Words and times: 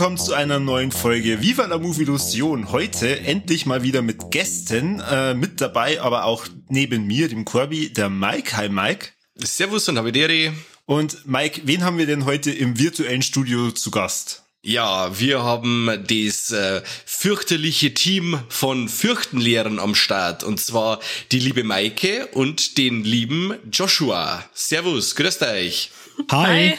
Willkommen 0.00 0.16
zu 0.16 0.32
einer 0.32 0.58
neuen 0.58 0.92
Folge 0.92 1.42
Viva 1.42 1.66
la 1.66 1.76
Movie 1.76 2.04
Illusion. 2.04 2.72
Heute 2.72 3.20
endlich 3.20 3.66
mal 3.66 3.82
wieder 3.82 4.00
mit 4.00 4.30
Gästen. 4.30 4.98
Äh, 4.98 5.34
mit 5.34 5.60
dabei, 5.60 6.00
aber 6.00 6.24
auch 6.24 6.46
neben 6.70 7.06
mir, 7.06 7.28
dem 7.28 7.44
Corby, 7.44 7.92
der 7.92 8.08
Mike. 8.08 8.56
Hi 8.56 8.70
Mike. 8.70 9.08
Servus 9.34 9.90
und 9.90 9.98
Havideri. 9.98 10.52
Und 10.86 11.26
Mike, 11.26 11.60
wen 11.66 11.84
haben 11.84 11.98
wir 11.98 12.06
denn 12.06 12.24
heute 12.24 12.50
im 12.50 12.78
virtuellen 12.78 13.20
Studio 13.20 13.72
zu 13.72 13.90
Gast? 13.90 14.44
Ja, 14.62 15.18
wir 15.18 15.42
haben 15.42 15.90
das 16.06 16.50
äh, 16.50 16.80
fürchterliche 17.04 17.92
Team 17.92 18.40
von 18.48 18.88
Fürchtenlehrern 18.88 19.78
am 19.78 19.94
Start. 19.94 20.44
Und 20.44 20.60
zwar 20.60 21.00
die 21.30 21.40
liebe 21.40 21.62
Maike 21.62 22.28
und 22.28 22.78
den 22.78 23.04
lieben 23.04 23.52
Joshua. 23.70 24.48
Servus, 24.54 25.14
grüßt 25.14 25.42
euch. 25.42 25.90
Hi. 26.30 26.78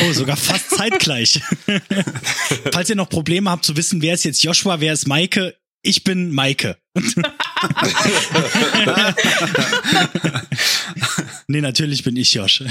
oh, 0.08 0.12
sogar 0.12 0.36
fast 0.36 0.70
zeitgleich. 0.70 1.40
Falls 2.72 2.90
ihr 2.90 2.96
noch 2.96 3.08
Probleme 3.08 3.50
habt 3.50 3.64
zu 3.64 3.76
wissen, 3.76 4.02
wer 4.02 4.14
ist 4.14 4.24
jetzt 4.24 4.42
Joshua, 4.42 4.80
wer 4.80 4.92
ist 4.92 5.06
Maike, 5.06 5.56
ich 5.82 6.04
bin 6.04 6.32
Maike. 6.32 6.76
nee, 11.48 11.60
natürlich 11.60 12.02
bin 12.02 12.16
ich 12.16 12.32
Josh 12.32 12.64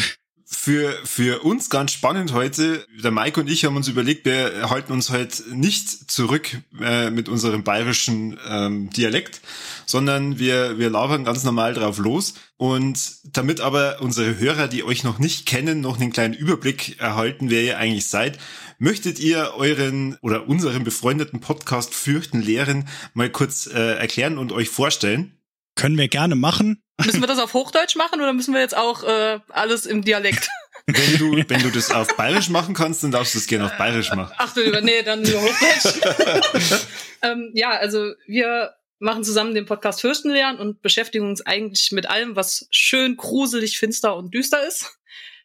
für, 0.48 0.94
für 1.04 1.44
uns 1.44 1.72
ganz 1.72 1.92
spannend 1.92 2.32
heute. 2.32 2.86
Der 3.04 3.10
Mike 3.10 3.40
und 3.40 3.50
ich 3.50 3.66
haben 3.66 3.76
uns 3.76 3.88
überlegt, 3.88 4.26
wir 4.26 4.70
halten 4.70 4.94
uns 4.94 5.10
heute 5.10 5.44
nicht 5.56 6.12
zurück 6.12 6.62
äh, 6.80 7.10
mit 7.10 7.30
unserem 7.30 7.64
bayerischen 7.64 8.38
ähm, 8.48 8.92
Dialekt, 8.92 9.42
sondern 9.88 10.38
wir, 10.38 10.78
wir 10.78 10.92
labern 10.92 11.24
ganz 11.24 11.44
normal 11.44 11.74
drauf 11.74 11.98
los. 11.98 12.36
Und 12.58 13.18
damit 13.36 13.60
aber 13.60 13.98
unsere 14.02 14.38
Hörer, 14.38 14.68
die 14.68 14.84
euch 14.84 15.04
noch 15.04 15.18
nicht 15.18 15.48
kennen, 15.48 15.82
noch 15.82 16.00
einen 16.00 16.14
kleinen 16.14 16.36
Überblick 16.36 17.00
erhalten, 17.02 17.50
wer 17.50 17.64
ihr 17.64 17.80
eigentlich 17.80 18.06
seid, 18.06 18.38
möchtet 18.78 19.20
ihr 19.20 19.54
euren 19.58 20.16
oder 20.22 20.48
unseren 20.48 20.84
befreundeten 20.84 21.40
Podcast 21.40 21.94
Fürchten 21.96 22.40
Lehren 22.40 22.88
mal 23.14 23.32
kurz 23.32 23.68
äh, 23.68 23.98
erklären 23.98 24.38
und 24.38 24.52
euch 24.52 24.70
vorstellen? 24.70 25.35
Können 25.76 25.98
wir 25.98 26.08
gerne 26.08 26.36
machen. 26.36 26.82
Müssen 27.04 27.22
wir 27.22 27.28
das 27.28 27.40
auf 27.40 27.54
Hochdeutsch 27.54 27.96
machen 27.96 28.22
oder 28.22 28.34
müssen 28.34 28.54
wir 28.54 28.62
jetzt 28.62 28.76
auch 28.76 29.04
äh, 29.04 29.40
alles 29.50 29.86
im 29.86 30.04
Dialekt? 30.04 30.48
Wenn 30.88 31.18
du, 31.18 31.32
wenn 31.50 31.62
du 31.62 31.70
das 31.70 31.92
auf 31.92 32.16
Bayerisch 32.16 32.50
machen 32.50 32.74
kannst, 32.74 33.04
dann 33.04 33.12
darfst 33.12 33.34
du 33.34 33.40
es 33.40 33.48
gerne 33.48 33.66
auf 33.66 33.78
Bayerisch 33.78 34.12
machen. 34.14 34.34
Ach 34.38 34.54
du 34.54 34.62
lieber, 34.62 34.82
nee, 34.82 35.04
dann 35.04 35.22
nur 35.22 35.42
Hochdeutsch. 35.42 36.86
ähm, 37.22 37.52
ja, 37.54 37.72
also 37.72 38.14
wir 38.28 38.76
machen 39.00 39.24
zusammen 39.24 39.54
den 39.54 39.66
Podcast 39.66 40.02
Fürstenlehren 40.02 40.58
und 40.58 40.82
beschäftigen 40.82 41.28
uns 41.28 41.46
eigentlich 41.46 41.92
mit 41.92 42.10
allem, 42.10 42.36
was 42.36 42.68
schön, 42.72 43.18
gruselig, 43.18 43.78
finster 43.78 44.16
und 44.16 44.34
düster 44.34 44.66
ist. 44.66 44.98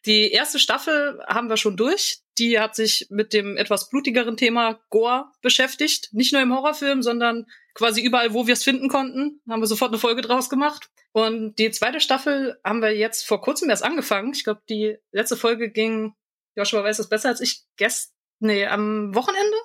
Die 0.05 0.31
erste 0.31 0.57
Staffel 0.57 1.19
haben 1.27 1.49
wir 1.49 1.57
schon 1.57 1.77
durch. 1.77 2.21
Die 2.37 2.59
hat 2.59 2.75
sich 2.75 3.07
mit 3.09 3.33
dem 3.33 3.57
etwas 3.57 3.89
blutigeren 3.89 4.37
Thema 4.37 4.79
Gore 4.89 5.25
beschäftigt. 5.41 6.09
Nicht 6.11 6.33
nur 6.33 6.41
im 6.41 6.53
Horrorfilm, 6.53 7.03
sondern 7.03 7.45
quasi 7.73 8.01
überall, 8.01 8.33
wo 8.33 8.47
wir 8.47 8.53
es 8.53 8.63
finden 8.63 8.89
konnten, 8.89 9.41
haben 9.49 9.61
wir 9.61 9.67
sofort 9.67 9.91
eine 9.91 9.99
Folge 9.99 10.21
draus 10.21 10.49
gemacht. 10.49 10.89
Und 11.13 11.55
die 11.59 11.71
zweite 11.71 11.99
Staffel 11.99 12.59
haben 12.63 12.81
wir 12.81 12.95
jetzt 12.95 13.25
vor 13.25 13.41
kurzem 13.41 13.69
erst 13.69 13.83
angefangen. 13.83 14.33
Ich 14.33 14.43
glaube, 14.43 14.61
die 14.69 14.97
letzte 15.11 15.37
Folge 15.37 15.71
ging, 15.71 16.13
Joshua 16.55 16.83
weiß 16.83 16.97
das 16.97 17.09
besser 17.09 17.29
als 17.29 17.41
ich, 17.41 17.63
gest, 17.77 18.13
nee, 18.39 18.65
am 18.65 19.13
Wochenende 19.15 19.57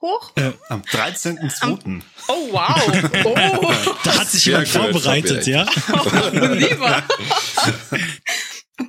hoch? 0.00 0.32
Äh, 0.36 0.52
am 0.68 0.82
13.2. 0.82 2.02
Oh, 2.28 2.48
wow. 2.52 3.12
Oh. 3.24 3.94
da 4.04 4.18
hat 4.18 4.28
sich 4.28 4.46
jemand 4.46 4.68
vorbereitet, 4.68 5.46
ja? 5.46 5.66
Oh, 5.92 6.46
lieber. 6.52 7.02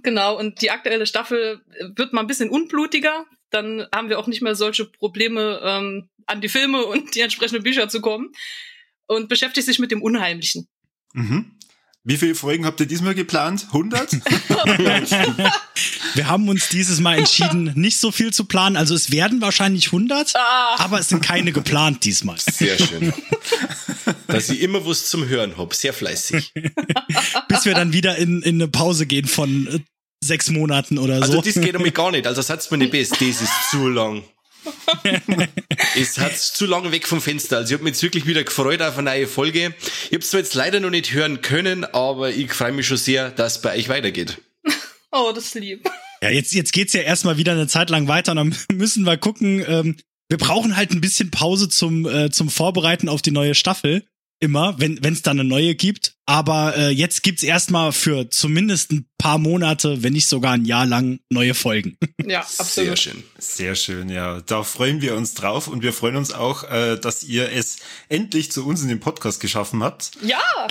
genau, 0.03 0.37
und 0.37 0.61
die 0.61 0.71
aktuelle 0.71 1.05
Staffel 1.05 1.61
wird 1.95 2.13
mal 2.13 2.21
ein 2.21 2.27
bisschen 2.27 2.49
unblutiger. 2.49 3.25
Dann 3.49 3.87
haben 3.93 4.09
wir 4.09 4.19
auch 4.19 4.27
nicht 4.27 4.41
mehr 4.41 4.55
solche 4.55 4.85
Probleme, 4.85 5.61
ähm, 5.63 6.09
an 6.27 6.41
die 6.41 6.49
Filme 6.49 6.85
und 6.85 7.15
die 7.15 7.21
entsprechenden 7.21 7.63
Bücher 7.63 7.89
zu 7.89 8.01
kommen. 8.01 8.31
Und 9.07 9.29
beschäftigt 9.29 9.65
sich 9.65 9.79
mit 9.79 9.89
dem 9.89 10.01
Unheimlichen. 10.01 10.67
Mhm. 11.13 11.57
Wie 12.03 12.15
viele 12.15 12.35
Folgen 12.35 12.65
habt 12.65 12.79
ihr 12.79 12.85
diesmal 12.85 13.15
geplant? 13.15 13.65
100? 13.67 14.13
Wir 16.13 16.27
haben 16.29 16.47
uns 16.47 16.69
dieses 16.69 17.01
Mal 17.01 17.17
entschieden, 17.17 17.73
nicht 17.75 17.99
so 17.99 18.13
viel 18.13 18.31
zu 18.31 18.45
planen. 18.45 18.77
Also 18.77 18.95
es 18.95 19.11
werden 19.11 19.41
wahrscheinlich 19.41 19.87
100, 19.87 20.33
ah. 20.37 20.75
aber 20.77 20.99
es 20.99 21.09
sind 21.09 21.21
keine 21.21 21.51
geplant 21.51 22.05
diesmal. 22.05 22.37
Sehr 22.39 22.77
schön. 22.77 23.11
Dass 24.27 24.49
ich 24.49 24.61
immer 24.61 24.85
was 24.85 25.09
zum 25.09 25.27
Hören 25.27 25.57
hab. 25.57 25.73
Sehr 25.73 25.91
fleißig. 25.91 26.53
Bis 27.49 27.65
wir 27.65 27.73
dann 27.73 27.91
wieder 27.91 28.15
in, 28.15 28.41
in 28.41 28.55
eine 28.55 28.69
Pause 28.69 29.05
gehen 29.05 29.27
von 29.27 29.67
äh, 29.67 29.79
sechs 30.23 30.49
Monaten 30.49 30.99
oder 30.99 31.17
so. 31.17 31.39
Also 31.39 31.41
das 31.41 31.55
geht 31.55 31.75
um 31.75 31.81
mich 31.81 31.93
gar 31.93 32.11
nicht. 32.11 32.25
Also 32.25 32.41
sagt's 32.41 32.71
mir 32.71 32.77
nicht 32.77 32.91
best. 32.91 33.19
Das 33.19 33.41
ist 33.41 33.51
zu 33.69 33.89
lang. 33.89 34.23
es 35.95 36.17
hat 36.17 36.37
zu 36.37 36.65
lange 36.65 36.91
weg 36.91 37.07
vom 37.07 37.21
Fenster. 37.21 37.57
Also 37.57 37.69
ich 37.69 37.73
habe 37.73 37.83
mich 37.83 37.93
jetzt 37.93 38.03
wirklich 38.03 38.25
wieder 38.25 38.43
gefreut 38.43 38.81
auf 38.81 38.97
eine 38.97 39.11
neue 39.11 39.27
Folge. 39.27 39.73
Ich 40.05 40.13
habe 40.13 40.19
es 40.19 40.29
zwar 40.29 40.39
jetzt 40.39 40.53
leider 40.55 40.79
noch 40.79 40.89
nicht 40.89 41.13
hören 41.13 41.41
können, 41.41 41.85
aber 41.85 42.31
ich 42.31 42.51
freue 42.51 42.71
mich 42.71 42.87
schon 42.87 42.97
sehr, 42.97 43.29
dass 43.31 43.57
es 43.57 43.61
bei 43.61 43.75
euch 43.75 43.89
weitergeht. 43.89 44.37
Oh, 45.09 45.31
das 45.33 45.45
ist 45.45 45.55
lieb. 45.55 45.89
Ja, 46.21 46.29
jetzt, 46.29 46.53
jetzt 46.53 46.73
geht's 46.73 46.91
ja 46.91 46.99
erstmal 46.99 47.37
wieder 47.37 47.53
eine 47.53 47.67
Zeit 47.67 47.89
lang 47.89 48.09
weiter 48.09 48.33
und 48.33 48.37
dann 48.37 48.55
müssen 48.77 49.05
wir 49.05 49.17
gucken. 49.17 49.63
Ähm, 49.65 49.95
wir 50.27 50.37
brauchen 50.37 50.75
halt 50.75 50.91
ein 50.91 50.99
bisschen 50.99 51.31
Pause 51.31 51.69
zum, 51.69 52.05
äh, 52.05 52.29
zum 52.29 52.49
Vorbereiten 52.49 53.07
auf 53.07 53.21
die 53.21 53.31
neue 53.31 53.55
Staffel 53.55 54.05
immer, 54.39 54.79
wenn 54.79 55.01
es 55.03 55.21
dann 55.21 55.39
eine 55.39 55.47
neue 55.47 55.75
gibt. 55.75 56.15
Aber 56.25 56.75
äh, 56.75 56.89
jetzt 56.89 57.23
gibt's 57.23 57.41
erstmal 57.41 57.93
für 57.93 58.29
zumindest 58.29 58.91
ein 58.91 59.07
paar 59.17 59.37
Monate, 59.37 60.03
wenn 60.03 60.11
nicht 60.11 60.27
sogar 60.27 60.51
ein 60.51 60.65
Jahr 60.65 60.85
lang, 60.85 61.19
neue 61.29 61.53
Folgen. 61.53 61.97
Ja, 62.25 62.41
absolut. 62.41 62.89
Sehr 62.89 62.95
schön. 62.97 63.23
Sehr 63.37 63.75
schön, 63.75 64.09
ja. 64.09 64.41
Da 64.41 64.63
freuen 64.63 65.01
wir 65.01 65.15
uns 65.15 65.33
drauf 65.33 65.69
und 65.69 65.81
wir 65.81 65.93
freuen 65.93 66.17
uns 66.17 66.33
auch, 66.33 66.69
äh, 66.69 66.97
dass 66.97 67.23
ihr 67.23 67.49
es 67.53 67.77
endlich 68.09 68.51
zu 68.51 68.67
uns 68.67 68.81
in 68.81 68.89
den 68.89 68.99
Podcast 68.99 69.39
geschaffen 69.39 69.81
habt. 69.81 70.11
Ja. 70.21 70.67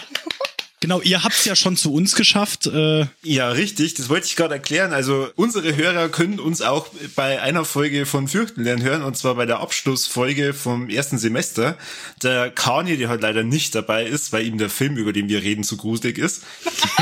Genau, 0.80 1.00
ihr 1.00 1.24
habt's 1.24 1.46
ja 1.46 1.56
schon 1.56 1.74
zu 1.76 1.92
uns 1.94 2.14
geschafft. 2.14 2.66
Äh 2.66 3.06
ja, 3.22 3.50
richtig. 3.50 3.94
Das 3.94 4.10
wollte 4.10 4.26
ich 4.26 4.36
gerade 4.36 4.54
erklären. 4.54 4.92
Also 4.92 5.28
unsere 5.34 5.74
Hörer 5.74 6.10
können 6.10 6.38
uns 6.38 6.60
auch 6.60 6.88
bei 7.14 7.40
einer 7.40 7.64
Folge 7.64 8.04
von 8.04 8.28
Fürchten 8.28 8.62
lernen 8.62 8.82
hören, 8.82 9.02
und 9.02 9.16
zwar 9.16 9.36
bei 9.36 9.46
der 9.46 9.60
Abschlussfolge 9.60 10.52
vom 10.52 10.90
ersten 10.90 11.16
Semester. 11.16 11.78
Der 12.22 12.50
Kani, 12.50 12.98
der 12.98 13.08
halt 13.08 13.22
leider 13.22 13.42
nicht 13.42 13.74
dabei 13.74 14.04
ist, 14.04 14.34
weil 14.34 14.46
ihm 14.46 14.58
der 14.58 14.68
Film, 14.68 14.98
über 14.98 15.14
den 15.14 15.30
wir 15.30 15.42
reden, 15.42 15.64
zu 15.64 15.78
gruselig 15.78 16.18
ist. 16.18 16.42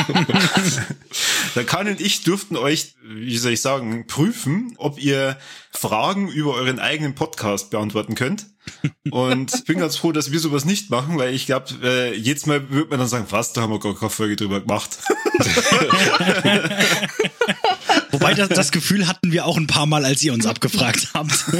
der 1.56 1.64
Kani 1.64 1.90
und 1.90 2.00
ich 2.00 2.22
durften 2.22 2.56
euch, 2.56 2.94
wie 3.02 3.38
soll 3.38 3.52
ich 3.52 3.60
sagen, 3.60 4.06
prüfen, 4.06 4.74
ob 4.78 5.02
ihr 5.02 5.36
Fragen 5.72 6.28
über 6.28 6.54
euren 6.54 6.78
eigenen 6.78 7.16
Podcast 7.16 7.70
beantworten 7.70 8.14
könnt. 8.14 8.46
Und 9.10 9.64
bin 9.66 9.78
ganz 9.78 9.96
froh, 9.96 10.12
dass 10.12 10.30
wir 10.32 10.40
sowas 10.40 10.64
nicht 10.64 10.90
machen, 10.90 11.18
weil 11.18 11.34
ich 11.34 11.46
glaube, 11.46 11.66
äh, 11.82 12.14
jedes 12.14 12.46
Mal 12.46 12.70
wird 12.70 12.90
man 12.90 12.98
dann 12.98 13.08
sagen, 13.08 13.26
was, 13.30 13.52
da 13.52 13.62
haben 13.62 13.72
wir 13.72 13.80
gar 13.80 13.94
keine 13.94 14.10
Folge 14.10 14.36
drüber 14.36 14.60
gemacht. 14.60 14.98
Wobei 18.10 18.34
das, 18.34 18.48
das 18.48 18.70
Gefühl 18.70 19.08
hatten 19.08 19.32
wir 19.32 19.44
auch 19.44 19.56
ein 19.56 19.66
paar 19.66 19.86
Mal, 19.86 20.04
als 20.04 20.22
ihr 20.22 20.32
uns 20.32 20.46
abgefragt 20.46 21.08
habt. 21.14 21.32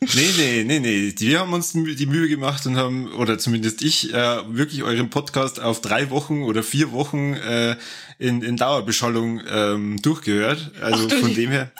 nee, 0.00 0.30
nee, 0.36 0.64
nee, 0.64 0.80
nee. 0.80 1.14
Wir 1.16 1.40
haben 1.40 1.52
uns 1.54 1.72
die 1.72 2.06
Mühe 2.06 2.28
gemacht 2.28 2.66
und 2.66 2.76
haben, 2.76 3.12
oder 3.14 3.38
zumindest 3.38 3.82
ich, 3.82 4.12
äh, 4.12 4.42
wirklich 4.48 4.82
euren 4.82 5.08
Podcast 5.10 5.58
auf 5.60 5.80
drei 5.80 6.10
Wochen 6.10 6.42
oder 6.42 6.62
vier 6.62 6.92
Wochen 6.92 7.34
äh, 7.34 7.76
in, 8.18 8.42
in 8.42 8.56
Dauerbeschallung 8.56 9.42
ähm, 9.48 10.02
durchgehört. 10.02 10.72
Also 10.80 11.08
Ach, 11.10 11.20
von 11.20 11.34
dem 11.34 11.50
her. 11.50 11.72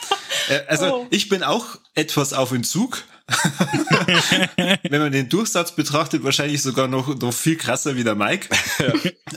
Äh, 0.49 0.61
also 0.69 0.87
oh. 0.87 1.07
ich 1.11 1.29
bin 1.29 1.43
auch 1.43 1.79
etwas 1.95 2.33
auf 2.33 2.53
Entzug. 2.53 3.05
Wenn 4.57 5.01
man 5.01 5.13
den 5.13 5.29
Durchsatz 5.31 5.75
betrachtet, 5.75 6.25
wahrscheinlich 6.25 6.61
sogar 6.61 6.89
noch, 6.89 7.19
noch 7.19 7.33
viel 7.33 7.57
krasser 7.57 7.97
wie 7.97 8.05
der 8.05 8.15
Mike. 8.15 8.49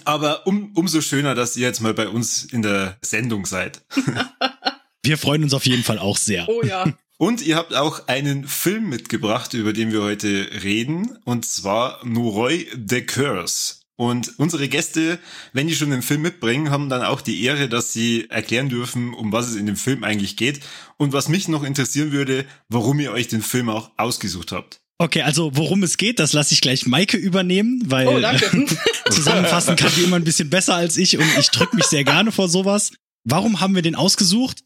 Aber 0.03 0.45
um, 0.45 0.73
umso 0.75 0.99
schöner, 1.01 1.35
dass 1.35 1.55
ihr 1.55 1.67
jetzt 1.67 1.79
mal 1.79 1.93
bei 1.93 2.09
uns 2.09 2.43
in 2.43 2.61
der 2.61 2.97
Sendung 3.01 3.45
seid. 3.45 3.81
Wir 5.03 5.17
freuen 5.17 5.43
uns 5.43 5.53
auf 5.53 5.65
jeden 5.65 5.83
Fall 5.83 5.99
auch 5.99 6.17
sehr. 6.17 6.49
Oh 6.49 6.63
ja. 6.63 6.85
Und 7.17 7.41
ihr 7.41 7.55
habt 7.55 7.73
auch 7.73 8.07
einen 8.07 8.47
Film 8.47 8.89
mitgebracht, 8.89 9.53
über 9.53 9.73
den 9.73 9.91
wir 9.91 10.03
heute 10.03 10.49
reden, 10.63 11.17
und 11.25 11.45
zwar 11.45 12.05
Noroi 12.05 12.67
the 12.87 13.01
Curse. 13.01 13.76
Und 13.97 14.37
unsere 14.37 14.69
Gäste, 14.69 15.17
wenn 15.53 15.67
die 15.67 15.75
schon 15.75 15.89
den 15.89 16.03
Film 16.03 16.21
mitbringen, 16.21 16.69
haben 16.69 16.87
dann 16.87 17.01
auch 17.01 17.19
die 17.19 17.43
Ehre, 17.43 17.67
dass 17.67 17.93
sie 17.93 18.29
erklären 18.29 18.69
dürfen, 18.69 19.13
um 19.15 19.31
was 19.31 19.49
es 19.49 19.55
in 19.55 19.65
dem 19.65 19.75
Film 19.75 20.03
eigentlich 20.03 20.37
geht. 20.37 20.59
Und 20.97 21.13
was 21.13 21.29
mich 21.29 21.47
noch 21.47 21.63
interessieren 21.63 22.11
würde, 22.11 22.45
warum 22.69 22.99
ihr 22.99 23.11
euch 23.11 23.27
den 23.27 23.41
Film 23.41 23.69
auch 23.69 23.89
ausgesucht 23.97 24.51
habt. 24.51 24.81
Okay, 24.99 25.23
also 25.23 25.51
worum 25.55 25.81
es 25.81 25.97
geht, 25.97 26.19
das 26.19 26.33
lasse 26.33 26.53
ich 26.53 26.61
gleich 26.61 26.85
Maike 26.85 27.17
übernehmen, 27.17 27.83
weil 27.85 28.07
oh, 28.07 28.19
danke. 28.19 28.65
zusammenfassen 29.09 29.75
kann 29.75 29.91
die 29.95 30.03
immer 30.03 30.15
ein 30.15 30.23
bisschen 30.23 30.49
besser 30.49 30.75
als 30.75 30.97
ich 30.97 31.17
und 31.17 31.25
ich 31.39 31.49
drücke 31.49 31.75
mich 31.75 31.85
sehr 31.85 32.03
gerne 32.03 32.31
vor 32.31 32.49
sowas. 32.49 32.91
Warum 33.23 33.59
haben 33.59 33.75
wir 33.75 33.83
den 33.83 33.95
ausgesucht? 33.95 34.63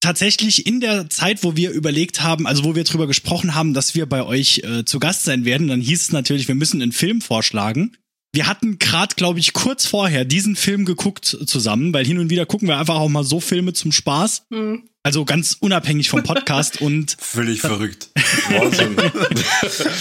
Tatsächlich 0.00 0.66
in 0.66 0.80
der 0.80 1.08
Zeit, 1.08 1.42
wo 1.42 1.56
wir 1.56 1.70
überlegt 1.70 2.22
haben, 2.22 2.46
also 2.46 2.64
wo 2.64 2.74
wir 2.74 2.84
drüber 2.84 3.06
gesprochen 3.06 3.54
haben, 3.54 3.74
dass 3.74 3.94
wir 3.94 4.06
bei 4.06 4.24
euch 4.24 4.62
äh, 4.64 4.84
zu 4.84 4.98
Gast 4.98 5.24
sein 5.24 5.44
werden, 5.44 5.68
dann 5.68 5.80
hieß 5.80 6.00
es 6.00 6.12
natürlich, 6.12 6.48
wir 6.48 6.56
müssen 6.56 6.82
einen 6.82 6.92
Film 6.92 7.20
vorschlagen 7.20 7.96
wir 8.32 8.46
hatten 8.46 8.78
gerade, 8.78 9.14
glaube 9.14 9.38
ich, 9.40 9.52
kurz 9.52 9.86
vorher 9.86 10.24
diesen 10.24 10.56
Film 10.56 10.84
geguckt 10.84 11.36
zusammen, 11.46 11.92
weil 11.92 12.06
hin 12.06 12.18
und 12.18 12.30
wieder 12.30 12.46
gucken 12.46 12.66
wir 12.66 12.78
einfach 12.78 12.96
auch 12.96 13.08
mal 13.08 13.24
so 13.24 13.40
Filme 13.40 13.74
zum 13.74 13.92
Spaß. 13.92 14.46
Mhm. 14.50 14.88
Also 15.02 15.24
ganz 15.24 15.56
unabhängig 15.60 16.08
vom 16.08 16.22
Podcast 16.22 16.80
und. 16.80 17.16
Völlig 17.20 17.60
verrückt. 17.60 18.08
Wahnsinn. 18.50 18.96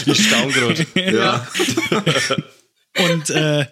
ich 0.05 0.27
staun 0.27 0.51
gerade. 0.51 0.85
Ja. 0.95 1.47
Und 2.97 3.29
äh, 3.29 3.67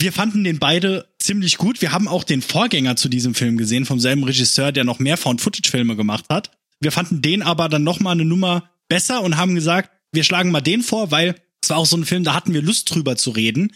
wir 0.00 0.12
fanden 0.12 0.42
den 0.42 0.58
beide 0.58 1.06
ziemlich 1.20 1.58
gut. 1.58 1.80
Wir 1.80 1.92
haben 1.92 2.08
auch 2.08 2.24
den 2.24 2.42
Vorgänger 2.42 2.96
zu 2.96 3.08
diesem 3.08 3.34
Film 3.34 3.56
gesehen, 3.56 3.86
vom 3.86 4.00
selben 4.00 4.24
Regisseur, 4.24 4.72
der 4.72 4.82
noch 4.82 4.98
mehr 4.98 5.16
Found-Footage-Filme 5.16 5.94
gemacht 5.94 6.24
hat. 6.28 6.50
Wir 6.80 6.90
fanden 6.90 7.22
den 7.22 7.42
aber 7.42 7.68
dann 7.68 7.84
noch 7.84 8.00
mal 8.00 8.10
eine 8.10 8.24
Nummer 8.24 8.68
besser 8.88 9.22
und 9.22 9.36
haben 9.36 9.54
gesagt, 9.54 9.90
wir 10.12 10.24
schlagen 10.24 10.50
mal 10.50 10.60
den 10.60 10.82
vor, 10.82 11.12
weil 11.12 11.36
es 11.62 11.70
war 11.70 11.76
auch 11.76 11.86
so 11.86 11.96
ein 11.96 12.04
Film, 12.04 12.24
da 12.24 12.34
hatten 12.34 12.52
wir 12.52 12.62
Lust 12.62 12.92
drüber 12.92 13.16
zu 13.16 13.30
reden. 13.30 13.72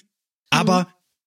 Aber 0.51 0.85
mhm. 0.85 0.87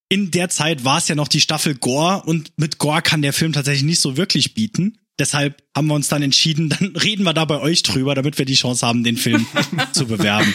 in 0.10 0.32
der 0.32 0.50
Zeit 0.50 0.84
war 0.84 0.98
es 0.98 1.08
ja 1.08 1.16
noch 1.16 1.28
die 1.28 1.42
Staffel 1.42 1.76
Gore 1.76 2.24
und 2.26 2.52
mit 2.58 2.78
Gore 2.78 3.02
kann 3.02 3.22
der 3.22 3.34
Film 3.34 3.54
tatsächlich 3.54 3.84
nicht 3.84 4.02
so 4.02 4.18
wirklich 4.18 4.54
bieten. 4.54 4.98
Deshalb 5.20 5.62
haben 5.76 5.88
wir 5.88 5.94
uns 5.96 6.08
dann 6.08 6.22
entschieden, 6.22 6.70
dann 6.80 6.96
reden 6.96 7.24
wir 7.24 7.34
da 7.34 7.46
bei 7.46 7.60
euch 7.60 7.84
drüber, 7.84 8.16
damit 8.16 8.38
wir 8.38 8.46
die 8.46 8.56
Chance 8.56 8.86
haben, 8.86 9.04
den 9.04 9.18
Film 9.18 9.46
zu 9.94 10.08
bewerben. 10.08 10.54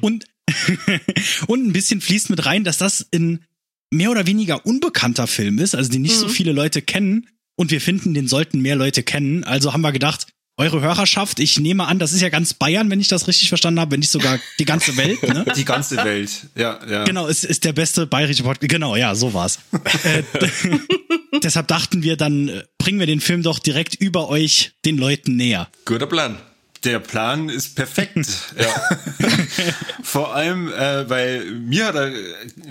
Und 0.00 0.24
und 1.46 1.66
ein 1.66 1.72
bisschen 1.72 2.00
fließt 2.00 2.30
mit 2.30 2.44
rein, 2.46 2.64
dass 2.64 2.78
das 2.78 3.06
ein 3.14 3.44
mehr 3.90 4.10
oder 4.10 4.26
weniger 4.26 4.66
unbekannter 4.66 5.26
Film 5.26 5.58
ist, 5.58 5.74
also 5.74 5.90
den 5.90 6.02
nicht 6.02 6.16
mhm. 6.16 6.20
so 6.20 6.28
viele 6.28 6.52
Leute 6.52 6.82
kennen. 6.82 7.28
Und 7.56 7.70
wir 7.70 7.80
finden, 7.80 8.14
den 8.14 8.28
sollten 8.28 8.60
mehr 8.60 8.76
Leute 8.76 9.02
kennen. 9.02 9.42
Also 9.42 9.72
haben 9.72 9.80
wir 9.80 9.92
gedacht, 9.92 10.28
eure 10.58 10.80
Hörerschaft, 10.80 11.38
ich 11.38 11.58
nehme 11.58 11.86
an, 11.86 11.98
das 11.98 12.12
ist 12.12 12.20
ja 12.20 12.28
ganz 12.28 12.52
Bayern, 12.52 12.90
wenn 12.90 13.00
ich 13.00 13.08
das 13.08 13.28
richtig 13.28 13.48
verstanden 13.48 13.80
habe, 13.80 13.92
wenn 13.92 14.00
nicht 14.00 14.10
sogar 14.10 14.38
die 14.58 14.64
ganze 14.64 14.96
Welt. 14.96 15.22
Ne? 15.22 15.46
Die 15.56 15.64
ganze 15.64 15.96
Welt, 15.96 16.30
ja, 16.56 16.78
ja. 16.88 17.04
Genau, 17.04 17.26
es 17.28 17.44
ist 17.44 17.64
der 17.64 17.72
beste 17.72 18.06
bayerische 18.06 18.42
Podcast. 18.42 18.68
Genau, 18.68 18.96
ja, 18.96 19.14
so 19.14 19.32
war's. 19.34 19.60
äh, 20.04 20.22
deshalb 21.42 21.68
dachten 21.68 22.02
wir, 22.02 22.16
dann 22.16 22.48
äh, 22.48 22.64
bringen 22.78 22.98
wir 22.98 23.06
den 23.06 23.20
Film 23.20 23.42
doch 23.42 23.58
direkt 23.58 23.94
über 23.94 24.28
euch 24.28 24.72
den 24.84 24.98
Leuten 24.98 25.36
näher. 25.36 25.68
Guter 25.84 26.06
Plan. 26.06 26.38
Der 26.84 27.00
Plan 27.00 27.48
ist 27.48 27.74
perfekt. 27.74 28.14
ja. 28.58 28.98
Vor 30.02 30.34
allem, 30.34 30.72
äh, 30.72 31.08
weil 31.10 31.44
mir 31.44 31.86
hat 31.86 31.96
er 31.96 32.12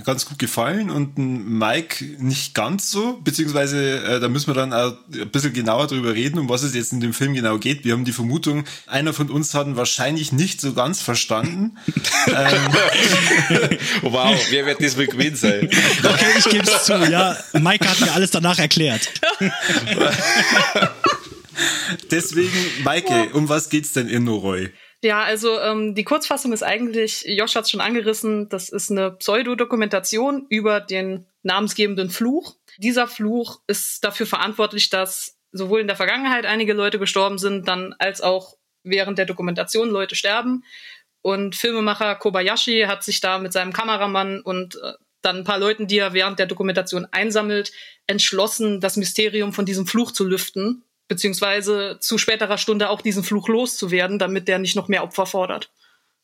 ganz 0.04 0.26
gut 0.26 0.40
gefallen 0.40 0.90
und 0.90 1.18
Mike 1.18 2.06
nicht 2.20 2.54
ganz 2.54 2.90
so, 2.90 3.20
beziehungsweise 3.24 4.04
äh, 4.04 4.20
da 4.20 4.30
müssen 4.30 4.48
wir 4.48 4.54
dann 4.54 4.74
auch 4.74 4.94
ein 5.14 5.30
bisschen 5.30 5.54
genauer 5.54 5.88
drüber 5.88 6.14
reden, 6.14 6.40
um 6.40 6.50
was 6.50 6.64
es 6.64 6.74
jetzt 6.74 6.94
in 6.94 7.00
dem 7.00 7.14
Film 7.14 7.34
genau 7.34 7.58
geht. 7.58 7.84
Wir 7.84 7.94
haben 7.94 8.06
die 8.06 8.14
Vermutung, 8.14 8.64
einer 8.86 9.14
von 9.14 9.30
uns 9.30 9.54
hat 9.54 9.68
ihn 9.68 9.76
wahrscheinlich 9.76 10.32
nicht 10.32 10.62
so 10.62 10.74
ganz 10.74 11.02
verstanden. 11.02 11.78
ähm. 12.28 12.74
wow, 14.02 14.36
wer 14.50 14.66
wird 14.66 14.82
das 14.82 14.98
wohl 14.98 15.08
gewesen 15.08 15.36
sein? 15.36 15.70
Okay, 16.04 16.26
ich 16.38 16.46
gebe 16.46 16.64
es 16.64 16.86
zu, 16.86 16.94
ja. 16.94 17.38
Mike 17.54 17.88
hat 17.88 18.00
mir 18.00 18.12
alles 18.14 18.32
danach 18.32 18.58
erklärt. 18.58 19.10
Deswegen, 22.12 22.84
Maike, 22.84 23.30
um 23.34 23.50
was 23.50 23.70
geht's 23.70 23.94
denn 23.94 24.08
in 24.08 24.24
Noroi? 24.24 24.72
Ja, 25.04 25.22
also 25.22 25.60
ähm, 25.60 25.94
die 25.94 26.04
Kurzfassung 26.04 26.54
ist 26.54 26.64
eigentlich, 26.64 27.24
Josh 27.28 27.56
hat 27.56 27.66
es 27.66 27.72
schon 27.72 27.82
angerissen, 27.82 28.50
das 28.50 28.70
ist 28.70 28.90
eine 28.90 29.12
Pseudodokumentation 29.12 30.48
über 30.50 30.80
den 30.80 31.28
namensgebenden 31.44 32.10
Fluch. 32.10 32.56
Dieser 32.78 33.08
Fluch 33.08 33.62
ist 33.68 34.04
dafür 34.04 34.26
verantwortlich, 34.26 34.90
dass 34.90 35.38
sowohl 35.52 35.82
in 35.82 35.88
der 35.88 35.96
Vergangenheit 35.96 36.46
einige 36.46 36.74
Leute 36.74 37.00
gestorben 37.00 37.38
sind, 37.38 37.68
dann 37.68 37.94
als 38.00 38.22
auch 38.22 38.58
während 38.84 39.18
der 39.18 39.26
Dokumentation 39.26 39.90
Leute 39.90 40.16
sterben. 40.16 40.64
Und 41.22 41.56
Filmemacher 41.56 42.16
Kobayashi 42.16 42.86
hat 42.88 43.04
sich 43.04 43.20
da 43.22 43.38
mit 43.38 43.54
seinem 43.54 43.74
Kameramann 43.74 44.42
und 44.42 44.76
äh, 44.76 44.94
dann 45.22 45.38
ein 45.38 45.44
paar 45.44 45.60
Leuten, 45.60 45.88
die 45.88 45.98
er 46.00 46.14
während 46.14 46.40
der 46.40 46.46
Dokumentation 46.46 47.08
einsammelt, 47.12 47.72
entschlossen, 48.08 48.82
das 48.82 48.98
Mysterium 48.98 49.54
von 49.54 49.66
diesem 49.66 49.86
Fluch 49.86 50.12
zu 50.12 50.26
lüften 50.26 50.84
beziehungsweise 51.08 51.98
zu 52.00 52.18
späterer 52.18 52.58
Stunde 52.58 52.90
auch 52.90 53.02
diesen 53.02 53.24
Fluch 53.24 53.48
loszuwerden, 53.48 54.20
damit 54.20 54.48
der 54.48 54.60
nicht 54.60 54.76
noch 54.76 54.88
mehr 54.88 55.04
Opfer 55.04 55.26
fordert. 55.26 55.72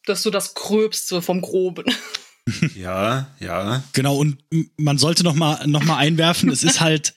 Das 0.06 0.20
ist 0.20 0.24
so 0.24 0.30
das 0.30 0.54
Gröbste 0.54 1.22
vom 1.22 1.42
Groben. 1.42 1.86
Ja, 2.76 3.34
ja. 3.40 3.84
Genau, 3.94 4.18
und 4.18 4.38
man 4.76 4.98
sollte 4.98 5.24
noch 5.24 5.34
mal, 5.34 5.66
noch 5.66 5.86
mal 5.86 5.96
einwerfen, 5.96 6.50
es 6.50 6.62
ist 6.62 6.82
halt 6.82 7.14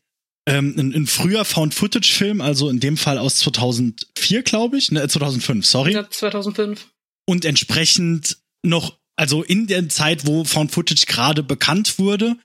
ähm, 0.47 0.75
ein, 0.79 0.95
ein 0.95 1.07
früher 1.09 1.45
Found-Footage-Film, 1.45 2.41
also 2.41 2.69
in 2.69 2.79
dem 2.79 2.97
Fall 2.97 3.19
aus 3.19 3.39
2004, 3.39 4.43
glaube 4.45 4.79
ich, 4.79 4.93
ne, 4.93 5.07
2005, 5.07 5.67
sorry. 5.67 5.95
Ja, 5.95 6.09
2005. 6.09 6.87
Und 7.27 7.45
entsprechend 7.45 8.39
noch, 8.63 8.99
also 9.17 9.43
in 9.43 9.67
der 9.67 9.89
Zeit, 9.89 10.27
wo 10.27 10.45
Found-Footage 10.45 11.07
gerade 11.07 11.43
bekannt 11.43 11.99
wurde. 11.99 12.37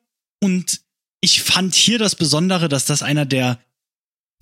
Und 0.42 0.82
ich 1.22 1.44
fand 1.44 1.76
hier 1.76 2.00
das 2.00 2.16
Besondere, 2.16 2.68
dass 2.68 2.86
das 2.86 3.04
einer 3.04 3.26
der 3.26 3.60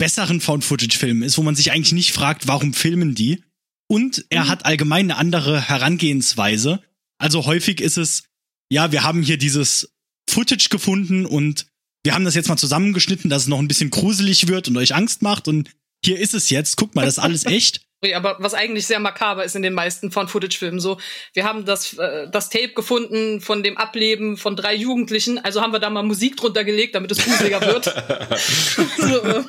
besseren 0.00 0.40
Found-Footage-Filmen 0.40 1.22
ist, 1.22 1.38
wo 1.38 1.42
man 1.42 1.54
sich 1.54 1.70
eigentlich 1.70 1.92
nicht 1.92 2.12
fragt, 2.12 2.48
warum 2.48 2.74
filmen 2.74 3.14
die. 3.14 3.44
Und 3.86 4.24
er 4.30 4.44
mhm. 4.44 4.48
hat 4.48 4.64
allgemein 4.64 5.10
eine 5.10 5.16
andere 5.16 5.68
Herangehensweise. 5.68 6.82
Also 7.18 7.44
häufig 7.44 7.80
ist 7.80 7.98
es, 7.98 8.24
ja, 8.72 8.92
wir 8.92 9.04
haben 9.04 9.22
hier 9.22 9.36
dieses 9.36 9.92
Footage 10.28 10.68
gefunden 10.70 11.26
und 11.26 11.66
wir 12.02 12.14
haben 12.14 12.24
das 12.24 12.34
jetzt 12.34 12.48
mal 12.48 12.56
zusammengeschnitten, 12.56 13.28
dass 13.28 13.42
es 13.42 13.48
noch 13.48 13.58
ein 13.58 13.68
bisschen 13.68 13.90
gruselig 13.90 14.48
wird 14.48 14.68
und 14.68 14.76
euch 14.78 14.94
Angst 14.94 15.22
macht 15.22 15.48
und 15.48 15.70
hier 16.02 16.18
ist 16.18 16.32
es 16.32 16.48
jetzt, 16.48 16.76
guck 16.76 16.94
mal, 16.94 17.04
das 17.04 17.18
ist 17.18 17.22
alles 17.22 17.44
echt. 17.46 17.82
Aber 18.14 18.36
was 18.38 18.54
eigentlich 18.54 18.86
sehr 18.86 18.98
makaber 18.98 19.44
ist 19.44 19.56
in 19.56 19.62
den 19.62 19.74
meisten 19.74 20.10
von 20.10 20.26
Footage-Filmen 20.26 20.80
so, 20.80 20.98
wir 21.34 21.44
haben 21.44 21.66
das, 21.66 21.94
äh, 21.94 22.28
das 22.30 22.48
Tape 22.48 22.70
gefunden 22.70 23.42
von 23.42 23.62
dem 23.62 23.76
Ableben 23.76 24.38
von 24.38 24.56
drei 24.56 24.74
Jugendlichen, 24.74 25.38
also 25.38 25.60
haben 25.60 25.72
wir 25.72 25.80
da 25.80 25.90
mal 25.90 26.02
Musik 26.02 26.36
drunter 26.36 26.64
gelegt, 26.64 26.94
damit 26.94 27.10
es 27.10 27.18
gruseliger 27.18 27.60
wird. 27.60 27.84
so, 28.96 29.22
äh, 29.22 29.44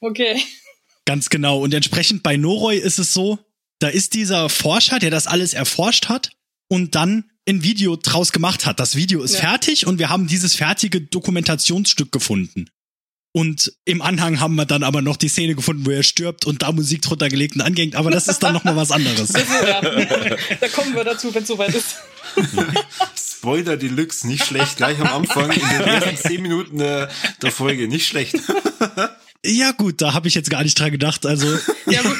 okay. 0.00 0.42
Ganz 1.04 1.28
genau. 1.28 1.60
Und 1.60 1.74
entsprechend 1.74 2.22
bei 2.22 2.36
Noroi 2.36 2.76
ist 2.76 2.98
es 2.98 3.12
so, 3.12 3.38
da 3.80 3.88
ist 3.88 4.14
dieser 4.14 4.48
Forscher, 4.48 4.98
der 4.98 5.10
das 5.10 5.26
alles 5.26 5.52
erforscht 5.52 6.08
hat 6.08 6.30
und 6.68 6.94
dann 6.94 7.30
ein 7.48 7.62
Video 7.62 7.96
draus 7.96 8.32
gemacht 8.32 8.64
hat. 8.64 8.80
Das 8.80 8.94
Video 8.94 9.22
ist 9.22 9.34
ja. 9.34 9.40
fertig 9.40 9.86
und 9.86 9.98
wir 9.98 10.08
haben 10.08 10.26
dieses 10.26 10.54
fertige 10.54 11.00
Dokumentationsstück 11.00 12.12
gefunden. 12.12 12.70
Und 13.32 13.72
im 13.84 14.02
Anhang 14.02 14.40
haben 14.40 14.56
wir 14.56 14.66
dann 14.66 14.82
aber 14.82 15.02
noch 15.02 15.16
die 15.16 15.28
Szene 15.28 15.54
gefunden, 15.54 15.86
wo 15.86 15.90
er 15.90 16.02
stirbt 16.02 16.46
und 16.46 16.62
da 16.62 16.72
Musik 16.72 17.02
drunter 17.02 17.28
gelegt 17.28 17.54
und 17.54 17.60
angehängt. 17.60 17.94
Aber 17.94 18.10
das 18.10 18.26
ist 18.26 18.40
dann 18.40 18.54
noch 18.54 18.64
mal 18.64 18.76
was 18.76 18.90
anderes. 18.90 19.32
Ja. 19.60 19.80
Da 20.60 20.68
kommen 20.68 20.94
wir 20.94 21.04
dazu, 21.04 21.32
wenn 21.34 21.42
es 21.42 21.48
soweit 21.48 21.74
ist. 21.74 21.96
Spoiler 23.16 23.76
Deluxe, 23.76 24.26
nicht 24.26 24.44
schlecht. 24.44 24.76
Gleich 24.76 24.98
am 25.00 25.06
Anfang 25.06 25.50
in 25.50 25.60
den 25.60 25.80
ersten 25.80 26.16
zehn 26.28 26.42
Minuten 26.42 26.78
der, 26.78 27.10
der 27.42 27.52
Folge, 27.52 27.88
nicht 27.88 28.06
schlecht. 28.06 28.36
Ja 29.44 29.72
gut, 29.72 30.00
da 30.00 30.12
habe 30.14 30.28
ich 30.28 30.34
jetzt 30.34 30.50
gar 30.50 30.62
nicht 30.62 30.78
dran 30.78 30.90
gedacht. 30.90 31.26
Also 31.26 31.46
ja, 31.86 32.02
gut, 32.02 32.16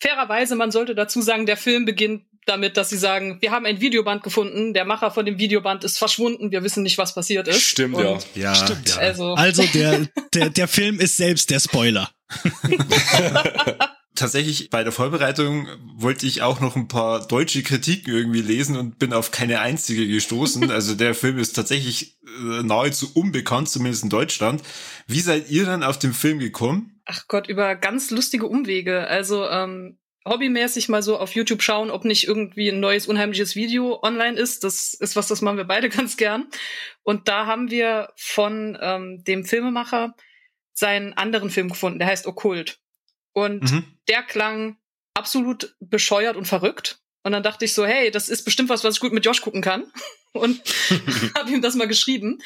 fairerweise, 0.00 0.56
man 0.56 0.70
sollte 0.70 0.94
dazu 0.94 1.22
sagen, 1.22 1.46
der 1.46 1.56
Film 1.56 1.84
beginnt 1.84 2.22
damit, 2.46 2.76
dass 2.76 2.90
sie 2.90 2.98
sagen, 2.98 3.38
wir 3.40 3.50
haben 3.50 3.66
ein 3.66 3.80
Videoband 3.80 4.22
gefunden, 4.22 4.74
der 4.74 4.84
Macher 4.84 5.10
von 5.10 5.26
dem 5.26 5.38
Videoband 5.38 5.84
ist 5.84 5.98
verschwunden, 5.98 6.50
wir 6.50 6.62
wissen 6.62 6.82
nicht, 6.82 6.98
was 6.98 7.14
passiert 7.14 7.48
ist. 7.48 7.62
Stimmt, 7.62 7.96
Und 7.96 8.04
ja. 8.04 8.18
ja. 8.34 8.54
Stimmt. 8.54 8.88
Ja. 8.88 8.96
Also, 8.96 9.34
also 9.36 9.62
der, 9.74 10.08
der, 10.34 10.50
der 10.50 10.68
Film 10.68 10.98
ist 11.00 11.16
selbst 11.16 11.50
der 11.50 11.60
Spoiler. 11.60 12.10
Tatsächlich 14.14 14.68
bei 14.70 14.82
der 14.82 14.92
Vorbereitung 14.92 15.68
wollte 15.94 16.26
ich 16.26 16.42
auch 16.42 16.60
noch 16.60 16.76
ein 16.76 16.88
paar 16.88 17.26
deutsche 17.26 17.62
Kritiken 17.62 18.12
irgendwie 18.12 18.42
lesen 18.42 18.76
und 18.76 18.98
bin 18.98 19.12
auf 19.12 19.30
keine 19.30 19.60
einzige 19.60 20.06
gestoßen. 20.06 20.70
Also 20.80 20.94
der 20.94 21.14
Film 21.14 21.38
ist 21.38 21.54
tatsächlich 21.54 22.18
äh, 22.24 22.62
nahezu 22.62 23.10
unbekannt, 23.14 23.68
zumindest 23.68 24.04
in 24.04 24.10
Deutschland. 24.10 24.62
Wie 25.06 25.20
seid 25.20 25.50
ihr 25.50 25.64
dann 25.64 25.82
auf 25.82 25.98
den 25.98 26.12
Film 26.12 26.38
gekommen? 26.38 27.00
Ach 27.06 27.26
Gott, 27.28 27.48
über 27.48 27.76
ganz 27.76 28.10
lustige 28.10 28.46
Umwege. 28.46 29.06
Also 29.06 29.48
ähm, 29.48 29.98
hobbymäßig 30.26 30.88
mal 30.88 31.02
so 31.02 31.18
auf 31.18 31.34
YouTube 31.34 31.62
schauen, 31.62 31.90
ob 31.90 32.04
nicht 32.04 32.26
irgendwie 32.26 32.68
ein 32.68 32.80
neues 32.80 33.06
unheimliches 33.06 33.56
Video 33.56 34.02
online 34.02 34.38
ist. 34.38 34.64
Das 34.64 34.94
ist 34.94 35.16
was, 35.16 35.28
das 35.28 35.40
machen 35.40 35.56
wir 35.56 35.64
beide 35.64 35.88
ganz 35.90 36.16
gern. 36.16 36.48
Und 37.02 37.28
da 37.28 37.46
haben 37.46 37.70
wir 37.70 38.12
von 38.16 38.78
ähm, 38.80 39.24
dem 39.24 39.44
Filmemacher 39.44 40.14
seinen 40.72 41.14
anderen 41.14 41.50
Film 41.50 41.68
gefunden, 41.68 41.98
der 41.98 42.08
heißt 42.08 42.26
Okkult. 42.26 42.78
Und 43.32 43.70
mhm. 43.70 43.84
der 44.08 44.22
klang 44.22 44.76
absolut 45.14 45.74
bescheuert 45.80 46.36
und 46.36 46.46
verrückt. 46.46 47.00
Und 47.22 47.32
dann 47.32 47.42
dachte 47.42 47.66
ich 47.66 47.74
so, 47.74 47.84
hey, 47.84 48.10
das 48.10 48.28
ist 48.28 48.44
bestimmt 48.44 48.70
was, 48.70 48.82
was 48.82 48.94
ich 48.94 49.00
gut 49.00 49.12
mit 49.12 49.24
Josh 49.24 49.42
gucken 49.42 49.62
kann. 49.62 49.90
Und 50.32 50.62
habe 51.36 51.50
ihm 51.50 51.60
das 51.60 51.74
mal 51.74 51.88
geschrieben, 51.88 52.38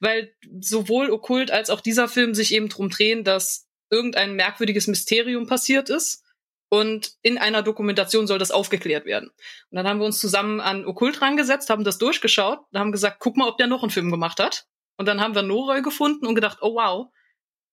weil 0.00 0.34
sowohl 0.60 1.08
Okkult 1.12 1.52
als 1.52 1.70
auch 1.70 1.80
dieser 1.80 2.08
Film 2.08 2.34
sich 2.34 2.52
eben 2.52 2.68
drum 2.68 2.90
drehen, 2.90 3.22
dass 3.22 3.68
irgendein 3.90 4.34
merkwürdiges 4.34 4.88
Mysterium 4.88 5.46
passiert 5.46 5.88
ist 5.88 6.24
und 6.70 7.12
in 7.22 7.38
einer 7.38 7.62
Dokumentation 7.62 8.26
soll 8.26 8.38
das 8.38 8.50
aufgeklärt 8.50 9.06
werden. 9.06 9.28
Und 9.28 9.76
dann 9.76 9.86
haben 9.86 10.00
wir 10.00 10.06
uns 10.06 10.18
zusammen 10.18 10.60
an 10.60 10.84
Okkult 10.84 11.22
rangesetzt, 11.22 11.70
haben 11.70 11.84
das 11.84 11.98
durchgeschaut, 11.98 12.60
haben 12.74 12.92
gesagt, 12.92 13.18
guck 13.20 13.36
mal, 13.36 13.48
ob 13.48 13.58
der 13.58 13.66
noch 13.66 13.82
einen 13.82 13.90
Film 13.90 14.10
gemacht 14.10 14.38
hat. 14.38 14.66
Und 14.98 15.06
dann 15.06 15.20
haben 15.20 15.34
wir 15.34 15.42
Noroi 15.42 15.80
gefunden 15.80 16.26
und 16.26 16.34
gedacht, 16.34 16.58
oh 16.60 16.74
wow, 16.74 17.08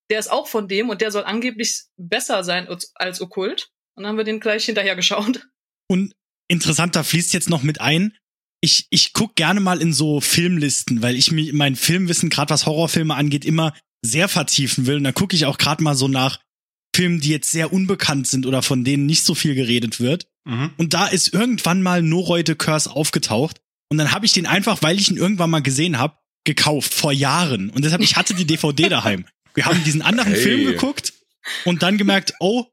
der 0.09 0.19
ist 0.19 0.31
auch 0.31 0.47
von 0.47 0.67
dem 0.67 0.89
und 0.89 1.01
der 1.01 1.11
soll 1.11 1.23
angeblich 1.23 1.83
besser 1.97 2.43
sein 2.43 2.67
als 2.95 3.21
Okkult. 3.21 3.71
Und 3.95 4.03
dann 4.03 4.11
haben 4.11 4.17
wir 4.17 4.23
den 4.23 4.39
gleich 4.39 4.65
hinterher 4.65 4.95
geschaut. 4.95 5.47
Und 5.87 6.13
interessant, 6.47 6.95
da 6.95 7.03
fließt 7.03 7.33
jetzt 7.33 7.49
noch 7.49 7.63
mit 7.63 7.81
ein, 7.81 8.17
ich, 8.61 8.87
ich 8.89 9.13
guck 9.13 9.35
gerne 9.35 9.59
mal 9.59 9.81
in 9.81 9.93
so 9.93 10.21
Filmlisten, 10.21 11.01
weil 11.01 11.15
ich 11.15 11.31
mir 11.31 11.53
mein 11.53 11.75
Filmwissen, 11.75 12.29
gerade 12.29 12.49
was 12.49 12.65
Horrorfilme 12.65 13.13
angeht, 13.13 13.45
immer 13.45 13.73
sehr 14.03 14.27
vertiefen 14.27 14.87
will. 14.87 14.97
Und 14.97 15.03
da 15.03 15.11
gucke 15.11 15.35
ich 15.35 15.45
auch 15.45 15.57
gerade 15.57 15.83
mal 15.83 15.95
so 15.95 16.07
nach 16.07 16.39
Filmen, 16.95 17.19
die 17.19 17.29
jetzt 17.29 17.51
sehr 17.51 17.73
unbekannt 17.73 18.27
sind 18.27 18.45
oder 18.45 18.61
von 18.61 18.83
denen 18.83 19.05
nicht 19.05 19.23
so 19.23 19.35
viel 19.35 19.53
geredet 19.53 19.99
wird. 19.99 20.27
Mhm. 20.45 20.71
Und 20.77 20.93
da 20.93 21.07
ist 21.07 21.33
irgendwann 21.33 21.81
mal 21.81 22.01
Noroi 22.01 22.43
de 22.43 22.55
Curse 22.55 22.89
aufgetaucht. 22.89 23.61
Und 23.89 23.97
dann 23.97 24.11
habe 24.11 24.25
ich 24.25 24.33
den 24.33 24.45
einfach, 24.45 24.81
weil 24.81 24.97
ich 24.99 25.11
ihn 25.11 25.17
irgendwann 25.17 25.49
mal 25.49 25.61
gesehen 25.61 25.97
habe, 25.97 26.17
gekauft 26.45 26.93
vor 26.93 27.11
Jahren. 27.11 27.69
Und 27.69 27.83
deshalb, 27.83 28.01
ich 28.01 28.15
hatte 28.15 28.33
die 28.33 28.45
DVD 28.45 28.89
daheim. 28.89 29.25
Wir 29.53 29.65
haben 29.65 29.83
diesen 29.83 30.01
anderen 30.01 30.33
hey. 30.33 30.41
Film 30.41 30.65
geguckt 30.65 31.13
und 31.65 31.83
dann 31.83 31.97
gemerkt, 31.97 32.33
oh, 32.39 32.65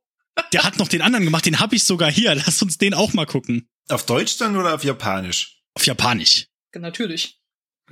der 0.53 0.65
hat 0.65 0.79
noch 0.79 0.89
den 0.89 1.03
anderen 1.03 1.25
gemacht, 1.25 1.45
den 1.45 1.61
habe 1.61 1.77
ich 1.77 1.85
sogar 1.85 2.11
hier. 2.11 2.35
Lass 2.35 2.63
uns 2.63 2.79
den 2.79 2.95
auch 2.95 3.13
mal 3.13 3.27
gucken. 3.27 3.69
Auf 3.89 4.07
Deutsch 4.07 4.39
dann 4.39 4.57
oder 4.57 4.75
auf 4.75 4.85
Japanisch? 4.85 5.63
Auf 5.75 5.87
Japanisch. 5.87 6.47
Natürlich. 6.75 7.39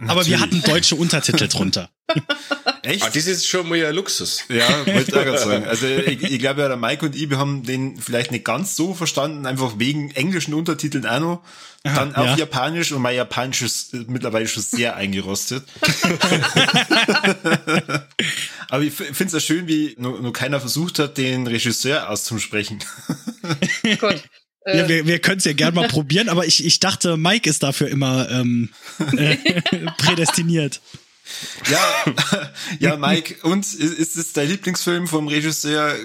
Aber 0.06 0.26
wir 0.26 0.40
hatten 0.40 0.62
deutsche 0.62 0.94
Untertitel 0.94 1.48
drunter. 1.48 1.90
Echt? 2.90 3.04
Ah, 3.04 3.10
das 3.12 3.26
ist 3.26 3.46
schon 3.46 3.68
mal 3.68 3.84
ein 3.84 3.94
Luxus. 3.94 4.42
Ja, 4.48 4.84
wollte 4.84 5.10
ich 5.12 5.14
auch 5.14 5.24
gerade 5.24 5.38
sagen. 5.38 5.64
Also 5.64 5.86
ich, 6.06 6.22
ich 6.22 6.38
glaube 6.40 6.62
ja, 6.62 6.68
der 6.68 6.76
Mike 6.76 7.06
und 7.06 7.14
ich, 7.14 7.30
wir 7.30 7.38
haben 7.38 7.62
den 7.62 7.96
vielleicht 7.96 8.32
nicht 8.32 8.44
ganz 8.44 8.74
so 8.74 8.94
verstanden, 8.94 9.46
einfach 9.46 9.78
wegen 9.78 10.10
englischen 10.10 10.54
Untertiteln 10.54 11.06
auch 11.06 11.20
noch. 11.20 11.42
Dann 11.82 12.14
auf 12.14 12.26
ja. 12.26 12.36
Japanisch 12.36 12.92
und 12.92 13.00
mein 13.00 13.16
Japanisch 13.16 13.62
ist 13.62 13.94
mittlerweile 14.08 14.46
schon 14.46 14.62
sehr 14.62 14.96
eingerostet. 14.96 15.64
Aber 18.68 18.82
ich 18.82 18.92
finde 18.92 19.24
es 19.24 19.32
ja 19.32 19.40
schön, 19.40 19.66
wie 19.66 19.94
nur, 19.96 20.20
nur 20.20 20.32
keiner 20.32 20.60
versucht 20.60 20.98
hat, 20.98 21.16
den 21.16 21.46
Regisseur 21.46 22.10
auszusprechen. 22.10 22.80
Gott. 23.98 24.22
Ja, 24.66 24.86
wir, 24.88 25.06
wir 25.06 25.18
können 25.20 25.38
es 25.38 25.44
ja 25.44 25.54
gerne 25.54 25.74
mal 25.74 25.88
probieren, 25.88 26.28
aber 26.28 26.44
ich, 26.46 26.66
ich 26.66 26.80
dachte, 26.80 27.16
Mike 27.16 27.48
ist 27.48 27.62
dafür 27.62 27.88
immer 27.88 28.28
ähm, 28.30 28.68
äh, 29.16 29.36
prädestiniert. 29.96 30.82
Ja, 31.70 32.52
ja, 32.78 32.96
Mike, 32.96 33.36
und 33.42 33.64
ist, 33.64 33.74
ist 33.74 34.16
es 34.16 34.32
dein 34.32 34.48
Lieblingsfilm 34.48 35.06
vom 35.06 35.28
Regisseur 35.28 35.96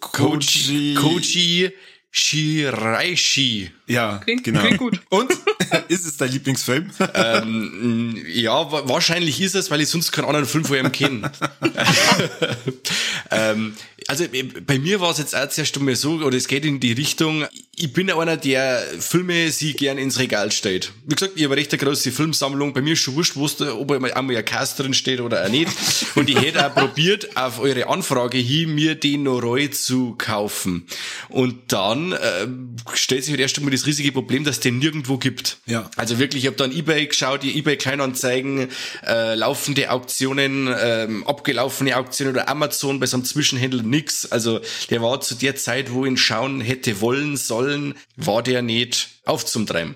Koji, 0.00 0.94
Koji 0.94 1.72
Shiraishi. 2.12 3.70
Ja, 3.86 4.18
klingt, 4.18 4.44
genau. 4.44 4.60
Klingt 4.60 4.78
gut. 4.78 5.00
Und 5.10 5.30
ist 5.88 6.06
es 6.06 6.16
dein 6.16 6.32
Lieblingsfilm? 6.32 6.90
ähm, 7.14 8.20
ja, 8.26 8.70
wahrscheinlich 8.88 9.40
ist 9.40 9.54
es, 9.54 9.70
weil 9.70 9.80
ich 9.80 9.88
sonst 9.88 10.10
keinen 10.10 10.24
anderen 10.24 10.46
Film 10.46 10.64
von 10.64 10.76
ihm 10.76 10.90
kenne. 10.90 11.30
ähm, 13.30 13.76
also 14.10 14.24
äh, 14.24 14.42
bei 14.42 14.80
mir 14.80 15.00
war 15.00 15.12
es 15.12 15.18
jetzt 15.18 15.36
auch 15.36 15.48
zuerst 15.48 15.76
einmal 15.76 15.94
so, 15.94 16.14
oder 16.14 16.36
es 16.36 16.48
geht 16.48 16.64
in 16.64 16.80
die 16.80 16.92
Richtung, 16.92 17.46
ich 17.76 17.92
bin 17.92 18.10
einer, 18.10 18.36
der 18.36 18.82
Filme 18.98 19.50
sie 19.52 19.72
gern 19.72 19.96
ins 19.96 20.18
Regal 20.18 20.50
stellt. 20.50 20.92
Wie 21.06 21.14
gesagt, 21.14 21.34
ich 21.36 21.44
habe 21.44 21.54
eine 21.54 21.62
recht 21.62 21.78
große 21.78 22.10
Filmsammlung. 22.12 22.74
Bei 22.74 22.82
mir 22.82 22.92
ist 22.92 22.98
schon 22.98 23.14
wurscht, 23.14 23.36
ob 23.36 23.90
einmal 23.90 24.12
ein 24.12 24.44
Cast 24.44 24.78
drin 24.78 24.92
steht 24.92 25.20
oder 25.20 25.44
auch 25.44 25.48
nicht. 25.48 25.70
Und 26.16 26.28
ich 26.28 26.38
hätte 26.40 26.66
auch 26.66 26.74
probiert, 26.74 27.36
auf 27.36 27.60
eure 27.60 27.88
Anfrage 27.88 28.36
hin, 28.36 28.74
mir 28.74 28.96
den 28.96 29.22
Noroi 29.22 29.68
zu 29.68 30.14
kaufen. 30.18 30.86
Und 31.28 31.72
dann 31.72 32.12
äh, 32.12 32.48
stellt 32.94 33.24
sich 33.24 33.32
halt 33.32 33.40
erst 33.40 33.56
einmal 33.58 33.70
das 33.70 33.86
riesige 33.86 34.12
Problem, 34.12 34.44
dass 34.44 34.56
es 34.56 34.60
den 34.60 34.78
nirgendwo 34.78 35.16
gibt. 35.16 35.58
Ja. 35.66 35.88
Also 35.96 36.18
wirklich, 36.18 36.42
ich 36.42 36.46
habe 36.48 36.56
dann 36.56 36.72
Ebay 36.72 37.06
geschaut, 37.06 37.44
die 37.44 37.56
Ebay 37.56 37.76
Kleinanzeigen, 37.76 38.68
äh, 39.06 39.36
laufende 39.36 39.90
Auktionen, 39.90 40.66
äh, 40.66 41.08
abgelaufene 41.24 41.96
Auktionen 41.96 42.34
oder 42.34 42.48
Amazon 42.48 43.00
bei 43.00 43.06
so 43.06 43.16
einem 43.16 43.24
Zwischenhändler 43.24 43.84
nix. 44.00 44.26
Also 44.26 44.60
der 44.88 45.02
war 45.02 45.20
zu 45.20 45.34
der 45.34 45.56
Zeit, 45.56 45.92
wo 45.92 46.04
ihn 46.04 46.16
schauen 46.16 46.60
hätte 46.60 47.00
wollen, 47.00 47.36
sollen, 47.36 47.94
war 48.16 48.42
der 48.42 48.62
nicht 48.62 49.08
aufzumtreiben. 49.24 49.94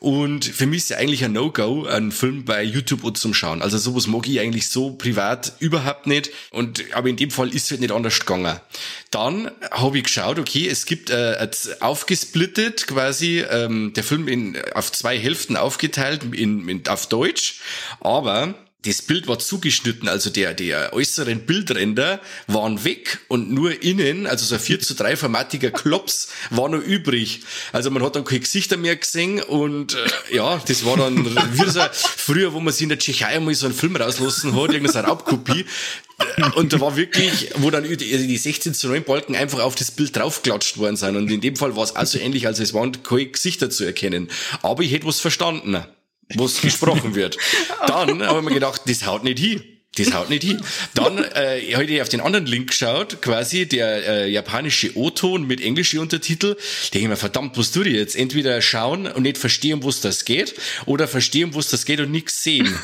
Und 0.00 0.44
für 0.44 0.66
mich 0.66 0.78
ist 0.78 0.90
ja 0.90 0.96
eigentlich 0.96 1.24
ein 1.24 1.32
No-Go, 1.32 1.86
einen 1.86 2.10
Film 2.10 2.44
bei 2.44 2.62
YouTube 2.62 3.16
zum 3.16 3.34
Schauen. 3.34 3.62
Also 3.62 3.78
sowas 3.78 4.06
mag 4.06 4.26
ich 4.26 4.40
eigentlich 4.40 4.68
so 4.68 4.92
privat 4.92 5.52
überhaupt 5.60 6.06
nicht. 6.06 6.30
Und 6.50 6.82
aber 6.94 7.08
in 7.08 7.16
dem 7.16 7.30
Fall 7.30 7.48
ist 7.54 7.66
es 7.66 7.70
halt 7.72 7.80
nicht 7.80 7.92
anders 7.92 8.18
gegangen. 8.18 8.58
Dann 9.10 9.50
habe 9.70 9.98
ich 9.98 10.04
geschaut, 10.04 10.38
okay, 10.38 10.68
es 10.68 10.86
gibt 10.86 11.10
äh, 11.10 11.48
aufgesplittet 11.80 12.86
quasi 12.86 13.40
ähm, 13.40 13.92
der 13.94 14.04
Film 14.04 14.26
in 14.26 14.56
auf 14.74 14.90
zwei 14.90 15.18
Hälften 15.18 15.56
aufgeteilt 15.56 16.22
in, 16.34 16.68
in 16.68 16.86
auf 16.88 17.06
Deutsch, 17.06 17.60
aber 18.00 18.54
das 18.82 19.00
Bild 19.00 19.28
war 19.28 19.38
zugeschnitten, 19.38 20.08
also 20.08 20.28
der, 20.28 20.54
der 20.54 20.92
äußeren 20.92 21.46
Bildränder 21.46 22.20
waren 22.48 22.84
weg 22.84 23.20
und 23.28 23.52
nur 23.52 23.82
innen, 23.82 24.26
also 24.26 24.44
so 24.44 24.56
ein 24.56 24.60
4 24.60 24.80
zu 24.80 24.94
3 24.94 25.16
formatiger 25.16 25.70
Klops 25.82 26.28
war 26.50 26.68
noch 26.68 26.82
übrig. 26.82 27.42
Also 27.72 27.90
man 27.90 28.02
hat 28.02 28.16
dann 28.16 28.24
keine 28.24 28.40
Gesichter 28.40 28.76
mehr 28.76 28.96
gesehen 28.96 29.40
und 29.40 29.94
äh, 29.94 30.36
ja, 30.36 30.60
das 30.66 30.84
war 30.84 30.96
dann 30.96 31.24
wie 31.52 31.70
so 31.70 31.80
früher, 31.92 32.52
wo 32.52 32.60
man 32.60 32.72
sich 32.72 32.82
in 32.82 32.88
der 32.88 32.98
Tschechei 32.98 33.38
mal 33.38 33.54
so 33.54 33.66
einen 33.66 33.74
Film 33.74 33.94
rauslassen 33.94 34.54
hat, 34.60 34.72
irgendeine 34.72 35.06
Raubkopie. 35.06 35.64
Äh, 36.18 36.50
und 36.56 36.72
da 36.72 36.80
war 36.80 36.96
wirklich, 36.96 37.50
wo 37.56 37.70
dann 37.70 37.84
die 37.84 38.36
16 38.36 38.74
zu 38.74 38.88
9 38.88 39.04
Balken 39.04 39.36
einfach 39.36 39.60
auf 39.60 39.76
das 39.76 39.92
Bild 39.92 40.16
draufgeklatscht 40.16 40.78
worden 40.78 40.96
sind. 40.96 41.16
Und 41.16 41.30
in 41.30 41.40
dem 41.40 41.54
Fall 41.54 41.76
war 41.76 41.84
es 41.84 41.94
auch 41.94 42.04
so 42.04 42.18
ähnlich, 42.18 42.48
als 42.48 42.58
es 42.58 42.74
waren 42.74 43.00
keine 43.04 43.26
Gesichter 43.26 43.70
zu 43.70 43.84
erkennen. 43.84 44.28
Aber 44.62 44.82
ich 44.82 44.92
hätte 44.92 45.06
was 45.06 45.20
verstanden 45.20 45.76
wo 46.34 46.44
es 46.44 46.60
gesprochen 46.60 47.14
wird. 47.14 47.36
Dann 47.86 48.22
habe 48.22 48.38
ich 48.38 48.44
mir 48.44 48.54
gedacht, 48.54 48.82
das 48.86 49.06
haut 49.06 49.24
nicht 49.24 49.38
hin. 49.38 49.62
Das 49.96 50.14
haut 50.14 50.30
nicht 50.30 50.42
hin. 50.42 50.58
Dann 50.94 51.18
äh, 51.18 51.60
habe 51.74 51.84
ich 51.84 52.00
auf 52.00 52.08
den 52.08 52.22
anderen 52.22 52.46
Link 52.46 52.70
geschaut, 52.70 53.20
quasi 53.20 53.66
der 53.66 54.06
äh, 54.06 54.30
japanische 54.30 54.96
O-Ton 54.96 55.46
mit 55.46 55.60
englischen 55.60 55.98
Untertitel. 55.98 56.56
Denke 56.94 57.04
ich 57.04 57.08
mir, 57.08 57.16
verdammt, 57.16 57.58
was 57.58 57.72
tue 57.72 57.86
ich 57.86 57.94
jetzt? 57.94 58.16
Entweder 58.16 58.62
schauen 58.62 59.06
und 59.06 59.24
nicht 59.24 59.36
verstehen, 59.36 59.82
wo 59.82 59.90
es 59.90 60.00
das 60.00 60.24
geht, 60.24 60.54
oder 60.86 61.06
verstehen, 61.06 61.52
wo 61.52 61.58
es 61.58 61.68
das 61.68 61.84
geht 61.84 62.00
und 62.00 62.10
nichts 62.10 62.42
sehen. 62.42 62.74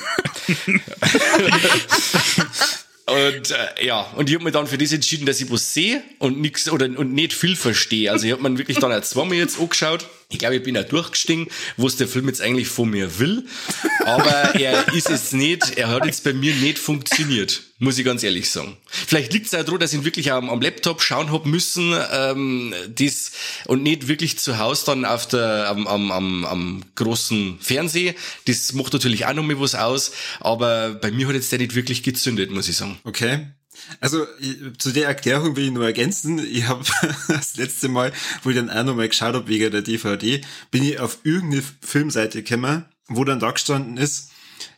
Und 3.08 3.52
äh, 3.52 3.86
ja, 3.86 4.02
und 4.16 4.28
ich 4.28 4.34
habe 4.34 4.44
mir 4.44 4.50
dann 4.50 4.66
für 4.66 4.76
das 4.76 4.92
entschieden, 4.92 5.24
dass 5.24 5.40
ich 5.40 5.50
was 5.50 5.72
sehe 5.72 6.02
und 6.18 6.42
nix 6.42 6.68
oder 6.68 6.84
und 6.84 7.14
nicht 7.14 7.32
viel 7.32 7.56
verstehe. 7.56 8.12
Also 8.12 8.26
ich 8.26 8.32
habe 8.32 8.46
mir 8.46 8.58
wirklich 8.58 8.78
dann 8.80 8.92
auch 8.92 9.00
zweimal 9.00 9.38
jetzt 9.38 9.58
angeschaut 9.58 10.06
ich 10.30 10.38
glaube, 10.38 10.56
ich 10.56 10.62
bin 10.62 10.76
auch 10.76 10.84
durchgestiegen, 10.84 11.46
was 11.78 11.96
der 11.96 12.06
Film 12.06 12.28
jetzt 12.28 12.42
eigentlich 12.42 12.68
von 12.68 12.90
mir 12.90 13.18
will. 13.18 13.46
Aber 14.04 14.54
er 14.56 14.92
ist 14.92 15.08
es 15.08 15.32
nicht, 15.32 15.78
er 15.78 15.88
hat 15.88 16.04
jetzt 16.04 16.22
bei 16.22 16.34
mir 16.34 16.54
nicht 16.54 16.78
funktioniert, 16.78 17.62
muss 17.78 17.96
ich 17.96 18.04
ganz 18.04 18.22
ehrlich 18.22 18.50
sagen. 18.50 18.76
Vielleicht 18.86 19.32
liegt 19.32 19.46
es 19.46 19.54
auch 19.54 19.64
daran, 19.64 19.80
dass 19.80 19.94
ich 19.94 20.00
ihn 20.00 20.04
wirklich 20.04 20.30
am, 20.30 20.50
am 20.50 20.60
Laptop 20.60 21.00
schauen 21.00 21.32
hab 21.32 21.46
müssen, 21.46 21.94
ähm, 22.12 22.74
das, 22.94 23.32
und 23.66 23.82
nicht 23.82 24.06
wirklich 24.06 24.38
zu 24.38 24.58
Hause 24.58 24.84
dann 24.86 25.06
auf 25.06 25.26
der, 25.28 25.68
am, 25.68 25.86
am, 25.86 26.12
am, 26.12 26.44
am 26.44 26.82
großen 26.94 27.58
Fernseher. 27.60 28.14
Das 28.46 28.74
macht 28.74 28.92
natürlich 28.92 29.24
auch 29.24 29.32
noch 29.32 29.44
mal 29.44 29.58
was 29.58 29.74
aus, 29.74 30.12
aber 30.40 30.90
bei 30.90 31.10
mir 31.10 31.26
hat 31.28 31.36
jetzt 31.36 31.52
der 31.52 31.58
nicht 31.58 31.74
wirklich 31.74 32.02
gezündet, 32.02 32.50
muss 32.50 32.68
ich 32.68 32.76
sagen. 32.76 32.98
Okay. 33.04 33.46
Also 34.00 34.26
zu 34.78 34.92
der 34.92 35.06
Erklärung 35.06 35.56
will 35.56 35.66
ich 35.66 35.72
nur 35.72 35.84
ergänzen. 35.84 36.38
Ich 36.38 36.66
habe 36.66 36.84
das 37.28 37.56
letzte 37.56 37.88
Mal, 37.88 38.12
wo 38.42 38.50
ich 38.50 38.56
dann 38.56 38.70
auch 38.70 38.84
nochmal 38.84 39.08
geschaut 39.08 39.34
habe 39.34 39.48
wegen 39.48 39.70
der 39.70 39.82
DVD, 39.82 40.40
bin 40.70 40.84
ich 40.84 41.00
auf 41.00 41.18
irgendeine 41.24 41.62
Filmseite 41.80 42.42
gekommen, 42.42 42.84
wo 43.08 43.24
dann 43.24 43.40
da 43.40 43.50
gestanden 43.50 43.96
ist, 43.96 44.30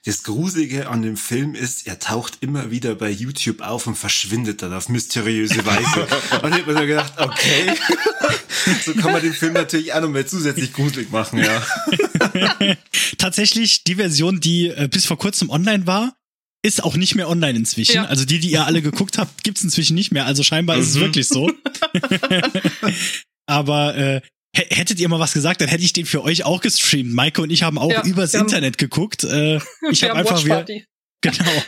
das 0.04 0.22
Gruselige 0.22 0.88
an 0.88 1.02
dem 1.02 1.16
Film 1.16 1.54
ist, 1.54 1.86
er 1.86 1.98
taucht 1.98 2.38
immer 2.40 2.70
wieder 2.70 2.94
bei 2.94 3.10
YouTube 3.10 3.60
auf 3.60 3.86
und 3.86 3.96
verschwindet 3.96 4.62
dann 4.62 4.72
auf 4.72 4.88
mysteriöse 4.88 5.64
Weise. 5.66 6.06
und 6.42 6.54
ich 6.54 6.62
habe 6.62 6.74
mir 6.74 6.86
gedacht, 6.86 7.12
okay, 7.18 7.74
so 8.84 8.94
kann 8.94 9.12
man 9.12 9.22
den 9.22 9.34
Film 9.34 9.52
natürlich 9.52 9.92
auch 9.92 10.00
nochmal 10.00 10.26
zusätzlich 10.26 10.72
gruselig 10.72 11.10
machen, 11.10 11.38
ja. 11.38 11.62
Tatsächlich, 13.18 13.84
die 13.84 13.96
Version, 13.96 14.40
die 14.40 14.68
äh, 14.68 14.88
bis 14.90 15.04
vor 15.04 15.18
kurzem 15.18 15.50
online 15.50 15.86
war, 15.86 16.14
ist 16.62 16.84
auch 16.84 16.96
nicht 16.96 17.14
mehr 17.14 17.28
online 17.28 17.58
inzwischen. 17.58 17.96
Ja. 17.96 18.04
Also 18.04 18.24
die, 18.24 18.38
die 18.38 18.50
ihr 18.50 18.66
alle 18.66 18.82
geguckt 18.82 19.18
habt, 19.18 19.44
gibt's 19.44 19.62
inzwischen 19.62 19.94
nicht 19.94 20.12
mehr. 20.12 20.26
Also 20.26 20.42
scheinbar 20.42 20.76
mhm. 20.76 20.82
ist 20.82 20.88
es 20.90 20.96
mhm. 20.96 21.00
wirklich 21.00 21.28
so. 21.28 21.50
Aber 23.46 23.96
äh, 23.96 24.20
hättet 24.52 25.00
ihr 25.00 25.08
mal 25.08 25.18
was 25.18 25.32
gesagt, 25.32 25.60
dann 25.60 25.68
hätte 25.68 25.82
ich 25.82 25.92
den 25.92 26.06
für 26.06 26.22
euch 26.22 26.44
auch 26.44 26.60
gestreamt. 26.60 27.12
Maike 27.12 27.42
und 27.42 27.50
ich 27.50 27.62
haben 27.62 27.78
auch 27.78 27.90
ja, 27.90 28.04
übers 28.04 28.34
Internet 28.34 28.78
geguckt. 28.78 29.24
Äh, 29.24 29.60
ich 29.90 30.04
habe 30.04 30.14
einfach 30.14 30.44
wir, 30.44 30.66
Genau. 31.22 31.62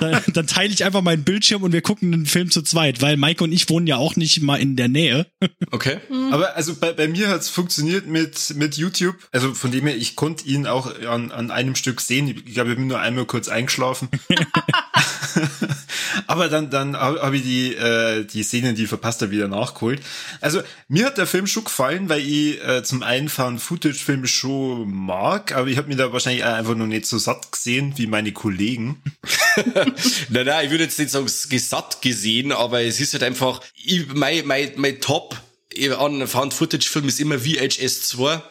dann, 0.00 0.22
dann 0.32 0.46
teile 0.46 0.72
ich 0.72 0.84
einfach 0.84 1.02
meinen 1.02 1.24
Bildschirm 1.24 1.62
und 1.62 1.72
wir 1.72 1.82
gucken 1.82 2.12
den 2.12 2.26
Film 2.26 2.50
zu 2.50 2.62
zweit, 2.62 3.02
weil 3.02 3.16
Maike 3.16 3.44
und 3.44 3.52
ich 3.52 3.68
wohnen 3.68 3.86
ja 3.86 3.96
auch 3.96 4.16
nicht 4.16 4.40
mal 4.42 4.56
in 4.56 4.76
der 4.76 4.88
Nähe. 4.88 5.26
Okay. 5.70 5.98
Mhm. 6.08 6.32
Aber 6.32 6.56
also 6.56 6.74
bei, 6.76 6.92
bei 6.92 7.08
mir 7.08 7.28
hat's 7.28 7.48
funktioniert 7.48 8.06
mit, 8.06 8.54
mit 8.56 8.76
YouTube. 8.76 9.16
Also 9.30 9.54
von 9.54 9.70
dem 9.70 9.86
her, 9.86 9.96
ich 9.96 10.16
konnte 10.16 10.46
ihn 10.46 10.66
auch 10.66 10.94
an, 11.00 11.32
an 11.32 11.50
einem 11.50 11.74
Stück 11.74 12.00
sehen. 12.00 12.28
Ich 12.28 12.54
glaube, 12.54 12.70
ich 12.70 12.76
bin 12.76 12.86
nur 12.86 13.00
einmal 13.00 13.26
kurz 13.26 13.48
eingeschlafen. 13.48 14.08
Aber 16.26 16.48
dann, 16.48 16.70
dann 16.70 16.96
habe 16.96 17.36
ich 17.36 17.42
die, 17.42 17.74
äh, 17.74 18.24
die 18.24 18.42
Szenen, 18.42 18.74
die 18.74 18.86
verpasst 18.86 19.22
habe, 19.22 19.30
wieder 19.30 19.48
nachgeholt. 19.48 20.00
Also 20.40 20.62
mir 20.88 21.06
hat 21.06 21.18
der 21.18 21.26
Film 21.26 21.46
schon 21.46 21.64
gefallen, 21.64 22.08
weil 22.08 22.20
ich 22.20 22.62
äh, 22.64 22.82
zum 22.82 23.02
einen 23.02 23.28
Found-Footage-Filme 23.28 24.26
schon 24.26 24.92
mag, 24.92 25.52
aber 25.54 25.68
ich 25.68 25.76
habe 25.76 25.88
mir 25.88 25.96
da 25.96 26.12
wahrscheinlich 26.12 26.44
einfach 26.44 26.74
noch 26.74 26.86
nicht 26.86 27.06
so 27.06 27.18
satt 27.18 27.52
gesehen 27.52 27.94
wie 27.96 28.06
meine 28.06 28.32
Kollegen. 28.32 29.02
nein, 30.28 30.46
nein, 30.46 30.64
ich 30.64 30.70
würde 30.70 30.84
jetzt 30.84 30.98
nicht 30.98 31.10
sagen, 31.10 31.26
gesatt 31.48 32.02
gesehen, 32.02 32.52
aber 32.52 32.82
es 32.82 33.00
ist 33.00 33.12
halt 33.12 33.22
einfach, 33.22 33.60
ich, 33.74 34.06
mein, 34.14 34.46
mein, 34.46 34.72
mein 34.76 35.00
Top 35.00 35.36
an 35.98 36.26
Found-Footage-Film 36.26 37.08
ist 37.08 37.20
immer 37.20 37.38
VHS 37.38 38.08
2 38.08 38.42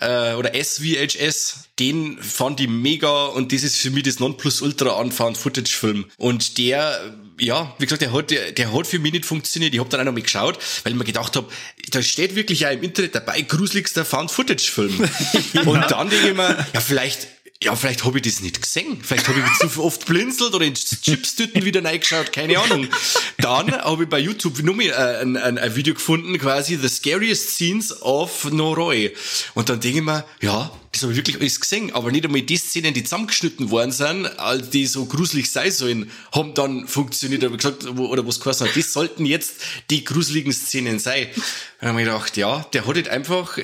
äh, 0.00 0.34
oder 0.34 0.52
SVHS, 0.54 1.70
den 1.78 2.18
fand 2.18 2.60
ich 2.60 2.68
mega 2.68 3.26
und 3.26 3.52
das 3.52 3.62
ist 3.62 3.76
für 3.76 3.90
mich 3.90 4.02
das 4.02 4.18
Nonplusultra 4.18 5.00
an 5.00 5.12
Found-Footage-Film. 5.12 6.06
Und 6.16 6.58
der, 6.58 7.14
ja, 7.38 7.74
wie 7.78 7.84
gesagt, 7.84 8.02
der 8.02 8.12
hat, 8.12 8.30
der, 8.30 8.52
der 8.52 8.72
hat 8.72 8.86
für 8.86 8.98
mich 8.98 9.12
nicht 9.12 9.24
funktioniert. 9.24 9.74
Ich 9.74 9.80
habe 9.80 9.88
dann 9.88 10.00
auch 10.00 10.04
noch 10.04 10.12
mal 10.12 10.22
geschaut, 10.22 10.58
weil 10.84 10.92
ich 10.92 10.98
mir 10.98 11.04
gedacht 11.04 11.36
habe, 11.36 11.48
da 11.90 12.02
steht 12.02 12.34
wirklich 12.34 12.66
auch 12.66 12.72
im 12.72 12.82
Internet 12.82 13.14
dabei, 13.14 13.40
gruseligster 13.42 14.04
Found-Footage-Film. 14.04 15.08
und 15.66 15.90
dann 15.90 16.10
denke 16.10 16.28
ich 16.28 16.36
mir, 16.36 16.66
ja, 16.72 16.80
vielleicht 16.80 17.28
ja, 17.62 17.76
vielleicht 17.76 18.04
habe 18.04 18.16
ich 18.18 18.22
das 18.22 18.40
nicht 18.40 18.62
gesehen. 18.62 19.02
Vielleicht 19.02 19.28
habe 19.28 19.38
ich 19.38 19.70
zu 19.70 19.82
oft 19.84 20.06
blinzelt 20.06 20.54
oder 20.54 20.64
in 20.64 20.72
Chipstüten 20.72 21.62
wieder 21.62 21.84
reingeschaut, 21.84 22.32
keine 22.32 22.58
Ahnung. 22.58 22.88
Dann 23.36 23.70
habe 23.72 24.04
ich 24.04 24.08
bei 24.08 24.18
YouTube 24.18 24.62
nur 24.62 24.74
mal 24.74 24.86
äh, 24.86 25.20
ein, 25.20 25.36
ein, 25.36 25.58
ein, 25.58 25.76
Video 25.76 25.92
gefunden, 25.92 26.38
quasi 26.38 26.76
The 26.76 26.88
Scariest 26.88 27.50
Scenes 27.50 28.00
of 28.00 28.50
Noroi. 28.50 29.14
Und 29.52 29.68
dann 29.68 29.78
denke 29.78 29.98
ich 29.98 30.04
mir, 30.04 30.24
ja, 30.40 30.72
das 30.92 31.02
habe 31.02 31.12
ich 31.12 31.18
wirklich 31.18 31.38
alles 31.38 31.60
gesehen, 31.60 31.92
aber 31.94 32.10
nicht 32.10 32.24
einmal 32.24 32.40
die 32.40 32.56
Szenen, 32.56 32.94
die 32.94 33.04
zusammengeschnitten 33.04 33.70
worden 33.70 33.92
sind, 33.92 34.24
als 34.38 34.70
die 34.70 34.86
so 34.86 35.04
gruselig 35.04 35.52
sein 35.52 35.70
sollen, 35.70 36.10
haben 36.32 36.54
dann 36.54 36.88
funktioniert. 36.88 37.44
Aber 37.44 37.58
gesagt, 37.58 37.84
oder 37.84 38.26
was 38.26 38.40
geheißen 38.40 38.68
hat, 38.68 38.76
das 38.76 38.90
sollten 38.90 39.26
jetzt 39.26 39.56
die 39.90 40.02
gruseligen 40.02 40.54
Szenen 40.54 40.98
sein. 40.98 41.26
Und 41.26 41.42
dann 41.82 41.90
habe 41.90 42.00
ich 42.00 42.06
gedacht, 42.06 42.36
ja, 42.38 42.66
der 42.72 42.86
hat 42.86 42.94
halt 42.94 43.08
einfach 43.10 43.58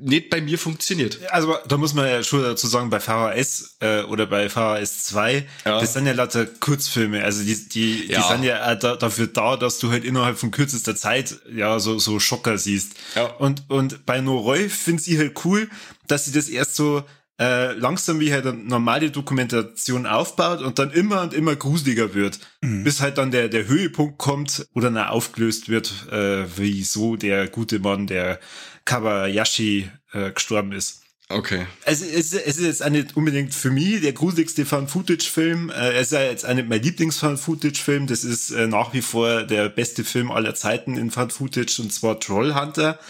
nicht 0.00 0.30
bei 0.30 0.40
mir 0.40 0.58
funktioniert. 0.58 1.18
Also 1.30 1.56
da 1.66 1.76
muss 1.76 1.94
man 1.94 2.06
ja 2.06 2.22
schon 2.22 2.42
dazu 2.42 2.66
sagen, 2.66 2.90
bei 2.90 3.00
VHS 3.00 3.76
äh, 3.80 4.02
oder 4.02 4.26
bei 4.26 4.48
VHS 4.48 5.04
2, 5.04 5.46
ja. 5.64 5.80
das 5.80 5.94
sind 5.94 6.06
ja 6.06 6.12
lauter 6.12 6.46
Kurzfilme. 6.46 7.24
Also 7.24 7.42
die, 7.42 7.68
die, 7.68 8.06
ja. 8.06 8.20
die 8.20 8.28
sind 8.28 8.42
ja 8.44 8.74
da, 8.74 8.96
dafür 8.96 9.26
da, 9.26 9.56
dass 9.56 9.78
du 9.78 9.90
halt 9.90 10.04
innerhalb 10.04 10.38
von 10.38 10.50
kürzester 10.50 10.96
Zeit 10.96 11.40
ja 11.52 11.78
so, 11.78 11.98
so 11.98 12.20
Schocker 12.20 12.58
siehst. 12.58 12.94
Ja. 13.14 13.24
Und, 13.24 13.64
und 13.68 14.04
bei 14.06 14.20
Noroi 14.20 14.68
finde 14.68 15.02
ich 15.06 15.18
halt 15.18 15.44
cool, 15.44 15.68
dass 16.06 16.26
sie 16.26 16.32
das 16.32 16.48
erst 16.48 16.76
so 16.76 17.02
äh, 17.38 17.72
langsam 17.72 18.18
wie 18.20 18.32
halt 18.32 18.46
eine 18.46 18.56
normale 18.56 19.10
Dokumentation 19.10 20.06
aufbaut 20.06 20.62
und 20.62 20.78
dann 20.78 20.90
immer 20.90 21.22
und 21.22 21.34
immer 21.34 21.54
gruseliger 21.54 22.14
wird, 22.14 22.38
mhm. 22.62 22.82
bis 22.84 23.00
halt 23.00 23.18
dann 23.18 23.30
der, 23.30 23.48
der 23.48 23.66
Höhepunkt 23.66 24.18
kommt, 24.18 24.66
dann 24.74 24.96
auch 24.96 25.10
aufgelöst 25.10 25.68
wird, 25.68 26.10
äh, 26.10 26.44
wieso 26.56 27.16
der 27.16 27.48
gute 27.48 27.78
Mann, 27.78 28.06
der 28.06 28.40
Kabayashi, 28.86 29.90
äh, 30.12 30.30
gestorben 30.32 30.72
ist. 30.72 31.02
Okay. 31.28 31.66
Es, 31.84 32.02
es 32.02 32.32
ist 32.32 32.60
jetzt 32.60 32.84
auch 32.84 32.88
nicht 32.88 33.16
unbedingt 33.16 33.52
für 33.52 33.70
mich 33.70 34.00
der 34.00 34.12
gruseligste 34.12 34.64
Found-Footage-Film. 34.64 35.70
Äh, 35.70 35.94
es 35.94 36.08
ist 36.08 36.12
ja 36.12 36.22
jetzt 36.22 36.46
auch 36.48 36.54
nicht 36.54 36.68
mein 36.68 36.80
Lieblings-Found-Footage-Film. 36.80 38.06
Das 38.06 38.22
ist 38.22 38.52
äh, 38.52 38.68
nach 38.68 38.92
wie 38.92 39.02
vor 39.02 39.42
der 39.42 39.68
beste 39.68 40.04
Film 40.04 40.30
aller 40.30 40.54
Zeiten 40.54 40.96
in 40.96 41.10
Found-Footage 41.10 41.82
und 41.82 41.92
zwar 41.92 42.20
Trollhunter. 42.20 43.00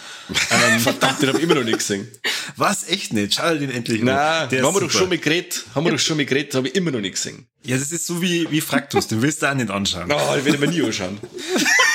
ähm, 0.50 0.80
Verdammt, 0.80 1.20
den 1.20 1.28
hab 1.28 1.36
ich 1.36 1.42
immer 1.42 1.56
noch 1.56 1.64
nicht 1.64 1.78
gesehen. 1.78 2.08
Was? 2.56 2.88
Echt 2.88 3.12
nicht? 3.12 3.34
Schau 3.34 3.54
den 3.54 3.70
endlich 3.70 4.02
mal. 4.02 4.48
Nein, 4.50 4.64
haben 4.64 4.74
wir 4.74 4.80
doch 4.80 4.90
schon 4.90 5.10
mit 5.10 5.20
geredet. 5.20 5.66
Haben 5.74 5.84
wir 5.84 5.92
doch 5.92 5.98
schon 5.98 6.16
mit 6.16 6.28
geredet, 6.28 6.54
habe 6.54 6.68
ich 6.68 6.74
immer 6.74 6.92
noch 6.92 7.00
nicht 7.00 7.16
gesehen. 7.16 7.46
Ja, 7.64 7.76
das 7.76 7.92
ist 7.92 8.06
so 8.06 8.22
wie, 8.22 8.50
wie 8.50 8.62
Fraktus. 8.62 9.08
Den 9.08 9.20
willst 9.20 9.42
du 9.42 9.50
auch 9.50 9.54
nicht 9.54 9.70
anschauen. 9.70 10.10
Oh, 10.10 10.36
ich 10.38 10.44
werde 10.46 10.56
mir 10.56 10.68
nie 10.68 10.82
anschauen. 10.82 11.20